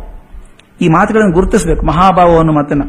ಈ 0.80 0.88
ಮಾತುಗಳನ್ನು 0.88 1.35
ಗುರುತಿಸಬೇಕು, 1.35 1.87
ಮಹಾಬಾಹೋ 1.87 2.38
ಅನ್ನೋ 2.38 2.52
ಮಾತನ್ನ. 2.52 2.82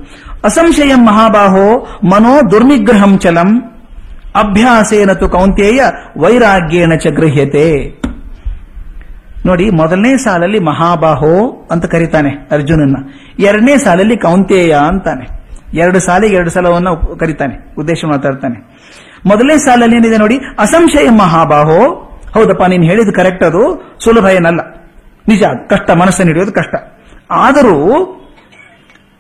ಅಸಂಶಯಂ 0.44 1.08
ಮಹಾಬಾಹೋ, 1.08 1.88
ಮನೋ 2.04 2.52
ದುರ್ನಿಗ್ರಹಂ 2.52 3.18
ಚಲಂ, 3.18 3.62
ಅಭ್ಯಾಸೇನ 4.36 5.14
ತು 5.14 5.30
ಕೌಂತೇಯ 5.30 5.82
ವೈರಾಗ್ಯೇನ 6.18 6.96
ಚ 6.96 7.08
ಗೃಹ್ಯತೆ. 7.08 8.02
ನೋಡಿ, 9.46 9.70
ಮೊದಲನೇ 9.70 10.18
ಸಾಲಲ್ಲಿ 10.18 10.60
ಮಹಾಬಾಹೋ 10.60 11.68
ಅಂತ 11.72 11.86
ಕರೀತಾನೆ 11.86 12.30
ಅರ್ಜುನನ್ನ. 12.52 12.96
ಎರಡನೇ 13.40 13.78
ಸಾಲಲ್ಲಿ 13.78 14.18
ಕೌಂತೇಯ 14.18 14.78
ಅಂತಾನೆ. 14.88 15.28
ಎರಡು 15.74 16.00
ಸಾಲಿಗೆ 16.00 16.36
ಎರಡು 16.36 16.50
ಸಲವನ್ನ 16.50 16.88
ಕರೀತಾನೆ, 17.20 17.76
ಉದ್ದೇಶ 17.78 18.06
ಮಾತಾಡ್ತಾನೆ. 18.06 18.80
ಮೊದಲನೇ 19.26 19.58
ಸಾಲಲ್ಲಿ 19.58 19.96
ಏನಿದೆ 19.96 20.18
ನೋಡಿ, 20.18 20.40
ಅಸಂಶಯ 20.60 21.10
ಮಹಾಬಾಹೋ. 21.10 22.08
ಹೌದಪ್ಪ, 22.34 22.64
ನೀನು 22.64 22.84
ಹೇಳಿದ್ದು 22.84 23.14
ಕರೆಕ್ಟ್ 23.14 23.44
ಅದು. 23.44 23.92
ಸುಲಭ 24.04 24.26
ಏನಲ್ಲ. 24.26 24.60
ನಿಜ, 25.28 25.44
ಕಷ್ಟ, 25.70 25.92
ಮನಸ್ಸನ್ನು 25.92 26.30
ಹಿಡಿಯೋದು 26.30 26.52
ಕಷ್ಟ. 26.52 26.76
ಆದರೂ 27.32 28.04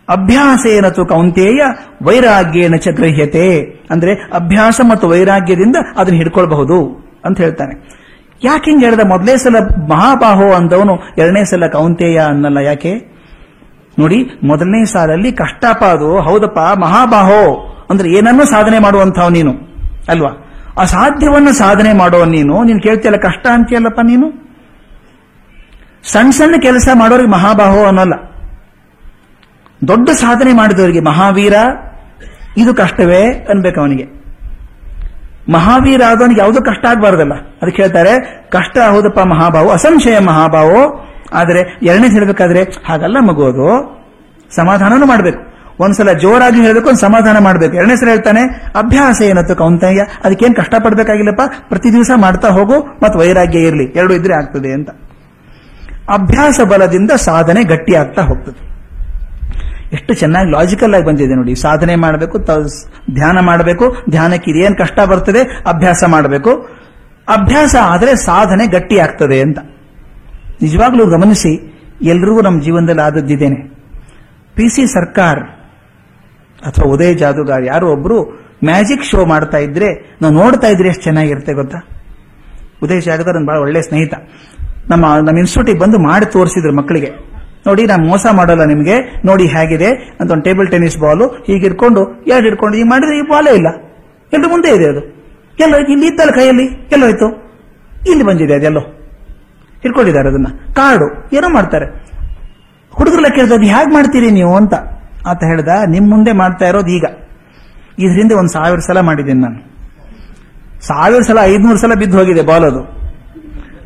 ಅಭ್ಯಾಸೇನತು 0.10 1.06
ಕೌಂತೇಯ 1.06 1.62
ವೈರಾಗ್ಯೇನ 2.04 2.76
ಚ 2.76 2.88
ಗ್ರಹ್ಯತೆ. 2.88 3.60
ಅಂದ್ರೆ, 3.92 4.14
ಅಭ್ಯಾಸ 4.14 4.82
ಮತ್ತು 4.90 5.08
ವೈರಾಗ್ಯದಿಂದ 5.08 5.76
ಅದನ್ನು 5.98 6.18
ಹಿಡ್ಕೊಳ್ಬಹುದು 6.18 7.08
ಅಂತ 7.26 7.42
ಹೇಳ್ತಾನೆ. 7.42 8.01
ಯಾಕೆ 8.44 8.72
ಹಿಂಗೆ 8.72 8.86
ಹೇಳ್ದ? 8.86 9.00
ಮೊದಲೇ 9.00 9.38
ಸಲ 9.38 9.56
ಮಹಾಬಾಹೋ 9.90 10.52
ಅಂದವನು, 10.52 10.96
ಎರಡನೇ 11.18 11.44
ಸಲ 11.44 11.68
ಕೌಂತೇಯ 11.68 12.20
ಅನ್ನಲ್ಲ 12.20 12.58
ಯಾಕೆ? 12.58 12.94
ನೋಡಿ, 14.00 14.30
ಮೊದಲನೇ 14.44 14.86
ಸಾಲಲ್ಲಿ 14.86 15.32
ಕಷ್ಟಪ 15.32 15.84
ಅದು 15.84 16.20
ಹೌದಪ್ಪ, 16.20 16.60
ಮಹಾಬಾಹೋ, 16.80 17.68
ಅಂದ್ರೆ 17.90 18.10
ಏನನ್ನೂ 18.10 18.46
ಸಾಧನೆ 18.46 18.80
ಮಾಡುವಂಥವ್ 18.80 19.32
ನೀನು, 19.32 19.54
ಅಲ್ವಾ? 20.10 20.30
ಅಸಾಧ್ಯವನ್ನ 20.78 21.50
ಸಾಧನೆ 21.52 21.94
ಮಾಡೋ 21.94 22.26
ನೀನು 22.26 22.64
ನೀನು 22.64 22.80
ಕೇಳ್ತಿಯಲ್ಲ 22.80 23.18
ಕಷ್ಟ 23.18 23.48
ಅಂತೀಯಲ್ಲಪ್ಪ 23.48 24.00
ನೀನು? 24.04 24.52
ಸಣ್ಣ 26.04 26.30
ಸಣ್ಣ 26.30 26.56
ಕೆಲಸ 26.62 26.90
ಮಾಡೋರಿಗೆ 26.94 27.30
ಮಹಾಬಾಹೋ 27.30 27.84
ಅನ್ನಲ್ಲ. 27.84 28.14
ದೊಡ್ಡ 29.88 30.10
ಸಾಧನೆ 30.10 30.54
ಮಾಡಿದವರಿಗೆ 30.54 31.00
ಮಹಾವೀರ, 31.00 31.54
ಇದು 32.58 32.74
ಕಷ್ಟವೇ 32.74 33.46
ಅನ್ಬೇಕು 33.50 33.80
ಅವನಿಗೆ 33.82 34.21
ಮಹಾವೀರ 35.50 36.02
ಆದವನಿಗೆ 36.08 36.40
ಯಾವುದೂ 36.40 36.62
ಕಷ್ಟ 36.62 36.86
ಆಗಬಾರ್ದಲ್ಲ. 36.86 37.34
ಅದಕ್ಕೆ 37.34 37.82
ಹೇಳ್ತಾರೆ, 37.82 38.46
ಕಷ್ಟ 38.50 38.78
ಹೌದಪ್ಪ 38.78 39.20
ಮಹಾಭಾವು, 39.20 39.70
ಅಸಂಶಯ 39.70 40.20
ಮಹಾಭಾವು. 40.20 41.12
ಆದರೆ 41.34 41.80
ಎರಡನೇ 41.84 42.10
ಹೇಳಬೇಕಾದ್ರೆ, 42.10 42.64
ಹಾಗಲ್ಲ 42.64 43.20
ಮಗುವುದು 43.20 44.02
ಸಮಾಧಾನನೂ 44.56 45.06
ಮಾಡಬೇಕು. 45.06 45.52
ಒಂದ್ಸಲ 45.80 46.12
ಜೋರಾಗಿ 46.12 46.62
ಹೇಳಬೇಕು, 46.62 46.88
ಒಂದು 46.88 47.00
ಸಮಾಧಾನ 47.00 47.38
ಮಾಡಬೇಕು. 47.38 47.76
ಎರಡನೇ 47.76 47.96
ಸಲ 47.96 48.08
ಹೇಳ್ತಾನೆ, 48.08 48.42
ಅಭ್ಯಾಸ 48.76 49.22
ಏನತ್ತು 49.22 49.56
ಕೌಂತಯ್ಯ, 49.56 50.06
ಅದಕ್ಕೇನು 50.24 50.56
ಕಷ್ಟಪಡಬೇಕಾಗಿಲ್ಲಪ್ಪ 50.56 51.42
ಪ್ರತಿ 51.70 51.94
ದಿವಸ 51.94 52.12
ಮಾಡ್ತಾ 52.16 52.48
ಹೋಗು, 52.48 52.80
ಮತ್ತು 53.04 53.20
ವೈರಾಗ್ಯ 53.20 53.60
ಇರಲಿ. 53.60 53.84
ಎರಡು 53.84 54.14
ಇದ್ರೆ 54.14 54.34
ಆಗ್ತದೆ 54.34 54.74
ಅಂತ. 54.74 54.90
ಅಭ್ಯಾಸ 56.10 56.62
ಬಲದಿಂದ 56.62 57.12
ಸಾಧನೆ 57.12 57.64
ಗಟ್ಟಿ 57.64 57.96
ಆಗ್ತಾ 57.96 58.22
ಹೋಗ್ತದೆ. 58.22 58.71
ಎಷ್ಟು 59.94 60.14
ಚೆನ್ನಾಗಿ 60.14 60.52
ಲಾಜಿಕಲ್ 60.52 60.94
ಆಗಿ 60.94 61.06
ಬಂದಿದೆ 61.06 61.36
ನೋಡಿ. 61.36 61.56
ಸಾಧನೆ 61.56 61.96
ಮಾಡಬೇಕು 61.96 62.40
ಧ್ಯಾನ 63.14 63.40
ಮಾಡಬೇಕು, 63.40 63.96
ಧ್ಯಾನಕ್ಕೆ 64.10 64.52
ಇದೇನು 64.52 64.78
ಕಷ್ಟ 64.78 65.00
ಬರ್ತದೆ, 65.00 65.44
ಅಭ್ಯಾಸ 65.66 66.04
ಮಾಡಬೇಕು. 66.08 66.52
ಅಭ್ಯಾಸ 67.28 67.76
ಆದರೆ 67.82 68.16
ಸಾಧನೆ 68.16 68.68
ಗಟ್ಟಿ 68.68 69.00
ಆಗ್ತದೆ 69.00 69.42
ಅಂತ. 69.42 69.60
ನಿಜವಾಗ್ಲೂ 70.62 71.06
ಗಮನಿಸಿ, 71.06 71.82
ಎಲ್ರಿಗೂ 72.02 72.42
ನಮ್ಮ 72.42 72.62
ಜೀವನದಲ್ಲಿ 72.62 73.02
ಆದದ್ದಿದ್ದೇನೆ 73.02 73.56
ಪಿ 74.56 74.70
ಸಿ 74.70 74.88
ಸರ್ಕಾರ್ 74.88 75.40
ಅಥವಾ 76.66 76.92
ಉದಯ 76.92 77.14
ಜಾದುಗಾರ್ 77.14 77.66
ಯಾರೋ 77.66 77.92
ಒಬ್ರು 77.92 78.42
ಮ್ಯಾಜಿಕ್ 78.64 79.04
ಶೋ 79.04 79.26
ಮಾಡ್ತಾ 79.26 79.58
ಇದ್ರೆ, 79.58 80.18
ನಾವು 80.22 80.34
ನೋಡ್ತಾ 80.34 80.68
ಇದ್ರೆ 80.68 80.90
ಎಷ್ಟು 80.90 81.04
ಚೆನ್ನಾಗಿರುತ್ತೆ 81.04 81.54
ಗೊತ್ತಾ? 81.54 81.78
ಉದಯ್ 82.84 83.02
ಜಾದುಗಾರ್ 83.02 83.46
ಬಹಳ 83.46 83.58
ಒಳ್ಳೆ 83.58 83.82
ಸ್ನೇಹಿತ. 83.82 84.14
ನಮ್ಮ 84.90 85.06
ನಮ್ಮ 85.16 85.38
ಇನ್ಸ್ಟಿಟ್ಯೂಟಿಗೆ 85.38 85.80
ಬಂದು 85.80 86.00
ಮಾಡಿ 86.00 86.26
ತೋರಿಸಿದ್ರು 86.26 86.76
ಮಕ್ಕಳಿಗೆ. 86.76 87.31
ನೋಡಿ, 87.68 87.86
ನಾನು 87.86 88.04
ಮೋಸ 88.04 88.26
ಮಾಡಲ್ಲ 88.32 88.64
ನಿಮಗೆ. 88.64 89.22
ನೋಡಿ, 89.26 89.46
ಹೇಗಿದೆ? 89.46 90.16
ಅಂತ 90.20 90.32
ಒಂದು 90.32 90.44
ಟೇಬಲ್ 90.44 90.68
ಟೆನಿಸ್ 90.68 91.00
ಬಾಲು 91.00 91.28
ಹೀಗೆ 91.28 91.66
ಇಟ್ಕೊಂಡು 91.66 92.24
ಎರಡು 92.28 92.48
ಇಟ್ಕೊಂಡು 92.48 92.78
ಈಗ 92.78 92.86
ಮಾಡಿದ್ರೆ 92.90 93.18
ಈ 93.18 93.22
ಬಾಲೇ 93.22 93.56
ಇಲ್ಲ. 93.56 93.68
ಎಲ್ಲ 94.34 94.46
ಮುಂದೆ 94.50 94.76
ಇದೆ 94.76 94.86
ಅದು. 94.90 95.02
ಎಲ್ಲ, 95.60 95.76
ಇಲ್ಲಿ 95.76 96.08
ಇತ್ತಲ್ಲ 96.08 96.32
ಕೈಯಲ್ಲಿ? 96.32 96.64
ಎಲ್ಲೋಯ್ತು 96.64 97.52
ಇಲ್ಲಿ 98.08 98.24
ಬಂದಿದೆ 98.24 98.54
ಅದೆಲ್ಲೋ. 98.54 98.80
ಇಟ್ಕೊಂಡಿದ್ದಾರೆ 99.86 100.30
ಅದನ್ನ. 100.30 100.48
ಕಾರ್ಡು 100.74 101.30
ಏನೋ 101.34 101.50
ಮಾಡ್ತಾರೆ. 101.50 101.86
ಹುಡುಗರೆಲ್ಲ 102.92 103.36
ಕೇಳಿದ್ರು 103.36 103.56
ಅದು 103.56 103.66
ಹೇಗೆ 103.66 103.94
ಮಾಡ್ತೀರಿ 103.94 104.32
ನೀವು? 104.32 104.56
ಅಂತ. 104.56 104.74
ಅಂತ 105.26 105.44
ಹೇಳ್ದ, 105.44 105.68
ನಿಮ್ 105.88 106.10
ಮುಂದೆ 106.10 106.32
ಮಾಡ್ತಾ 106.32 106.68
ಇರೋದು 106.68 106.88
ಈಗ. 106.88 107.06
ಇದರಿಂದ 108.00 108.32
ಒಂದು 108.32 108.50
ಸಾವಿರ 108.50 108.80
ಸಲ 108.80 109.00
ಮಾಡಿದ್ದೀನಿ 109.00 109.40
ನಾನು. 109.40 109.72
ಸಾವಿರ 110.82 111.22
ಸಲ, 111.22 111.38
ಐದ್ನೂರು 111.42 111.78
ಸಲ 111.78 111.94
ಬಿದ್ದು 111.94 112.18
ಹೋಗಿದೆ 112.18 112.42
ಬಾಲ್ 112.42 112.64
ಅದು. 112.64 113.01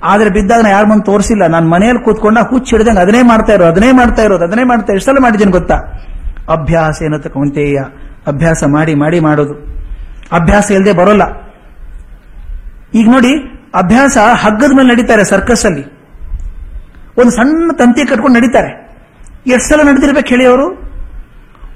ಆದ್ರೆ 0.03 0.29
ಬಿದ್ದಾಗ 0.29 0.61
ನಾ 0.61 0.69
ಯಾರು 0.69 0.87
ಮುಂದೆ 0.87 1.05
ತೋರಿಸಿಲ್ಲ. 1.05 1.47
ನಾನು 1.47 1.69
ಮನೆಯಲ್ಲಿ 1.69 2.03
ಕೂತ್ಕೊಂಡ 2.03 2.37
ಹುಚ್ಚು 2.39 2.77
ಹಿಡಿದಂಗೆ 2.77 2.99
ಅದನ್ನೇ 2.99 3.21
ಮಾಡ್ತಾ 3.21 3.53
ಇರೋದು, 3.53 3.69
ಅದನ್ನೇ 3.69 3.91
ಮಾಡ್ತಾ 3.91 4.23
ಇರೋದು, 4.23 4.43
ಅದನ್ನೇ 4.43 4.63
ಮಾಡ್ತಾ 4.63 4.93
ಎಷ್ಟು 4.93 5.11
ಸಲ 5.11 5.17
ಮಾಡಿದ್ದೀನಿ 5.21 5.51
ಗೊತ್ತಾ? 5.51 5.75
ಅಭ್ಯಾಸ 6.49 7.01
ಏನತ್ತ 7.01 7.27
ಕೌಂತೆಯ? 7.27 7.79
ಅಭ್ಯಾಸ 8.27 8.63
ಮಾಡಿ 8.67 8.95
ಮಾಡಿ 8.95 9.19
ಮಾಡೋದು. 9.19 9.53
ಅಭ್ಯಾಸ 10.31 10.71
ಇಲ್ಲದೆ 10.71 10.91
ಬರೋಲ್ಲ. 10.91 11.23
ಈಗ 12.93 13.09
ನೋಡಿ, 13.09 13.37
ಅಭ್ಯಾಸ 13.75 14.17
ಹಗ್ಗದ 14.33 14.71
ಮೇಲೆ 14.75 14.89
ನಡೀತಾರೆ 14.89 15.23
ಸರ್ಕಸ್ 15.23 15.65
ಅಲ್ಲಿ 15.65 15.95
ಒಂದು 17.17 17.31
ಸಣ್ಣ 17.31 17.71
ತಂತಿ 17.71 18.05
ಕಟ್ಕೊಂಡು 18.05 18.37
ನಡೀತಾರೆ. 18.37 18.97
ಎಷ್ಟು 19.47 19.69
ಸಲ 19.69 19.87
ನಡೆದಿರ್ಬೇಕು 19.87 20.27
ಹೇಳಿ 20.27 20.45
ಅವರು? 20.45 20.85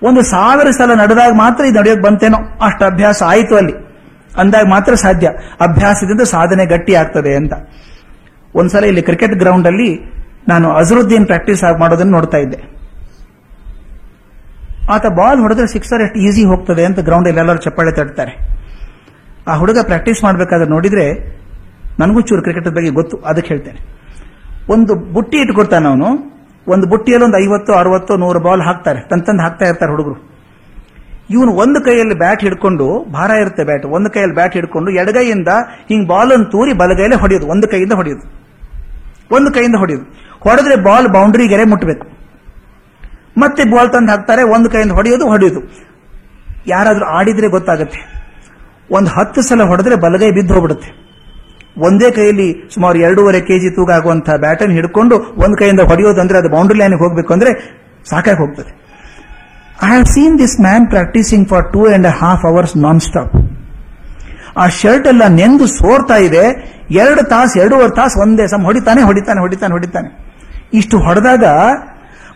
ಒಂದು 0.03 0.21
ಸಾವಿರ 0.21 0.69
ಸಲ 0.69 0.93
ನಡೆದಾಗ 0.93 1.33
ಮಾತ್ರ 1.33 1.65
ಇದು 1.65 1.79
ನಡೆಯೋಕೆ 1.79 2.01
ಬಂತೇನೋ? 2.01 2.37
ಅಷ್ಟು 2.37 2.85
ಅಭ್ಯಾಸ 2.85 3.23
ಆಯಿತು 3.23 3.55
ಅಲ್ಲಿ. 3.55 3.73
ಅಂದಾಗ 4.37 4.65
ಮಾತ್ರ 4.67 4.93
ಸಾಧ್ಯ. 4.93 5.29
ಅಭ್ಯಾಸದಿಂದ 5.61 6.21
ಸಾಧನೆ 6.21 6.65
ಗಟ್ಟಿ 6.65 6.95
ಆಗ್ತದೆ 6.95 7.35
ಅಂತ. 7.35 7.53
ಒಂದ್ಸಲ 8.55 8.83
ಇಲ್ಲಿ 8.83 9.01
ಕ್ರಿಕೆಟ್ 9.01 9.33
ಗ್ರೌಂಡ್ 9.33 9.67
ಅಲ್ಲಿ 9.67 9.95
ನಾನು 10.47 10.71
ಅಜರುದ್ದೀನ್ 10.71 11.25
ಪ್ರಾಕ್ಟೀಸ್ 11.25 11.79
ಮಾಡೋದನ್ನು 11.79 12.11
ನೋಡ್ತಾ 12.11 12.37
ಇದ್ದೆ. 12.37 12.79
ಆತ 14.91 15.05
ಬಾಲ್ 15.05 15.39
ಹೊಡೆದ್ರೆ 15.39 15.67
ಸಿಕ್ಸರ್ 15.67 16.01
ಎಷ್ಟು 16.01 16.19
ಈಸಿ 16.19 16.43
ಹೋಗ್ತದೆ 16.43 16.85
ಅಂತ 16.85 16.99
ಗ್ರೌಂಡ್ 16.99 17.27
ಎಲ್ಲರೂ 17.27 17.57
ಚಪ್ಪಾಳೆ 17.57 17.95
ತಡ್ತಾರೆ 17.95 18.59
ಆ 19.47 19.55
ಹುಡುಗ 19.55 19.77
ಪ್ರಾಕ್ಟೀಸ್ 19.81 20.23
ಮಾಡಬೇಕಾದ್ರೆ 20.23 20.69
ನೋಡಿದ್ರೆ 20.69 21.39
ನನಗೂ 21.99 22.21
ಚೂರು 22.21 22.41
ಕ್ರಿಕೆಟ್ 22.41 22.75
ಬಗ್ಗೆ 22.75 22.89
ಗೊತ್ತು, 22.89 23.17
ಅದಕ್ಕೆ 23.17 23.53
ಹೇಳ್ತೇನೆ. 23.53 23.79
ಒಂದು 24.73 24.95
ಬುಟ್ಟಿ 24.95 25.37
ಇಟ್ಕೊಡ್ತಾನೆ 25.37 25.87
ಅವನು. 25.87 26.09
ಒಂದು 26.67 26.87
ಬುಟ್ಟಿಯಲ್ಲಿ 26.87 27.25
ಒಂದು 27.25 27.45
ಐವತ್ತು, 27.45 27.73
ಅರವತ್ತು, 27.73 28.17
ನೂರು 28.17 28.39
ಬಾಲ್ 28.39 28.61
ಹಾಕ್ತಾರೆ. 28.61 29.01
ತಂದು 29.01 29.41
ಹಾಕ್ತಾ 29.41 29.65
ಇರ್ತಾರೆ 29.65 29.91
ಹುಡುಗರು. 29.91 30.28
ಇವನು 31.29 31.51
ಒಂದು 31.63 31.79
ಕೈಯಲ್ಲಿ 31.85 32.15
ಬ್ಯಾಟ್ 32.21 32.41
ಹಿಡ್ಕೊಂಡು, 32.45 32.85
ಭಾರ 33.15 33.29
ಇರುತ್ತೆ 33.41 33.63
ಬ್ಯಾಟ್, 33.69 33.85
ಒಂದು 33.97 34.09
ಕೈಯಲ್ಲಿ 34.13 34.35
ಬ್ಯಾಟ್ 34.39 34.55
ಹಿಡ್ಕೊಂಡು, 34.57 34.89
ಎಡಗೈಯಿಂದ 35.01 35.51
ಹಿಂಗ್ 35.89 36.05
ಬಾಲ್ 36.11 36.31
ಅನ್ನು 36.35 36.47
ತೂರಿ 36.53 36.73
ಬಲಗೈಲೇ 36.81 37.17
ಹೊಡೆಯೋದು, 37.23 37.47
ಒಂದು 37.53 37.67
ಕೈಯಿಂದ 37.73 37.93
ಹೊಡೆಯೋದು. 37.99 38.25
ಒಂದು 39.37 39.49
ಕೈಯಿಂದ 39.55 39.77
ಹೊಡೆಯೋದು. 39.81 40.05
ಹೊಡೆದ್ರೆ 40.45 40.75
ಬಾಲ್ 40.87 41.07
ಬೌಂಡ್ರಿ 41.15 41.45
ಗೆರೆ 41.47 41.65
ಮುಟ್ಟಬೇಕು 41.73 42.05
ಮತ್ತೆ 43.41 43.63
ಬಾಲ್ 43.71 43.91
ತಂದು 43.93 44.11
ಹಾಕ್ತಾರೆ, 44.11 44.43
ಒಂದು 44.55 44.67
ಕೈಯಿಂದ 44.69 44.93
ಹೊಡೆಯೋದು 44.99 45.25
ಹೊಡೆಯೋದು. 45.31 45.61
ಯಾರಾದರೂ 46.67 47.05
ಆಡಿದ್ರೆ 47.17 47.47
ಗೊತ್ತಾಗುತ್ತೆ. 47.57 47.99
ಒಂದು 48.91 49.09
ಹತ್ತು 49.17 49.39
ಸಲ 49.49 49.67
ಹೊಡೆದ್ರೆ 49.71 49.95
ಬಲಗೈ 50.05 50.29
ಬಿದ್ದು 50.37 50.53
ಹೋಗ್ಬಿಡುತ್ತೆ. 50.53 50.89
ಒಂದೇ 51.87 52.07
ಕೈಯಲ್ಲಿ 52.11 52.47
ಸುಮಾರು 52.73 52.97
ಎರಡೂವರೆ 52.99 53.39
ಕೆಜಿ 53.49 53.69
ತೂಕ 53.75 53.89
ಆಗುವಂತಹ 53.97 54.35
ಬ್ಯಾಟನ್ 54.45 54.73
ಹಿಡ್ಕೊಂಡು, 54.77 55.15
ಒಂದು 55.43 55.55
ಕೈಯಿಂದ 55.57 55.81
ಹೊಡೆಯೋದು 55.91 56.21
ಅಂದ್ರೆ 56.21 56.37
ಅದು 56.37 56.49
ಬೌಂಡ್ರಿ 56.55 56.79
ಲೈನ್ಗೆ 56.79 57.01
ಹೋಗ್ಬೇಕು 57.05 57.33
ಅಂದ್ರೆ 57.33 57.51
ಸಾಕಾಗಿ 58.09 58.39
ಹೋಗ್ತದೆ. 58.43 58.71
I 59.83 59.89
seen 59.91 60.05
seen 60.05 60.39
this 60.39 60.61
man 60.61 60.85
for 60.87 61.45
for 61.45 61.73
two 61.73 61.87
a 61.87 61.97
hours 62.49 62.77
non 62.77 62.99
stop 62.99 63.35
ಆ 64.57 64.67
ಶರ್ಟ್ 64.67 65.07
ಎಲ್ಲ 65.07 65.27
ನೆಂದು 65.27 65.67
ಸೋರ್ತಾ 65.67 66.17
ಇದೆ, 66.17 66.43
ಎರಡು 66.89 67.29
ತಾಸು, 67.29 67.59
ಎರಡೂವರೆ 67.59 67.95
ತಾಸು 67.95 68.19
ಒಂದೇ 68.19 68.47
ಸಮ 68.47 68.63
ಹೊಡಿತಾನೆ 68.63 69.01
ಹೊಡಿತಾನೆ 69.01 69.39
ಹೊಡಿತಾನೆ 69.39 69.71
ಹೊಡಿತಾನೆ. 69.71 70.09
ಇಷ್ಟು 70.73 70.99
ಹೊಡೆದಾಗ 70.99 71.43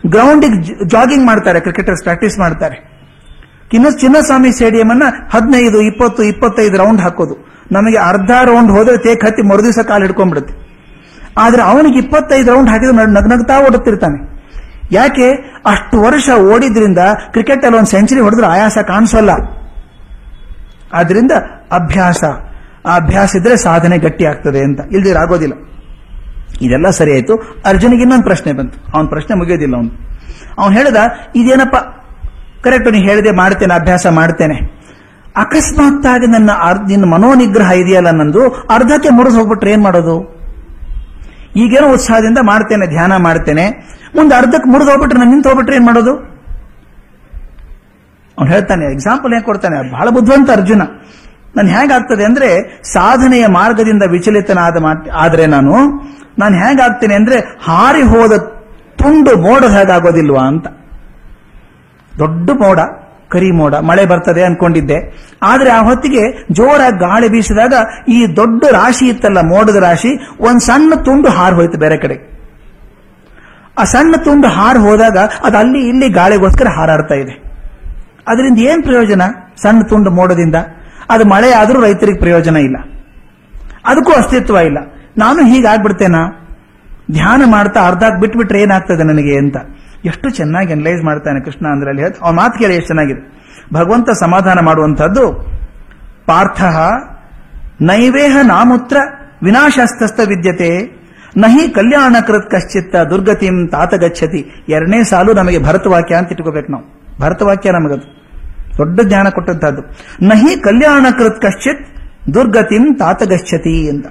ಗ್ರೌಂಡಿಗೆ 0.06 0.84
ಜಾಗಿಂಗ್ 0.84 1.26
ಮಾಡ್ತಾರೆ 1.26 1.60
ಕ್ರಿಕೆಟರ್ಸ್ 1.60 2.02
ಪ್ರಾಕ್ಟೀಸ್ 2.02 2.38
ಮಾಡ್ತಾರೆ. 2.38 2.94
ಇನ್ನು 3.72 3.90
ಚಿನ್ನಸ್ವಾಮಿ 3.90 4.52
ಸ್ಟೇಡಿಯಂ 4.52 4.90
ಅನ್ನ 4.90 5.02
ಹದಿನೈದು, 5.30 5.80
ಇಪ್ಪತ್ತು, 5.80 6.22
ಇಪ್ಪತ್ತೈದು 6.22 6.76
ರೌಂಡ್ 6.76 7.00
ಹಾಕೋದು. 7.00 7.48
ನಮಗೆ 7.72 7.96
ಅರ್ಧ 7.96 8.30
ರೌಂಡ್ 8.44 8.70
ಹೋದ್ರೆ 8.70 8.96
ತೇಕ್ 8.96 9.24
ಹತ್ತಿ 9.24 9.42
ಮರುದಿವಸ 9.42 9.78
ಕಾಲು 9.78 10.02
ಹಿಡ್ಕೊಂಡ್ಬಿಡುತ್ತೆ. 10.02 10.54
ಆದ್ರೆ 11.38 11.62
ಅವನಿಗೆ 11.62 11.98
ಇಪ್ಪತ್ತೈದು 11.98 12.52
ರೌಂಡ್ 12.52 12.70
ಹಾಕಿದ್ರೆ 12.70 13.06
ನಗ್ನಗ್ತಾ 13.06 13.60
ಓಡುತ್ತಿರ್ತಾನೆ. 13.60 14.33
ಯಾಕೆ? 14.92 15.30
ಅಷ್ಟು 15.66 16.00
ವರ್ಷ 16.00 16.30
ಓಡಿದ್ರಿಂದ 16.30 16.98
ಕ್ರಿಕೆಟ್ 17.32 17.64
ಅಲ್ಲಿ 17.64 17.78
ಒಂದು 17.78 17.90
ಸೆಂಚುರಿ 17.90 18.20
ಹೊಡೆದ್ರೆ 18.20 18.46
ಆಯಾಸ 18.46 18.78
ಕಾಣಿಸೋಲ್ಲ. 18.78 19.30
ಆದ್ರಿಂದ 20.92 21.32
ಅಭ್ಯಾಸ. 21.72 22.24
ಆ 22.86 22.96
ಅಭ್ಯಾಸ 22.96 23.36
ಇದ್ರೆ 23.36 23.56
ಸಾಧನೆ 23.56 23.98
ಗಟ್ಟಿ 23.98 24.24
ಆಗ್ತದೆ 24.24 24.58
ಅಂತ. 24.58 24.80
ಇಲ್ದಿರ 24.92 25.18
ಆಗೋದಿಲ್ಲ. 25.18 25.54
ಇದೆಲ್ಲ 26.60 26.90
ಸರಿ 26.90 27.12
ಆಯ್ತು. 27.12 27.62
ಅರ್ಜುನಿಗೆ 27.66 28.02
ಇನ್ನೊಂದು 28.02 28.24
ಪ್ರಶ್ನೆ 28.24 28.52
ಬಂತು. 28.52 28.96
ಅವನ 28.96 29.06
ಪ್ರಶ್ನೆ 29.06 29.36
ಮುಗಿಯೋದಿಲ್ಲ 29.36 29.76
ಅವನು. 29.76 29.90
ಅವನು 30.58 30.74
ಹೇಳ್ದ, 30.74 30.96
ಇದೇನಪ್ಪ? 31.36 31.76
ಕರೆಕ್ಟ್ 32.64 32.92
ನೀನು 32.92 33.08
ಹೇಳಿದೆ 33.08 33.30
ಮಾಡ್ತೇನೆ, 33.30 33.74
ಅಭ್ಯಾಸ 33.74 34.06
ಮಾಡ್ತೇನೆ. 34.06 34.54
ಅಕಸ್ಮಾತ್ 35.36 36.06
ಆಗಿ 36.06 36.26
ನನ್ನ 36.26 36.50
ನಿನ್ನ 36.88 37.04
ಮನೋನಿಗ್ರಹ 37.04 37.70
ಇದೆಯಲ್ಲ 37.70 38.10
ನಂದು? 38.10 38.48
ಅರ್ಧಕ್ಕೆ 38.48 39.08
ಮುರಿದು 39.08 39.36
ಹೋಗ್ಬಿಟ್ರೆ 39.36 39.72
ಏನ್ 39.72 39.82
ಮಾಡೋದು? 39.82 40.33
ಈಗೇನೋ 41.56 41.92
ಉತ್ಸಾಹದಿಂದ 41.92 42.38
ಮಾಡ್ತೇನೆ, 42.42 42.86
ಧ್ಯಾನ 42.86 43.16
ಮಾಡ್ತೇನೆ. 43.16 43.94
ಮುಂದೆ 44.16 44.34
ಅರ್ಧಕ್ಕೆ 44.34 44.70
ಮುರಿದು 44.70 44.90
ಹೋಗ್ಬಿಟ್ರೆ 44.90 45.18
ನಾನು 45.18 45.30
ನಿಂತು 45.30 45.48
ಹೋಗ್ಬಿಟ್ರೆ 45.48 45.76
ಏನ್ 45.76 45.86
ಮಾಡೋದು? 45.86 46.34
ಅವ್ನು 48.38 48.52
ಹೇಳ್ತಾನೆ 48.52 48.92
ಎಕ್ಸಾಂಪಲ್ 48.92 49.32
ಏನ್ 49.32 49.42
ಕೊಡ್ತಾನೆ? 49.42 49.92
ಬಹಳ 49.92 50.08
ಬುದ್ಧಿವಂತ 50.08 50.50
ಅರ್ಜುನ. 50.50 50.82
ನಾನು 51.56 51.68
ಹೇಗಾಗ್ತದೆ 51.68 52.24
ಅಂದ್ರೆ 52.24 52.80
ಸಾಧನೆಯ 52.92 53.46
ಮಾರ್ಗದಿಂದ 53.46 54.02
ವಿಚಲಿತನಾದ 54.02 54.76
ಆದರೆ 55.14 55.46
ನಾನು 55.46 55.74
ನಾನು 56.38 56.54
ಹೇಗಾಗ್ತೇನೆ 56.54 57.14
ಅಂದ್ರೆ 57.14 57.40
ಹಾರಿ 57.40 58.02
ಹೋದ 58.02 58.36
ತುಂಡು 58.96 59.38
ಮೋಡ 59.40 59.64
ಹೇಗಾಗೋದಿಲ್ವಾ 59.64 60.40
ಅಂತ. 60.40 60.66
ದೊಡ್ಡ 62.18 62.50
ಮೋಡ. 62.50 62.78
ಕರಿ 63.34 63.50
ಮೋಡ 63.50 63.74
ಮಳೆ 63.74 64.04
ಬರ್ತದೆ 64.06 64.42
ಅನ್ಕೊಂಡಿದ್ದೆ. 64.44 64.98
ಆದ್ರೆ 65.42 65.70
ಆ 65.70 65.80
ಹೊತ್ತಿಗೆ 65.82 66.22
ಜೋರಾಗಿ 66.52 66.98
ಗಾಳಿ 66.98 67.28
ಬೀಸಿದಾಗ 67.28 67.74
ಈ 68.08 68.26
ದೊಡ್ಡ 68.36 68.64
ರಾಶಿ 68.72 69.06
ಇತ್ತಲ್ಲ 69.08 69.40
ಮೋಡದ 69.40 69.76
ರಾಶಿ, 69.76 70.12
ಒಂದ್ 70.40 70.60
ಸಣ್ಣ 70.60 70.92
ತುಂಡು 71.04 71.28
ಹಾರು 71.28 71.56
ಹೋಯ್ತು 71.56 71.78
ಬೇರೆ 71.78 71.96
ಕಡೆ. 71.96 72.16
ಆ 73.78 73.84
ಸಣ್ಣ 73.84 74.14
ತುಂಡು 74.24 74.48
ಹಾರು 74.48 74.80
ಹೋದಾಗ 74.80 75.18
ಅದು 75.44 75.58
ಅಲ್ಲಿ 75.58 75.88
ಇಲ್ಲಿ 75.88 76.08
ಗಾಳಿಗೋಸ್ಕರ 76.08 76.68
ಹಾರಾಡ್ತಾ 76.68 77.14
ಇದೆ. 77.14 77.34
ಅದರಿಂದ 78.28 78.58
ಏನ್ 78.58 78.82
ಪ್ರಯೋಜನ? 78.82 79.22
ಸಣ್ಣ 79.62 79.82
ತುಂಡು 79.82 80.10
ಮೋಡದಿಂದ. 80.10 80.54
ಅದು 81.10 81.24
ಮಳೆ 81.24 81.50
ಆದರೂ 81.52 81.80
ರೈತರಿಗೆ 81.82 82.18
ಪ್ರಯೋಜನ 82.18 82.56
ಇಲ್ಲ. 82.56 82.76
ಅದಕ್ಕೂ 83.86 84.12
ಅಸ್ತಿತ್ವ 84.12 84.56
ಇಲ್ಲ. 84.56 84.78
ನಾನು 85.18 85.40
ಹೀಗಾಗ್ಬಿಡ್ತೇನಾ 85.46 86.22
ಧ್ಯಾನ 87.10 87.42
ಮಾಡ್ತಾ 87.46 87.80
ಅರ್ಧಾಗ್ 87.86 88.20
ಬಿಟ್ಬಿಟ್ರೆ 88.20 88.60
ಏನಾಗ್ತದೆ 88.62 89.02
ನನಗೆ 89.02 89.38
ಅಂತ. 89.38 89.56
ಎಷ್ಟು 90.04 90.30
ಚೆನ್ನಾಗಿ 90.30 90.72
ಅನಲೈಸ್ 90.72 91.02
ಮಾಡ್ತಾನೆ 91.04 91.40
ಕೃಷ್ಣ 91.40 91.66
ಅಂದ್ರೆ 91.66 91.90
ಅಲ್ಲಿ 91.90 92.02
ಅವ್ನ 92.02 92.36
ಮಾತು 92.36 92.58
ಕೇಳಿ 92.58 92.74
ಎಷ್ಟು 92.74 92.86
ಚೆನ್ನಾಗಿದೆ. 92.86 93.22
ಭಗವಂತ 93.74 94.10
ಸಮಾಧಾನ 94.10 94.58
ಮಾಡುವಂತಹದ್ದು 94.60 95.24
ಪಾರ್ಥ 96.26 96.62
ನೈವೇಹ 97.80 98.36
ನಾಮುತ್ರ 98.42 98.96
ವಿನಾಶಸ್ತಸ್ತ 99.42 100.20
ವಿದ್ಯತೆ, 100.20 100.70
ನಹಿ 101.36 101.64
ಕಲ್ಯಾಣ 101.68 102.16
ಕೃತ್ 102.26 102.50
ಕಶ್ಚಿತ್ತ 102.50 102.96
ದುರ್ಗತಿಂ 103.10 103.56
ತಾತ 103.68 103.94
ಗಚ್ಚತಿ. 103.94 104.40
ಎರಡನೇ 104.68 104.98
ಸಾಲು 105.04 105.32
ನಮಗೆ 105.32 105.58
ಭರತವಾಕ್ಯ 105.58 106.14
ಅಂತ 106.14 106.32
ಇಟ್ಕೋಬೇಕು 106.32 106.72
ನಾವು. 106.72 106.84
ಭರತವಾಕ್ಯ 107.20 107.70
ನಮಗದು. 107.70 108.06
ದೊಡ್ಡ 108.78 109.00
ಜ್ಞಾನ 109.00 109.28
ಕೊಟ್ಟಂತಹದ್ದು 109.28 109.82
ನಹಿ 110.22 110.52
ಕಲ್ಯಾಣ 110.60 111.06
ಕೃತ್ 111.18 111.40
ಕಶ್ಚಿತ್ 111.42 111.82
ದುರ್ಗತಿಂ 112.34 112.84
ತಾತ 112.94 113.22
ಗಚ್ಚತಿ 113.22 113.74
ಅಂತ. 113.90 114.06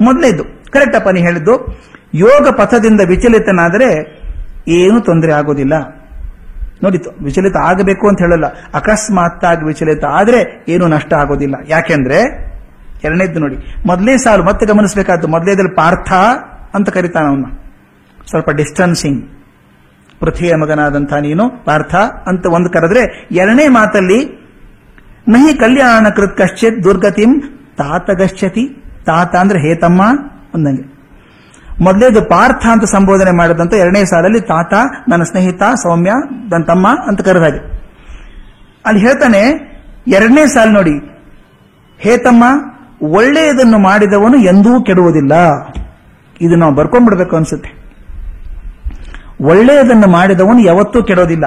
ಮೊದಲೇದು. 0.00 0.44
ಕರೆಕ್ಟ್ 0.70 0.96
ಅಪ್ಪ 0.96 1.08
ನೀ 1.08 1.20
ಹೇಳಿದ್ದು, 1.20 1.54
ಯೋಗ 2.14 2.48
ಪಥದಿಂದ 2.48 3.00
ವಿಚಲಿತನಾದರೆ 3.08 3.88
ಏನು 4.68 5.00
ತೊಂದರೆ 5.00 5.32
ಆಗೋದಿಲ್ಲ. 5.32 5.72
ನೋಡಿ 6.82 6.98
ವಿಚಲಿತ 7.24 7.56
ಆಗಬೇಕು 7.56 8.08
ಅಂತ 8.08 8.18
ಹೇಳಲ್ಲ. 8.18 8.46
ಅಕಸ್ಮಾತ್ತಾಗಿ 8.74 9.66
ವಿಚಲಿತ 9.66 10.04
ಆದ್ರೆ 10.04 10.64
ಏನು 10.68 10.86
ನಷ್ಟ 10.86 11.14
ಆಗೋದಿಲ್ಲ. 11.14 11.54
ಯಾಕೆಂದ್ರೆ, 11.68 12.46
ಎರಡನೇದ್ದು 13.04 13.40
ನೋಡಿ, 13.40 13.56
ಮೊದಲೇ 13.86 14.16
ಸಾಲು, 14.16 14.44
ಮತ್ತೆ 14.44 14.66
ಗಮನಿಸಬೇಕಾದ್ದು 14.66 15.28
ಮೊದಲೇದಲ್ಲಿ 15.28 15.74
ಪಾರ್ಥ 15.74 16.12
ಅಂತ 16.74 16.88
ಕರಿತಾನ 16.88 17.22
ಅವನು. 17.22 17.66
ಸ್ವಲ್ಪ 18.28 18.50
ಡಿಸ್ಟನ್ಸಿಂಗ್ 18.50 19.30
ಪೃಥ್ವಿಯ 20.20 20.54
ಮಗನಾದಂಥ 20.54 21.12
ನೀನು, 21.12 21.64
ಪಾರ್ಥ 21.64 21.94
ಅಂತ 22.26 22.46
ಒಂದು 22.46 22.70
ಕರೆದ್ರೆ, 22.70 23.28
ಎರಡನೇ 23.30 23.68
ಮಾತಲ್ಲಿ, 23.68 24.46
ನಹಿ 25.28 25.54
ಕಲ್ಯಾಣ 25.54 26.08
ಕೃತ್ 26.08 26.36
ಕಶ್ಚಿತ್ 26.36 26.84
ದುರ್ಗತಿಂ 26.84 27.40
ತಾತ 27.78 28.10
ಗಶ್ಚತಿ 28.10 28.82
ತಾತ 29.06 29.36
ಅಂದ್ರೆ 29.36 29.60
ಹೇತಮ್ಮ 29.60 30.02
ಅಂದಂಗೆ. 30.54 30.95
ಮೊದಲೇದು 31.80 32.24
ಪಾರ್ಥ 32.24 32.66
ಅಂತ 32.66 32.84
ಸಂಬೋಧನೆ 32.84 33.30
ಮಾಡಿದಂತ 33.30 33.74
ಎರಡನೇ 33.74 34.04
ಸಾಲಲ್ಲಿ 34.04 34.40
ತಾತ, 34.40 34.74
ನನ್ನ 35.08 35.22
ಸ್ನೇಹಿತ, 35.22 35.62
ಸೌಮ್ಯ, 35.62 36.10
ನನ್ನ 36.30 36.64
ತಮ್ಮ 36.64 36.88
ಅಂತ 37.08 37.20
ಕರೆದಾಗೆ. 37.20 37.80
ಅಲ್ಲಿ 38.86 39.00
ಹೇಳ್ತಾನೆ, 39.00 39.40
ಎರಡನೇ 40.06 40.46
ಸಾಲು 40.46 40.70
ನೋಡಿ, 40.70 41.24
ಹೇ 41.98 42.16
ತಮ್ಮ, 42.16 42.44
ಒಳ್ಳೆಯದನ್ನು 43.02 43.78
ಮಾಡಿದವನು 43.78 44.36
ಎಂದೂ 44.38 44.82
ಕೆಡುವುದಿಲ್ಲ. 44.82 45.32
ಇದು 46.40 46.56
ನಾವು 46.56 46.74
ಬರ್ಕೊಂಡ್ಬಿಡ್ಬೇಕು 46.74 47.36
ಅನ್ಸುತ್ತೆ. 47.36 47.86
ಒಳ್ಳೆಯದನ್ನು 49.40 50.10
ಮಾಡಿದವನು 50.10 50.58
ಯಾವತ್ತೂ 50.58 51.02
ಕೆಡೋದಿಲ್ಲ. 51.02 51.44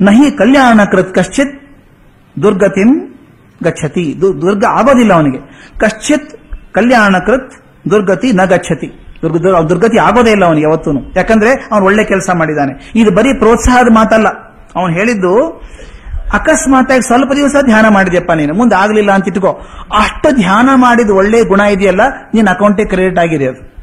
ನಹಿ 0.00 0.30
ಕಲ್ಯಾಣ 0.30 0.80
ಕೃತ್ 0.84 1.14
ಕಶ್ಚಿತ್ 1.14 1.62
ದುರ್ಗತಿಂ 2.42 3.18
ಗಚ್ಚತಿ 3.64 4.20
ದುರ್ಗ 4.20 4.64
ಆಗೋದಿಲ್ಲ 4.64 5.12
ಅವನಿಗೆ. 5.12 5.38
ಕಶ್ಚಿತ್ 5.78 6.36
ಕಲ್ಯಾಣ 6.74 7.18
ಕೃತ್ 7.18 7.52
ದುರ್ಗತಿ 7.90 8.32
ನ 8.32 8.44
ಗಚ್ಚತಿ 8.44 9.03
ದುರ್ಗತಿ 9.24 9.98
ಆಗೋದೇ 9.98 10.30
ಇಲ್ಲ 10.30 10.44
ಅವನಿಗೆ 10.44 10.64
ಯಾವತ್ತೂ 10.64 11.12
ಯಾಕಂದ್ರೆ 11.16 11.50
ಅವನು 11.72 11.84
ಒಳ್ಳೆ 11.84 12.04
ಕೆಲಸ 12.04 12.30
ಮಾಡಿದ್ದಾನೆ 12.34 12.92
ಇದು 12.94 13.10
ಬರೀ 13.10 13.32
ಪ್ರೋತ್ಸಾಹದ 13.38 13.92
ಮಾತಲ್ಲ. 13.92 14.28
ಅವನು 14.76 14.92
ಹೇಳಿದ್ದು 14.92 15.62
ಅಕಸ್ಮಾತಾಗಿ 16.32 17.02
ಸ್ವಲ್ಪ 17.02 17.32
ದಿವಸ 17.32 17.56
ಧ್ಯಾನ 17.64 17.88
ಮಾಡಿದ್ಯಪ್ಪ 17.88 18.32
ನೀನು. 18.32 18.54
ಮುಂದೆ 18.54 18.74
ಆಗಲಿಲ್ಲ 18.74 19.12
ಅಂತ 19.12 19.28
ಇಟ್ಕೋ. 19.28 19.62
ಅಷ್ಟು 19.98 20.36
ಧ್ಯಾನ 20.36 20.68
ಮಾಡಿದ 20.74 21.10
ಒಳ್ಳೆ 21.10 21.44
ಗುಣ 21.44 21.60
ಇದೆಯಲ್ಲ, 21.60 22.00
ನಿನ್ನ 22.34 22.50
ಅಕೌಂಟಿಗೆ 22.50 22.88
ಕ್ರೆಡಿಟ್ 22.88 23.18
ಆಗಿದೆ 23.18 23.46
ಅದು. 23.46 23.74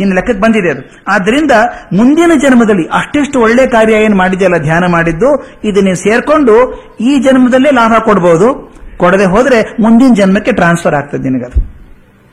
ನಿನ್ನ 0.00 0.14
ಲೆಕ್ಕಕ್ಕೆ 0.14 0.42
ಬಂದಿದೆ 0.42 0.70
ಅದು. 0.70 1.02
ಆದ್ರಿಂದ 1.08 1.50
ಮುಂದಿನ 1.92 2.32
ಜನ್ಮದಲ್ಲಿ 2.38 2.88
ಅಷ್ಟೆಷ್ಟು 2.88 3.40
ಒಳ್ಳೆ 3.40 3.66
ಕಾರ್ಯ 3.66 3.94
ಏನು 3.94 4.16
ಮಾಡಿದೆಯಲ್ಲ, 4.16 4.58
ಧ್ಯಾನ 4.58 4.86
ಮಾಡಿದ್ದು, 4.86 5.60
ಇದು 5.64 5.80
ನೀವು 5.80 5.96
ಸೇರ್ಕೊಂಡು 5.96 6.54
ಈ 7.00 7.18
ಜನ್ಮದಲ್ಲೇ 7.18 7.70
ಲಾಭ 7.70 7.92
ಕೊಡಬಹುದು 8.04 8.74
ಕೊಡದೆ 8.96 9.24
ಹೋದ್ರೆ 9.24 9.76
ಮುಂದಿನ 9.80 10.14
ಜನ್ಮಕ್ಕೆ 10.14 10.52
ಟ್ರಾನ್ಸ್ಫರ್ 10.52 10.94
ಆಗ್ತದೆ 10.94 11.28
ನಿನಗದು. 11.28 11.77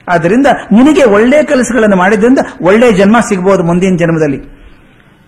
ಆದ್ದರಿಂದ 0.07 0.47
ನಿನಗೆ 0.71 1.03
ಒಳ್ಳೆ 1.03 1.43
ಕೆಲಸಗಳನ್ನು 1.43 1.95
ಮಾಡಿದ್ರಿಂದ 1.95 2.39
ಒಳ್ಳೆ 2.61 2.91
ಜನ್ಮ 2.91 3.19
ಸಿಗಬಹುದು 3.19 3.63
ಮುಂದಿನ 3.63 3.95
ಜನ್ಮದಲ್ಲಿ. 3.95 4.65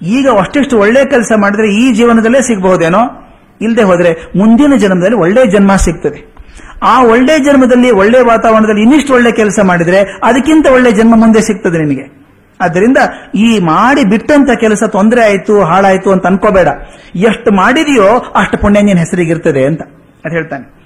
ಈಗ 0.02 0.30
ಅಷ್ಟೆಷ್ಟು 0.40 0.80
ಒಳ್ಳೆ 0.80 1.06
ಕೆಲಸ 1.06 1.32
ಮಾಡಿದ್ರೆ 1.36 1.74
ಈ 1.74 1.94
ಜೀವನದಲ್ಲೇ 1.94 2.42
ಸಿಗಬಹುದೇನೋ? 2.42 3.24
ಇಲ್ಲದೆ 3.62 3.84
ಹೋದರೆ 3.84 4.14
ಮುಂದಿನ 4.38 4.76
ಜನ್ಮದಲ್ಲಿ 4.76 5.16
ಒಳ್ಳೆ 5.16 5.48
ಜನ್ಮ 5.48 5.76
ಸಿಗ್ತದೆ. 5.76 6.38
ಆ 6.84 7.04
ಒಳ್ಳೆ 7.04 7.40
ಜನ್ಮದಲ್ಲಿ 7.40 7.92
ಒಳ್ಳೆ 7.92 8.22
ವಾತಾವರಣದಲ್ಲಿ 8.22 8.82
ಇನ್ನಿಷ್ಟು 8.82 9.14
ಒಳ್ಳೆ 9.14 9.32
ಕೆಲಸ 9.32 9.60
ಮಾಡಿದ್ರೆ 9.64 10.00
ಅದಕ್ಕಿಂತ 10.02 10.68
ಒಳ್ಳೆ 10.68 10.92
ಜನ್ಮ 10.92 11.16
ಮುಂದೆ 11.16 11.42
ಸಿಗ್ತದೆ 11.42 11.78
ನಿನಗೆ. 11.78 12.28
ಆದ್ದರಿಂದ 12.62 12.98
ಈ 13.36 13.60
ಮಾಡಿ 13.60 14.04
ಬಿಟ್ಟಂತ 14.04 14.50
ಕೆಲಸ 14.60 14.84
ತೊಂದರೆ 14.84 15.22
ಆಯ್ತು, 15.22 15.64
ಹಾಳಾಯ್ತು 15.64 16.12
ಅಂತ 16.12 16.26
ಅನ್ಕೋಬೇಡ. 16.26 16.68
ಎಷ್ಟು 17.16 17.52
ಮಾಡಿದೆಯೋ 17.52 18.20
ಅಷ್ಟು 18.20 18.58
ಪುಣ್ಯ 18.58 18.82
ನಿನ್ನ 18.82 19.00
ಹೆಸರಿಗಿರ್ತದೆ 19.00 19.66
ಅಂತ. 19.66 19.82
ಅದು 20.26 20.34
ಹೇಳ್ತಾನೆ. 20.34 20.78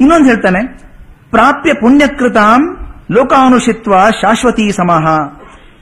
ಇನ್ನೊಂದು 0.00 0.26
ಹೇಳ್ತಾನೆ 0.26 0.89
ಪ್ರಾಪ್ಯ 1.30 1.72
ಪುಣ್ಯಕೃತಾಂ 1.72 2.62
ಲೋಕಾನುಷಿತ್ವ 3.10 3.92
ಶಾಶ್ವತೀ 4.22 4.70
ಸಮಹ. 4.70 5.04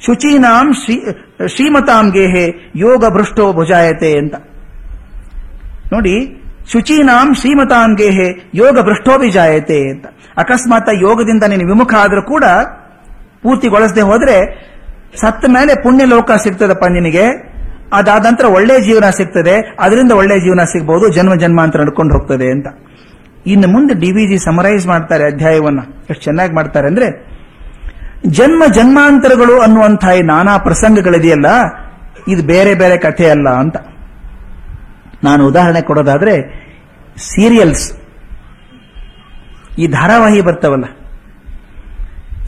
ಶುಚೀನಾಂ 0.07 0.73
ಶ್ರೀ, 0.73 0.97
ಶ್ರೀಮತಾಂ 1.47 2.11
ಗೇಹೆ 2.11 2.73
ಯೋಗ 2.77 3.05
ಭೃಷ್ಟೋ 3.09 3.53
ಭುಜಾಯತೆ 3.53 4.19
ಅಂತ. 4.19 4.35
ನೋಡಿ, 5.93 6.15
ಶುಚೀನಾಂ 6.73 7.35
ಶ್ರೀಮತಾಂ 7.35 7.95
ಗೇಹೆ 7.95 8.51
ಯೋಗ 8.55 8.81
ಭ್ರಷ್ಟೋಭಿಜಾಯತೆ 8.81 9.91
ಅಂತ. 9.91 10.07
ಅಕಸ್ಮಾತ್ 10.37 10.89
ಯೋಗದಿಂದ 11.03 11.43
ನೀನು 11.43 11.67
ವಿಮುಖ 11.67 11.95
ಆದರೂ 11.95 12.23
ಕೂಡ 12.23 12.45
ಪೂರ್ತಿಗೊಳಿಸದೆ 13.43 14.01
ಹೋದ್ರೆ 14.01 14.37
ಸತ್ತ 15.21 15.45
ಮೇಲೆ 15.49 15.75
ಪುಣ್ಯ 15.83 16.05
ಲೋಕ 16.05 16.31
ಸಿಗ್ತದಪ್ಪ 16.31 16.85
ನಿನಗೆ. 16.87 17.27
ಅದಾದ 17.93 18.27
ನಂತರ 18.27 18.47
ಒಳ್ಳೆ 18.47 18.81
ಜೀವನ 18.81 19.11
ಸಿಗ್ತದೆ. 19.11 19.77
ಅದರಿಂದ 19.81 20.13
ಒಳ್ಳೆ 20.13 20.41
ಜೀವನ 20.41 20.65
ಸಿಗಬಹುದು 20.65 21.09
ಜನ್ಮ 21.09 21.35
ಜನ್ಮಾಂತರ 21.35 21.81
ನಡ್ಕೊಂಡು 21.81 22.15
ಹೋಗ್ತದೆ 22.15 22.51
ಅಂತ. 22.51 22.67
ಇನ್ನು 23.49 23.69
ಮುಂದೆ 23.69 23.95
ಡಿ 23.95 24.13
ವಿ 24.13 24.39
ಸಮರೈಸ್ 24.39 24.87
ಮಾಡ್ತಾರೆ 24.87 25.25
ಅಧ್ಯಾಯವನ್ನ. 25.25 25.81
ಎಷ್ಟು 26.11 26.25
ಚೆನ್ನಾಗಿ 26.25 26.55
ಮಾಡ್ತಾರೆ 26.55 26.87
ಅಂದ್ರೆ, 26.87 27.29
ಜನ್ಮ 28.27 28.63
ಜನ್ಮಾಂತರಗಳು 28.73 29.61
ಅನ್ನುವಂತಹ 29.61 30.09
ಈ 30.09 30.23
ನಾನಾ 30.23 30.59
ಪ್ರಸಂಗಗಳಿದೆಯಲ್ಲ, 30.59 31.47
ಇದು 32.29 32.43
ಬೇರೆ 32.47 32.75
ಬೇರೆ 32.75 32.97
ಕಥೆ 32.97 33.31
ಅಲ್ಲ 33.31 33.49
ಅಂತ. 33.49 33.77
ನಾನು 35.25 35.47
ಉದಾಹರಣೆ 35.47 35.81
ಕೊಡೋದಾದ್ರೆ, 35.81 36.43
ಸೀರಿಯಲ್ಸ್. 37.17 37.93
ಈ 39.79 39.87
ಧಾರಾವಾಹಿ 39.87 40.41
ಬರ್ತವಲ್ಲ. 40.41 40.85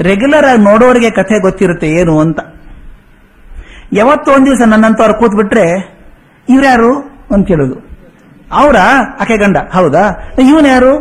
ರೆಗ್ಯುಲರ್ 0.01 0.45
ಆಗಿ 0.45 0.63
ನೋಡೋರಿಗೆ 0.63 1.11
ಕಥೆ 1.11 1.41
ಗೊತ್ತಿರುತ್ತೆ 1.41 1.91
ಏನು 1.91 2.21
ಅಂತ. 2.21 2.41
ಯಾವತ್ತೋ 3.93 4.33
ಒಂದು 4.33 4.47
ದಿವಸ 4.47 4.63
ನನ್ನಂತವ್ರು 4.67 5.15
ಕೂತ್ಬಿಟ್ರೆ, 5.15 6.01
ಇವ್ರ್ಯಾರು 6.49 6.99
ಅಂತ 7.35 7.49
ಕೇಳೋದು 7.49 7.90
ಅವರ? 8.53 8.77
ಆಕೆ 9.21 9.37
ಗಂಡ. 9.37 9.57
ಹೌದಾ? 9.75 10.33
ಇವನು 10.49 10.69
ಯಾರು? 10.69 10.99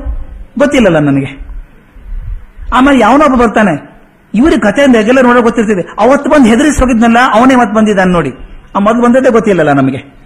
ಗೊತ್ತಿಲ್ಲಲ್ಲ 0.59 0.99
ನನಗೆ. 0.99 1.49
ಆಮೇಲೆ 2.73 2.99
ಯಾವನೊಬ್ಬ 2.99 3.35
ಬರ್ತಾನೆ? 3.35 3.89
ಇವ್ರ 4.33 4.53
ಕಥೆ 4.61 4.81
ಎಲ್ಲ 4.81 5.21
ನೋಡೋ 5.21 5.41
ಗೊತ್ತಿರ್ತಿದೆ 5.41 5.81
ಅವತ್ತು 5.99 6.29
ಬಂದು 6.29 6.49
ಹೆದರಿಸಿ 6.49 6.79
ಹೋಗಿದ್ನಲ್ಲ, 6.79 7.17
ಅವನೇ 7.33 7.55
ಮತ್ತೆ 7.55 7.75
ಬಂದಿದ್ದಾನೆ 7.75 8.11
ನೋಡಿ. 8.11 8.31
ಆ 8.75 8.79
ಮೊದಲು 8.79 9.01
ಬಂದದ್ದೇ 9.01 9.29
ಗೊತ್ತಿಲ್ಲಲ್ಲ 9.29 9.71
ನಮಗೆ. 9.71 10.19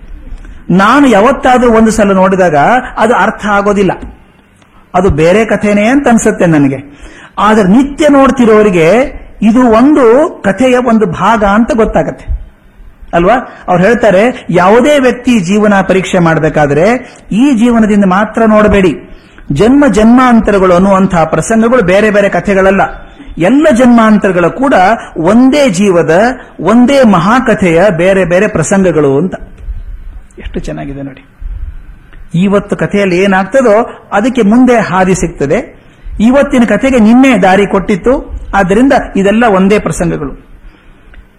ನಾನು 0.70 1.08
ಯಾವತ್ತಾದ್ರೂ 1.08 1.72
ಒಂದು 1.72 1.92
ಸಲ 1.92 2.14
ನೋಡಿದಾಗ 2.14 2.56
ಅದು 2.98 3.14
ಅರ್ಥ 3.14 3.46
ಆಗೋದಿಲ್ಲ. 3.46 3.92
ಅದು 4.94 5.10
ಬೇರೆ 5.10 5.46
ಕಥೆನೇ 5.46 5.86
ಅಂತ 5.86 6.08
ಅನ್ಸುತ್ತೆ 6.08 6.46
ನನಗೆ. 6.46 6.78
ಆದ್ರೆ 7.40 7.68
ನಿತ್ಯ 7.68 8.08
ನೋಡ್ತಿರೋರಿಗೆ 8.10 8.90
ಇದು 9.42 9.68
ಒಂದು 9.68 10.30
ಕಥೆಯ 10.44 10.78
ಒಂದು 10.78 11.06
ಭಾಗ 11.06 11.44
ಅಂತ 11.44 11.72
ಗೊತ್ತಾಗತ್ತೆ. 11.76 12.43
ಅಲ್ವಾ? 13.14 13.66
ಅವ್ರು 13.68 13.84
ಹೇಳ್ತಾರೆ, 13.84 14.48
ಯಾವುದೇ 14.50 15.00
ವ್ಯಕ್ತಿ 15.00 15.40
ಜೀವನ 15.40 15.74
ಪರೀಕ್ಷೆ 15.88 16.20
ಮಾಡಬೇಕಾದ್ರೆ 16.20 16.86
ಈ 17.32 17.54
ಜೀವನದಿಂದ 17.54 18.06
ಮಾತ್ರ 18.06 18.42
ನೋಡಬೇಡಿ. 18.46 18.94
ಜನ್ಮ 19.52 19.88
ಜನ್ಮಾಂತರಗಳು 19.88 20.74
ಅನ್ನುವಂತಹ 20.74 21.24
ಪ್ರಸಂಗಗಳು 21.24 21.84
ಬೇರೆ 21.84 22.12
ಬೇರೆ 22.12 22.30
ಕಥೆಗಳಲ್ಲ. 22.30 22.82
ಎಲ್ಲ 23.38 23.68
ಜನ್ಮಾಂತರಗಳು 23.78 24.52
ಕೂಡ 24.52 24.74
ಒಂದೇ 25.18 25.70
ಜೀವದ, 25.70 26.20
ಒಂದೇ 26.60 27.04
ಮಹಾಕಥೆಯ 27.04 27.84
ಬೇರೆ 27.98 28.26
ಬೇರೆ 28.26 28.48
ಪ್ರಸಂಗಗಳು 28.48 29.18
ಅಂತ. 29.18 29.36
ಎಷ್ಟು 30.40 30.60
ಚೆನ್ನಾಗಿದೆ 30.60 31.02
ನೋಡಿ. 31.02 31.26
ಇವತ್ತು 32.36 32.76
ಕಥೆಯಲ್ಲಿ 32.76 33.18
ಏನಾಗ್ತದೋ 33.24 33.90
ಅದಕ್ಕೆ 34.12 34.42
ಮುಂದೆ 34.42 34.80
ಹಾದಿ 34.80 35.16
ಸಿಗ್ತದೆ. 35.16 35.84
ಇವತ್ತಿನ 36.20 36.64
ಕಥೆಗೆ 36.64 37.00
ನಿನ್ನೆ 37.00 37.42
ದಾರಿ 37.42 37.68
ಕೊಟ್ಟಿತ್ತು. 37.68 38.40
ಆದ್ದರಿಂದ 38.56 38.94
ಇದೆಲ್ಲ 39.16 39.46
ಒಂದೇ 39.46 39.80
ಪ್ರಸಂಗಗಳು. 39.80 40.53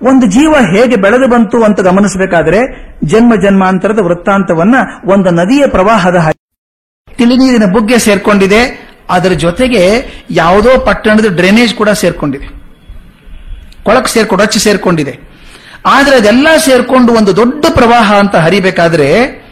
ಒಂದು 0.04 0.26
ಜೀವ 0.26 0.52
ಹೇಗೆ 0.52 0.96
ಬೆಳೆದು 0.96 1.28
ಬಂತು 1.28 1.64
ಅಂತ 1.64 1.80
ಗಮನಿಸಬೇಕಾದರೆ 1.80 2.58
ಜನ್ಮ 3.04 3.34
ಜನ್ಮಾಂತರದ 3.42 3.98
ವೃತ್ತಾಂತವನ್ನ 3.98 4.74
ಒಂದು 5.04 5.30
ನದಿಯ 5.30 5.66
ಪ್ರವಾಹದ 5.66 6.16
ಹಾಗೆ. 6.16 6.44
ತಿಳಿನೀರಿನ 7.14 7.64
ಬುಗ್ಗೆ 7.64 7.98
ಸೇರ್ಕೊಂಡಿದೆ. 7.98 8.94
ಅದರ 9.10 9.28
ಜೊತೆಗೆ 9.28 10.04
ಯಾವುದೋ 10.30 10.78
ಪಟ್ಟಣದ 10.78 11.36
ಡ್ರೈನೇಜ್ 11.36 11.74
ಕೂಡ 11.74 11.88
ಸೇರ್ಕೊಂಡಿದೆ. 11.88 12.46
ಕೊಳಕ್ 13.84 14.08
ಸೇರ್ಕೊಂಡು 14.08 14.44
ರಚ್ಚಿ 14.44 14.58
ಸೇರ್ಕೊಂಡಿದೆ. 14.58 15.18
ಆದರೆ 15.86 16.16
ಅದೆಲ್ಲ 16.16 16.48
ಸೇರ್ಕೊಂಡು 16.56 17.12
ಒಂದು 17.12 17.36
ದೊಡ್ಡ 17.36 17.66
ಪ್ರವಾಹ 17.74 18.14
ಅಂತ 18.14 18.36
ಹರಿಬೇಕಾದ್ರೆ 18.36 19.44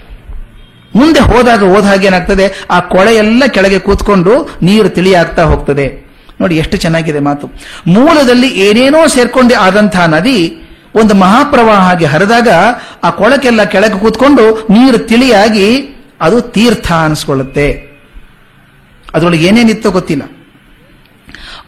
ಮುಂದೆ 0.97 1.21
ಹೋದಾಗ 1.21 1.65
ಹೋದ 1.65 1.85
ಹಾಗೆ 1.85 2.07
ಏನಾಗ್ತದೆ? 2.07 2.67
ಆ 2.71 2.81
ಕೊಳೆ 2.81 3.15
ಎಲ್ಲ 3.15 3.43
ಕೆಳಗೆ 3.47 3.79
ಕೂತ್ಕೊಂಡು 3.79 4.59
ನೀರು 4.63 4.89
ತಿಳಿಯಾಗ್ತಾ 4.89 5.43
ಹೋಗ್ತದೆ. 5.43 6.02
ನೋಡಿ 6.43 6.57
ಎಷ್ಟು 6.57 6.77
ಚೆನ್ನಾಗಿದೆ 6.77 7.21
ಮಾತು. 7.21 7.47
ಮೂಲದಲ್ಲಿ 7.87 8.49
ಏನೇನೋ 8.49 9.07
ಸೇರ್ಕೊಂಡೆ 9.07 9.55
ಆದಂತಹ 9.55 10.07
ನದಿ 10.07 10.39
ಒಂದು 10.95 11.15
ಮಹಾಪ್ರವಾಹ 11.15 11.79
ಹಾಗೆ 11.79 12.05
ಹರಿದಾಗ 12.05 12.49
ಆ 13.05 13.11
ಕೊಳಕೆಲ್ಲ 13.11 13.65
ಕೆಳಗೆ 13.65 13.99
ಕೂತ್ಕೊಂಡು 13.99 14.67
ನೀರು 14.71 14.99
ತಿಳಿಯಾಗಿ 14.99 15.69
ಅದು 16.21 16.41
ತೀರ್ಥ 16.41 16.93
ಅನಿಸ್ಕೊಳ್ಳುತ್ತೆ. 16.93 17.93
ಅದರೊಳಗೆ 19.15 19.47
ಏನೇನಿತ್ತೋ 19.47 19.91
ಗೊತ್ತಿಲ್ಲ. 19.91 20.23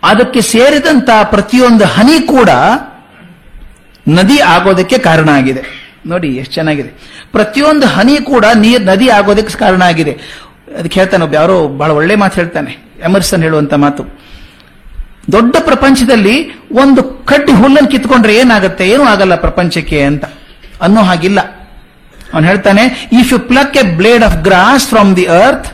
ಅದಕ್ಕೆ 0.03 0.41
ಸೇರಿದಂತ 0.41 1.11
ಪ್ರತಿಯೊಂದು 1.25 1.85
ಹನಿ 1.85 2.27
ಕೂಡ 2.27 2.51
ನದಿ 4.09 4.39
ಆಗೋದಕ್ಕೆ 4.39 4.99
ಕಾರಣ 4.99 5.29
ಆಗಿದೆ. 5.29 5.63
ನೋಡಿ 6.07 6.29
ಎಷ್ಟು 6.29 6.55
ಚೆನ್ನಾಗಿದೆ. 6.55 6.91
ಪ್ರತಿಯೊಂದು 7.33 7.87
ಹನಿ 7.87 8.17
ಕೂಡ 8.17 8.45
ನೀರ್ 8.55 8.87
ನದಿ 8.87 9.09
ಆಗೋದಕ್ಕೆ 9.09 9.59
ಕಾರಣ 9.59 9.83
ಆಗಿದೆ. 9.83 10.19
ಅದಕ್ಕೆ 10.79 11.01
ಹೇಳ್ತಾನೆ 11.01 11.25
ಒಬ್ಬ, 11.25 11.35
ಯಾರೋ 11.35 11.69
ಬಹಳ 11.69 11.91
ಒಳ್ಳೆ 11.91 12.15
ಮಾತು 12.15 12.35
ಹೇಳ್ತಾನೆ. 12.35 13.01
ಎಮರ್ಸನ್ 13.05 13.43
ಹೇಳುವಂತ 13.43 13.75
ಮಾತು. 13.75 14.24
ದೊಡ್ಡ 15.33 15.57
ಪ್ರಪಂಚದಲ್ಲಿ 15.61 16.53
ಒಂದು 16.73 17.03
ಕಡ್ಡಿ 17.03 17.53
ಹುಲ್ಲನ್ನು 17.53 17.91
ಕಿತ್ಕೊಂಡ್ರೆ 17.91 18.37
ಏನಾಗುತ್ತೆ? 18.37 18.89
ಏನೂ 18.89 19.05
ಆಗಲ್ಲ 19.05 19.35
ಪ್ರಪಂಚಕ್ಕೆ 19.35 20.03
ಅಂತ. 20.03 20.25
ಅನ್ನೋ 20.83 21.03
ಹಾಗಿಲ್ಲ. 21.03 21.41
ಅವನು 22.35 22.47
ಹೇಳ್ತಾನೆ 22.47 23.09
if 23.21 23.33
you 23.33 23.39
pluck 23.39 23.77
a 23.77 23.83
blade 23.83 24.25
of 24.25 24.37
grass 24.37 24.89
from 24.89 25.17
the 25.17 25.27
earth 25.27 25.69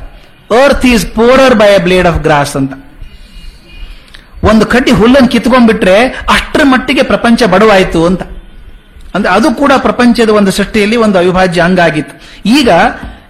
earth 0.64 0.86
is 0.86 1.06
poorer 1.06 1.54
by 1.54 1.74
a 1.74 1.78
blade 1.78 2.06
of 2.06 2.18
grass 2.18 2.56
ಅಂತ. 2.56 2.72
ಒಂದು 4.44 4.66
ಕಡ್ಡಿ 4.66 4.90
ಹುಲ್ಲನ್ನು 4.90 5.28
ಕಿತ್ಕೊಂಡ್ಬಿಟ್ರೆ 5.28 6.08
ಅಷ್ಟರ 6.08 6.60
ಮಟ್ಟಿಗೆ 6.64 7.02
ಪ್ರಪಂಚ 7.02 7.42
ಬಡವಾಯಿತು 7.42 8.06
ಅಂತ. 8.06 8.22
ಅಂದ್ರೆ 9.14 9.32
ಅದು 9.32 9.54
ಕೂಡ 9.54 9.72
ಪ್ರಪಂಚದ 9.76 10.28
ಒಂದು 10.28 10.50
ಸೃಷ್ಟಿಯಲ್ಲಿ 10.50 10.96
ಒಂದು 10.96 11.18
ಅವಿಭಾಜ್ಯ 11.18 11.60
ಅಂಗ 11.60 11.80
ಆಗಿತ್ತು 11.80 12.14
ಈಗ 12.46 12.70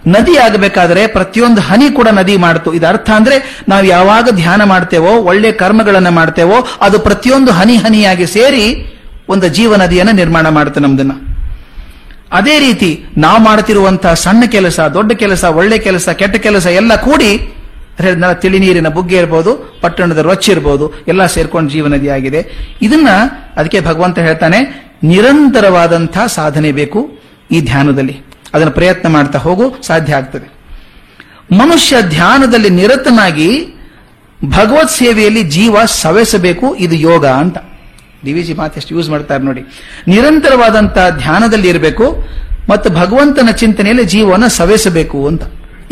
ನದಿ 0.07 0.37
ಆಗಬೇಕಾದ್ರೆ 0.37 1.07
ಪ್ರತಿಯೊಂದು 1.07 1.61
ಹನಿ 1.61 1.89
ಕೂಡ 1.89 2.07
ನದಿ 2.07 2.37
ಮಾಡ್ತು. 2.37 2.73
ಇದು 2.73 2.87
ಅರ್ಥ 2.87 3.09
ಅಂದ್ರೆ 3.09 3.63
ನಾವು 3.69 3.85
ಯಾವಾಗ 3.85 4.29
ಧ್ಯಾನ 4.29 4.63
ಮಾಡ್ತೇವೋ, 4.63 5.09
ಒಳ್ಳೆ 5.09 5.51
ಕರ್ಮಗಳನ್ನ 5.51 6.09
ಮಾಡ್ತೇವೋ, 6.09 6.67
ಅದು 6.81 6.99
ಪ್ರತಿಯೊಂದು 6.99 7.51
ಹನಿ 7.51 7.75
ಹನಿಯಾಗಿ 7.75 8.25
ಸೇರಿ 8.25 8.93
ಒಂದು 9.29 9.47
ಜೀವ 9.47 9.75
ನದಿಯನ್ನು 9.75 10.11
ನಿರ್ಮಾಣ 10.11 10.49
ಮಾಡುತ್ತೆ 10.49 10.79
ನಮ್ದನ್ನ. 10.79 11.11
ಅದೇ 12.31 12.59
ರೀತಿ 12.59 13.05
ನಾವು 13.17 13.39
ಮಾಡ್ತಿರುವಂತಹ 13.39 14.13
ಸಣ್ಣ 14.13 14.43
ಕೆಲಸ, 14.43 14.79
ದೊಡ್ಡ 14.79 15.11
ಕೆಲಸ, 15.11 15.43
ಒಳ್ಳೆ 15.43 15.79
ಕೆಲಸ, 15.79 16.09
ಕೆಟ್ಟ 16.09 16.35
ಕೆಲಸ 16.35 16.65
ಎಲ್ಲ 16.65 16.95
ಕೂಡಿ 16.95 17.37
ಹೇಳಿದ್ನಲ್ಲ 17.97 18.33
ತಿಳಿ 18.33 18.59
ನೀರಿನ 18.59 18.87
ಬುಗ್ಗೆ 18.87 19.17
ಇರ್ಬೋದು, 19.17 19.79
ಪಟ್ಟಣದ 19.81 20.17
ರೊಚ್ಚಿ 20.17 20.51
ಇರ್ಬೋದು, 20.51 20.93
ಎಲ್ಲ 21.07 21.25
ಸೇರ್ಕೊಂಡು 21.25 21.71
ಜೀವನದಿ 21.71 22.09
ಆಗಿದೆ. 22.09 22.71
ಇದನ್ನ 22.81 23.07
ಅದಕ್ಕೆ 23.57 23.79
ಭಗವಂತ 23.79 24.19
ಹೇಳ್ತಾನೆ 24.19 24.89
ನಿರಂತರವಾದಂತಹ 25.03 26.25
ಸಾಧನೆ 26.25 26.71
ಬೇಕು 26.71 27.11
ಈ 27.51 27.61
ಧ್ಯಾನದಲ್ಲಿ. 27.61 28.30
ಅದನ್ನು 28.53 28.71
ಪ್ರಯತ್ನ 28.71 29.09
ಮಾಡ್ತಾ 29.09 29.39
ಹೋಗು, 29.39 29.75
ಸಾಧ್ಯ 29.81 30.15
ಆಗ್ತದೆ. 30.15 30.51
ಮನುಷ್ಯ 31.55 32.01
ಧ್ಯಾನದಲ್ಲಿ 32.01 32.69
ನಿರತನಾಗಿ 32.69 33.67
ಭಗವತ್ 34.45 34.91
ಸೇವೆಯಲ್ಲಿ 34.91 35.43
ಜೀವ 35.43 35.85
ಸವೆಸಬೇಕು, 35.85 36.75
ಇದು 36.75 36.95
ಯೋಗ 36.95 37.25
ಅಂತ. 37.25 37.57
ಡಿ 38.25 38.33
ವಿ 38.33 38.53
ಮಾತೆಷ್ಟು 38.53 38.95
ಯೂಸ್ 38.95 39.09
ಮಾಡ್ತಾರೆ 39.09 39.43
ನೋಡಿ. 39.43 39.63
ನಿರಂತರವಾದಂತಹ 40.07 41.09
ಧ್ಯಾನದಲ್ಲಿ 41.09 41.69
ಇರಬೇಕು, 41.69 42.27
ಮತ್ತು 42.69 42.89
ಭಗವಂತನ 42.89 43.49
ಚಿಂತನೆಯಲ್ಲಿ 43.51 44.05
ಜೀವನ 44.05 44.47
ಸವೆಸಬೇಕು 44.47 45.27
ಅಂತ. 45.27 45.41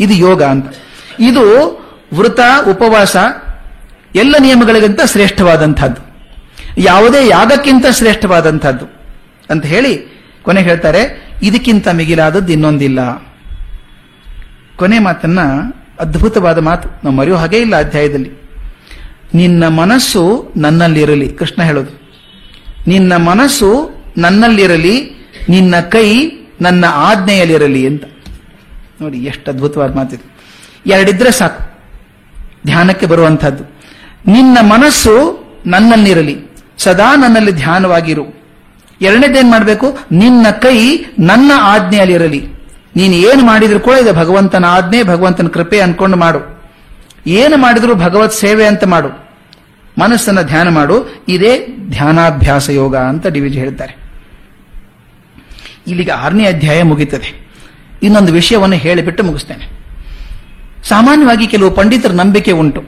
ಇದು 0.00 0.14
ಯೋಗ 0.14 0.42
ಅಂತ. 0.42 0.74
ಇದು 1.20 1.66
ವೃತ, 2.14 2.40
ಉಪವಾಸ, 2.70 3.16
ಎಲ್ಲ 4.14 4.34
ನಿಯಮಗಳಿಗಿಂತ 4.40 5.00
ಶ್ರೇಷ್ಠವಾದಂಥದ್ದು. 5.04 6.10
ಯಾವುದೇ 6.78 7.28
ಯಾಗಕ್ಕಿಂತ 7.28 7.86
ಶ್ರೇಷ್ಠವಾದಂಥದ್ದು. 7.90 8.84
ಅಂತ 9.50 9.66
ಹೇಳಿ 9.66 10.22
ಕೊನೆ 10.42 10.62
ಹೇಳ್ತಾರೆ 10.62 11.29
ಇದಕ್ಕಿಂತ 11.42 11.88
ಮಿಗಿಲಾದದ್ದು 11.88 12.52
ಇನ್ನೊಂದಿಲ್ಲ. 12.52 13.14
ಕೊನೆ 14.76 14.98
ಮಾತನ್ನ 14.98 15.38
ಅದ್ಭುತವಾದ 16.00 16.58
ಮಾತು. 16.58 16.88
ನಾವು 16.88 17.10
ಮರೆಯೋ 17.10 17.36
ಹಾಗೆ 17.36 17.58
ಇಲ್ಲ 17.58 17.76
ಅಧ್ಯಾಯದಲ್ಲಿ. 17.76 18.30
ನಿನ್ನ 19.34 19.68
ಮನಸ್ಸು 19.68 20.52
ನನ್ನಲ್ಲಿರಲಿ. 20.56 21.28
ಕೃಷ್ಣ 21.28 21.62
ಹೇಳೋದು. 21.62 22.00
ನಿನ್ನ 22.86 23.16
ಮನಸ್ಸು 23.16 23.90
ನನ್ನಲ್ಲಿರಲಿ, 24.18 25.28
ನಿನ್ನ 25.48 25.80
ಕೈ 25.80 26.30
ನನ್ನ 26.60 26.84
ಆಜ್ಞೆಯಲ್ಲಿರಲಿ 26.88 27.86
ಅಂತ. 27.86 28.04
ನೋಡಿ, 29.00 29.18
ಎಷ್ಟು 29.18 29.50
ಅದ್ಭುತವಾದ 29.50 29.96
ಮಾತಿದೆ 29.96 30.30
ಎರಡಿದ್ರೆ 30.86 31.30
ಸಾಕು. 31.30 31.70
ಧ್ಯಾನಕ್ಕೆ 32.66 33.06
ಬರುವಂತಹದ್ದು. 33.06 33.64
ನಿನ್ನ 34.26 34.58
ಮನಸ್ಸು 34.60 35.40
ನನ್ನಲ್ಲಿರಲಿ. 35.66 36.36
ಸದಾ 36.78 37.16
ನನ್ನಲ್ಲಿ 37.16 37.52
ಧ್ಯಾನವಾಗಿರು. 37.52 38.39
ಎರಡನೇದೇನ್ 39.00 39.50
ಮಾಡಬೇಕು? 39.50 39.98
ನಿನ್ನ 40.12 40.46
ಕೈ 40.50 41.04
ನನ್ನ 41.18 41.50
ಆಜ್ಞೆಯಲ್ಲಿರಲಿ 41.60 42.46
ನೀನು 42.96 43.14
ಏನು 43.14 43.46
ಮಾಡಿದ್ರು 43.46 43.80
ಕೂಡ 43.80 43.94
ಇದು 43.94 44.14
ಭಗವಂತನ 44.14 44.64
ಆಜ್ಞೆ, 44.64 45.02
ಭಗವಂತನ 45.02 45.46
ಕೃಪೆ 45.46 45.80
ಅನ್ಕೊಂಡು 45.80 46.16
ಮಾಡು. 46.16 46.60
ಏನು 47.26 47.56
ಮಾಡಿದ್ರು 47.56 47.94
ಭಗವತ್ 47.94 48.32
ಸೇವೆ 48.32 48.66
ಅಂತ 48.66 48.84
ಮಾಡು. 48.84 49.30
ಮನಸ್ಸನ್ನ 50.00 50.42
ಧ್ಯಾನ 50.42 50.68
ಮಾಡು. 50.68 51.24
ಇದೇ 51.28 51.66
ಧ್ಯಾನಾಭ್ಯಾಸ 51.90 52.70
ಯೋಗ 52.70 52.96
ಅಂತ 52.96 53.26
ಡಿವಿಜಿ 53.26 53.58
ಹೇಳ್ತಾರೆ. 53.58 53.96
ಇಲ್ಲಿಗೆ 55.86 56.10
ಆರನೇ 56.10 56.46
ಅಧ್ಯಾಯ 56.46 56.82
ಮುಗೀತದೆ. 56.82 57.48
ಇನ್ನೊಂದು 58.02 58.32
ವಿಷಯವನ್ನು 58.32 58.76
ಹೇಳಿಬಿಟ್ಟು 58.76 59.22
ಮುಗಿಸ್ತೇನೆ. 59.22 59.80
ಸಾಮಾನ್ಯವಾಗಿ 60.88 61.46
ಕೆಲವು 61.46 61.70
ಪಂಡಿತರ 61.70 62.12
ನಂಬಿಕೆ 62.12 62.52
ಉಂಟು. 62.52 62.84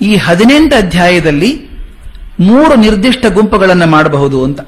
ಈ 0.00 0.16
ಹದಿನೆಂಟು 0.16 0.76
ಅಧ್ಯಾಯದಲ್ಲಿ 0.76 1.68
ಮೂರು 2.40 2.74
ನಿರ್ದಿಷ್ಟ 2.74 3.26
ಗುಂಪುಗಳನ್ನು 3.26 3.86
ಮಾಡಬಹುದು 3.86 4.44
ಅಂತ. 4.44 4.60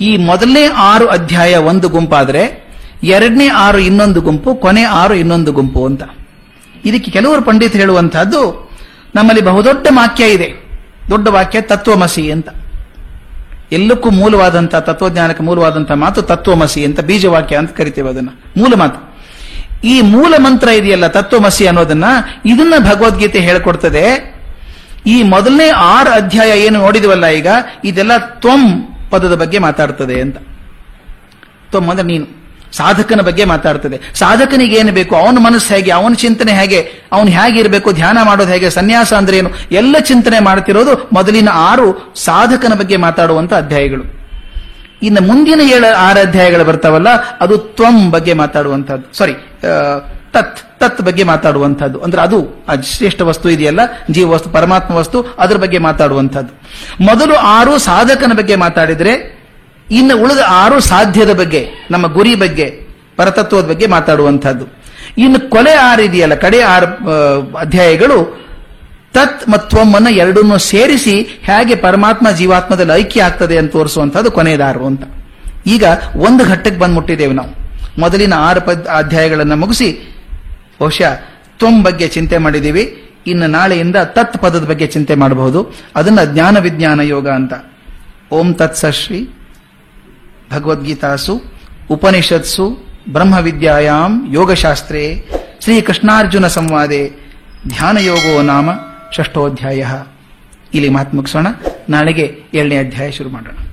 ಈ 0.00 0.16
ಮೊದಲನೇ 0.16 0.66
ಆರು 0.66 1.06
ಅಧ್ಯಾಯ 1.06 1.56
ಒಂದು 1.56 1.88
ಗುಂಪಾದರೆ 1.88 2.66
ಎರಡನೇ 3.02 3.48
ಆರು 3.48 3.78
ಇನ್ನೊಂದು 3.78 4.20
ಗುಂಪು, 4.20 4.54
ಕೊನೆ 4.54 4.82
ಆರು 4.82 5.14
ಇನ್ನೊಂದು 5.14 5.52
ಗುಂಪು 5.52 5.86
ಅಂತ. 5.86 6.02
ಇದಕ್ಕೆ 6.84 7.10
ಕೆಲವರು 7.10 7.42
ಪಂಡಿತರು 7.42 7.80
ಹೇಳುವಂತಹದ್ದು, 7.80 8.70
ನಮ್ಮಲ್ಲಿ 9.14 9.44
ಬಹುದೊಡ್ಡ 9.44 9.86
ವಾಕ್ಯ 9.90 10.24
ಇದೆ. 10.24 10.68
ದೊಡ್ಡ 11.10 11.28
ವಾಕ್ಯ 11.28 11.60
ತತ್ವಮಸಿ 11.60 12.30
ಅಂತ. 12.30 12.48
ಎಲ್ಲಕ್ಕೂ 13.72 14.10
ಮೂಲವಾದಂತಹ 14.10 14.78
ತತ್ವಜ್ಞಾನಕ್ಕೆ 14.78 15.44
ಮೂಲವಾದಂತಹ 15.44 15.94
ಮಾತು 15.94 16.22
ತತ್ವಮಸಿ 16.22 16.84
ಅಂತ, 16.84 17.00
ಬೀಜವಾಕ್ಯ 17.00 17.56
ಅಂತ 17.56 17.76
ಕರಿತೇವೆ 17.76 18.08
ಅದನ್ನ. 18.08 18.28
ಮೂಲ 18.56 18.74
ಮಾತು. 18.74 19.16
ಈ 19.84 20.00
ಮೂಲ 20.00 20.34
ಮಂತ್ರ 20.38 20.68
ಇದೆಯಲ್ಲ, 20.68 21.06
ತತ್ವಮಸಿ 21.06 21.66
ಅನ್ನೋದನ್ನ, 21.66 22.04
ಇದನ್ನ 22.44 22.74
ಭಗವದ್ಗೀತೆ 22.78 23.40
ಹೇಳ್ಕೊಡ್ತದೆ. 23.40 24.36
ಈ 25.06 25.22
ಮೊದಲನೇ 25.22 25.68
ಆರು 25.68 26.10
ಅಧ್ಯಾಯ 26.10 26.60
ಏನು 26.60 26.78
ನೋಡಿದವಲ್ಲ 26.78 27.26
ಈಗ, 27.26 27.46
ಇದೆಲ್ಲ 27.84 28.16
ತ್ವಂ 28.16 28.95
ಪದದ 29.10 29.34
ಬಗ್ಗೆ 29.34 29.58
ಮಾತಾಡ್ತದೆ 29.58 30.20
ಅಂತ. 30.20 30.36
ತ್ವಂಬಂದ್ರೆ 31.70 32.06
ನೀನು 32.06 32.46
ಸಾಧಕನ 32.72 33.20
ಬಗ್ಗೆ 33.20 33.44
ಮಾತಾಡ್ತದೆ. 33.44 34.00
ಸಾಧಕನಿಗೆ 34.14 34.76
ಏನು 34.76 34.92
ಬೇಕು? 34.92 35.16
ಅವನ 35.16 35.38
ಮನಸ್ಸು 35.38 35.74
ಹೇಗೆ? 35.74 35.90
ಅವನ 35.90 36.12
ಚಿಂತನೆ 36.12 36.52
ಹೇಗೆ? 36.52 36.80
ಅವನು 37.12 37.30
ಹೇಗಿರಬೇಕು 37.30 37.92
ಧ್ಯಾನ 37.92 38.18
ಮಾಡೋದು 38.24 38.52
ಹೇಗೆ? 38.52 38.70
ಸನ್ಯಾಸ 38.70 39.12
ಅಂದ್ರೆ 39.12 39.38
ಏನು? 39.38 39.50
ಎಲ್ಲ 39.72 39.98
ಚಿಂತನೆ 39.98 40.40
ಮಾಡ್ತಿರೋದು 40.40 41.08
ಮೊದಲಿನ 41.12 41.48
ಆರು 41.52 42.12
ಸಾಧಕನ 42.16 42.74
ಬಗ್ಗೆ 42.74 42.96
ಮಾತಾಡುವಂತ 42.96 43.54
ಅಧ್ಯಾಯಗಳು. 43.54 44.16
ಇನ್ನು 45.02 45.26
ಮುಂದಿನ 45.26 45.60
ಏಳು, 45.60 45.96
ಆರು 45.96 46.20
ಅಧ್ಯಾಯಗಳು 46.20 46.64
ಬರ್ತಾವಲ್ಲ, 46.64 47.08
ಅದು 47.40 47.58
ತ್ವಂ 47.58 48.10
ಬಗ್ಗೆ 48.10 48.32
ಮಾತಾಡುವಂತಹದ್ದು. 48.32 49.18
ಸಾರಿ 49.18 49.32
ತತ್ 50.36 50.60
ತತ್ 50.80 51.00
ಬಗ್ಗೆ 51.00 51.24
ಮಾತಾಡುವಂತಹದ್ದು 51.24 51.98
ಅಂದ್ರೆ 52.00 52.20
ಅದು 52.22 52.38
ಶ್ರೇಷ್ಠ 52.94 53.20
ವಸ್ತು 53.28 53.46
ಇದೆಯಲ್ಲ, 53.50 53.80
ಜೀವ 54.10 54.26
ವಸ್ತು, 54.30 54.48
ಪರಮಾತ್ಮ 54.50 54.94
ವಸ್ತು, 54.94 55.18
ಅದರ 55.38 55.56
ಬಗ್ಗೆ 55.56 55.78
ಮಾತಾಡುವಂತಹದ್ದು 55.88 56.52
ಮೊದಲು 57.04 57.34
ಆರು 57.56 57.74
ಸಾಧಕನ 57.88 58.32
ಬಗ್ಗೆ 58.40 58.56
ಮಾತಾಡಿದ್ರೆ, 58.64 59.12
ಇನ್ನು 59.90 60.14
ಉಳಿದ 60.22 60.42
ಆರು 60.62 60.78
ಸಾಧ್ಯದ 60.92 61.32
ಬಗ್ಗೆ, 61.40 61.60
ನಮ್ಮ 61.90 62.06
ಗುರಿ 62.12 62.34
ಬಗ್ಗೆ, 62.34 62.66
ಪರತತ್ವದ 63.16 63.66
ಬಗ್ಗೆ 63.72 63.86
ಮಾತಾಡುವಂತಹದ್ದು 63.96 64.66
ಇನ್ನು 65.18 65.38
ಕೊಲೆ 65.50 65.74
ಆರು 65.90 66.02
ಇದೆಯಲ್ಲ, 66.02 66.34
ಕಡೆ 66.44 66.58
ಆರು 66.74 66.86
ಅಧ್ಯಾಯಗಳು, 67.56 68.18
ತತ್ 69.16 69.42
ಮತ್ತು 69.48 70.10
ಎರಡನ್ನು 70.22 70.58
ಸೇರಿಸಿ 70.72 71.14
ಹೇಗೆ 71.48 71.76
ಪರಮಾತ್ಮ 71.86 72.30
ಜೀವಾತ್ಮದಲ್ಲಿ 72.30 72.94
ಐಕ್ಯ 73.02 73.28
ಆಗ್ತದೆ 73.28 73.56
ಅಂತ 73.58 73.72
ತೋರಿಸುವಂತಹದ್ದು 73.72 74.30
ಕೊನೆಯದಾರು 74.30 74.84
ಅಂತ. 74.86 75.04
ಈಗ 75.66 75.84
ಒಂದು 76.26 76.42
ಘಟ್ಟಕ್ಕೆ 76.44 76.80
ಬಂದು 76.82 76.94
ಮುಟ್ಟಿದ್ದೇವೆ 76.94 77.34
ನಾವು. 77.40 77.52
ಮೊದಲಿನ 78.00 78.34
ಆರು 78.48 78.60
ಅಧ್ಯಾಯಗಳನ್ನು 78.96 79.56
ಮುಗಿಸಿ 79.56 79.88
ಬಹುಶಃ 80.80 81.14
ತ್ವಂ 81.58 81.82
ಬಗ್ಗೆ 81.82 82.08
ಚಿಂತೆ 82.08 82.38
ಮಾಡಿದ್ದೀವಿ. 82.38 83.02
ಇನ್ನು 83.26 83.46
ನಾಳೆಯಿಂದ 83.46 83.96
ತತ್ 83.96 84.38
ಪದದ 84.38 84.64
ಬಗ್ಗೆ 84.64 84.86
ಚಿಂತೆ 84.86 85.14
ಮಾಡಬಹುದು. 85.14 85.74
ಅದನ್ನ 85.96 86.24
ಜ್ಞಾನ 86.24 86.58
ವಿಜ್ಞಾನ 86.58 87.00
ಯೋಗ 87.00 87.28
ಅಂತ. 87.28 87.52
ಓಂ 88.30 88.54
ತತ್ಸಶ್ರೀ 88.54 89.30
ಭಗವದ್ಗೀತಾಸು, 90.52 91.42
ಉಪನಿಷತ್ಸು, 91.90 92.86
ಬ್ರಹ್ಮವಿದ್ಯಾಯಾಂ, 93.12 94.34
ಯೋಗಶಾಸ್ತ್ರೇ, 94.34 95.28
ಶ್ರೀಕೃಷ್ಣಾರ್ಜುನ 95.60 96.46
ಸಂವಾದೆ, 96.46 97.10
ಧ್ಯಾನಯೋಗೋ 97.68 98.42
ನಾಮ, 98.42 98.70
ಷಷ್ಠೋಧ್ಯಾಯ. 99.16 99.86
ಇಲ್ಲಿ 100.74 100.88
ಮಾತು 100.88 101.16
ಮುಗಿಸೋಣ. 101.16 101.46
ನಾಳೆಗೆ 101.88 102.40
ಏಳನೇ 102.54 102.76
ಅಧ್ಯಾಯ 102.76 103.10
ಶುರು 103.10 103.28
ಮಾಡೋಣ. 103.28 103.65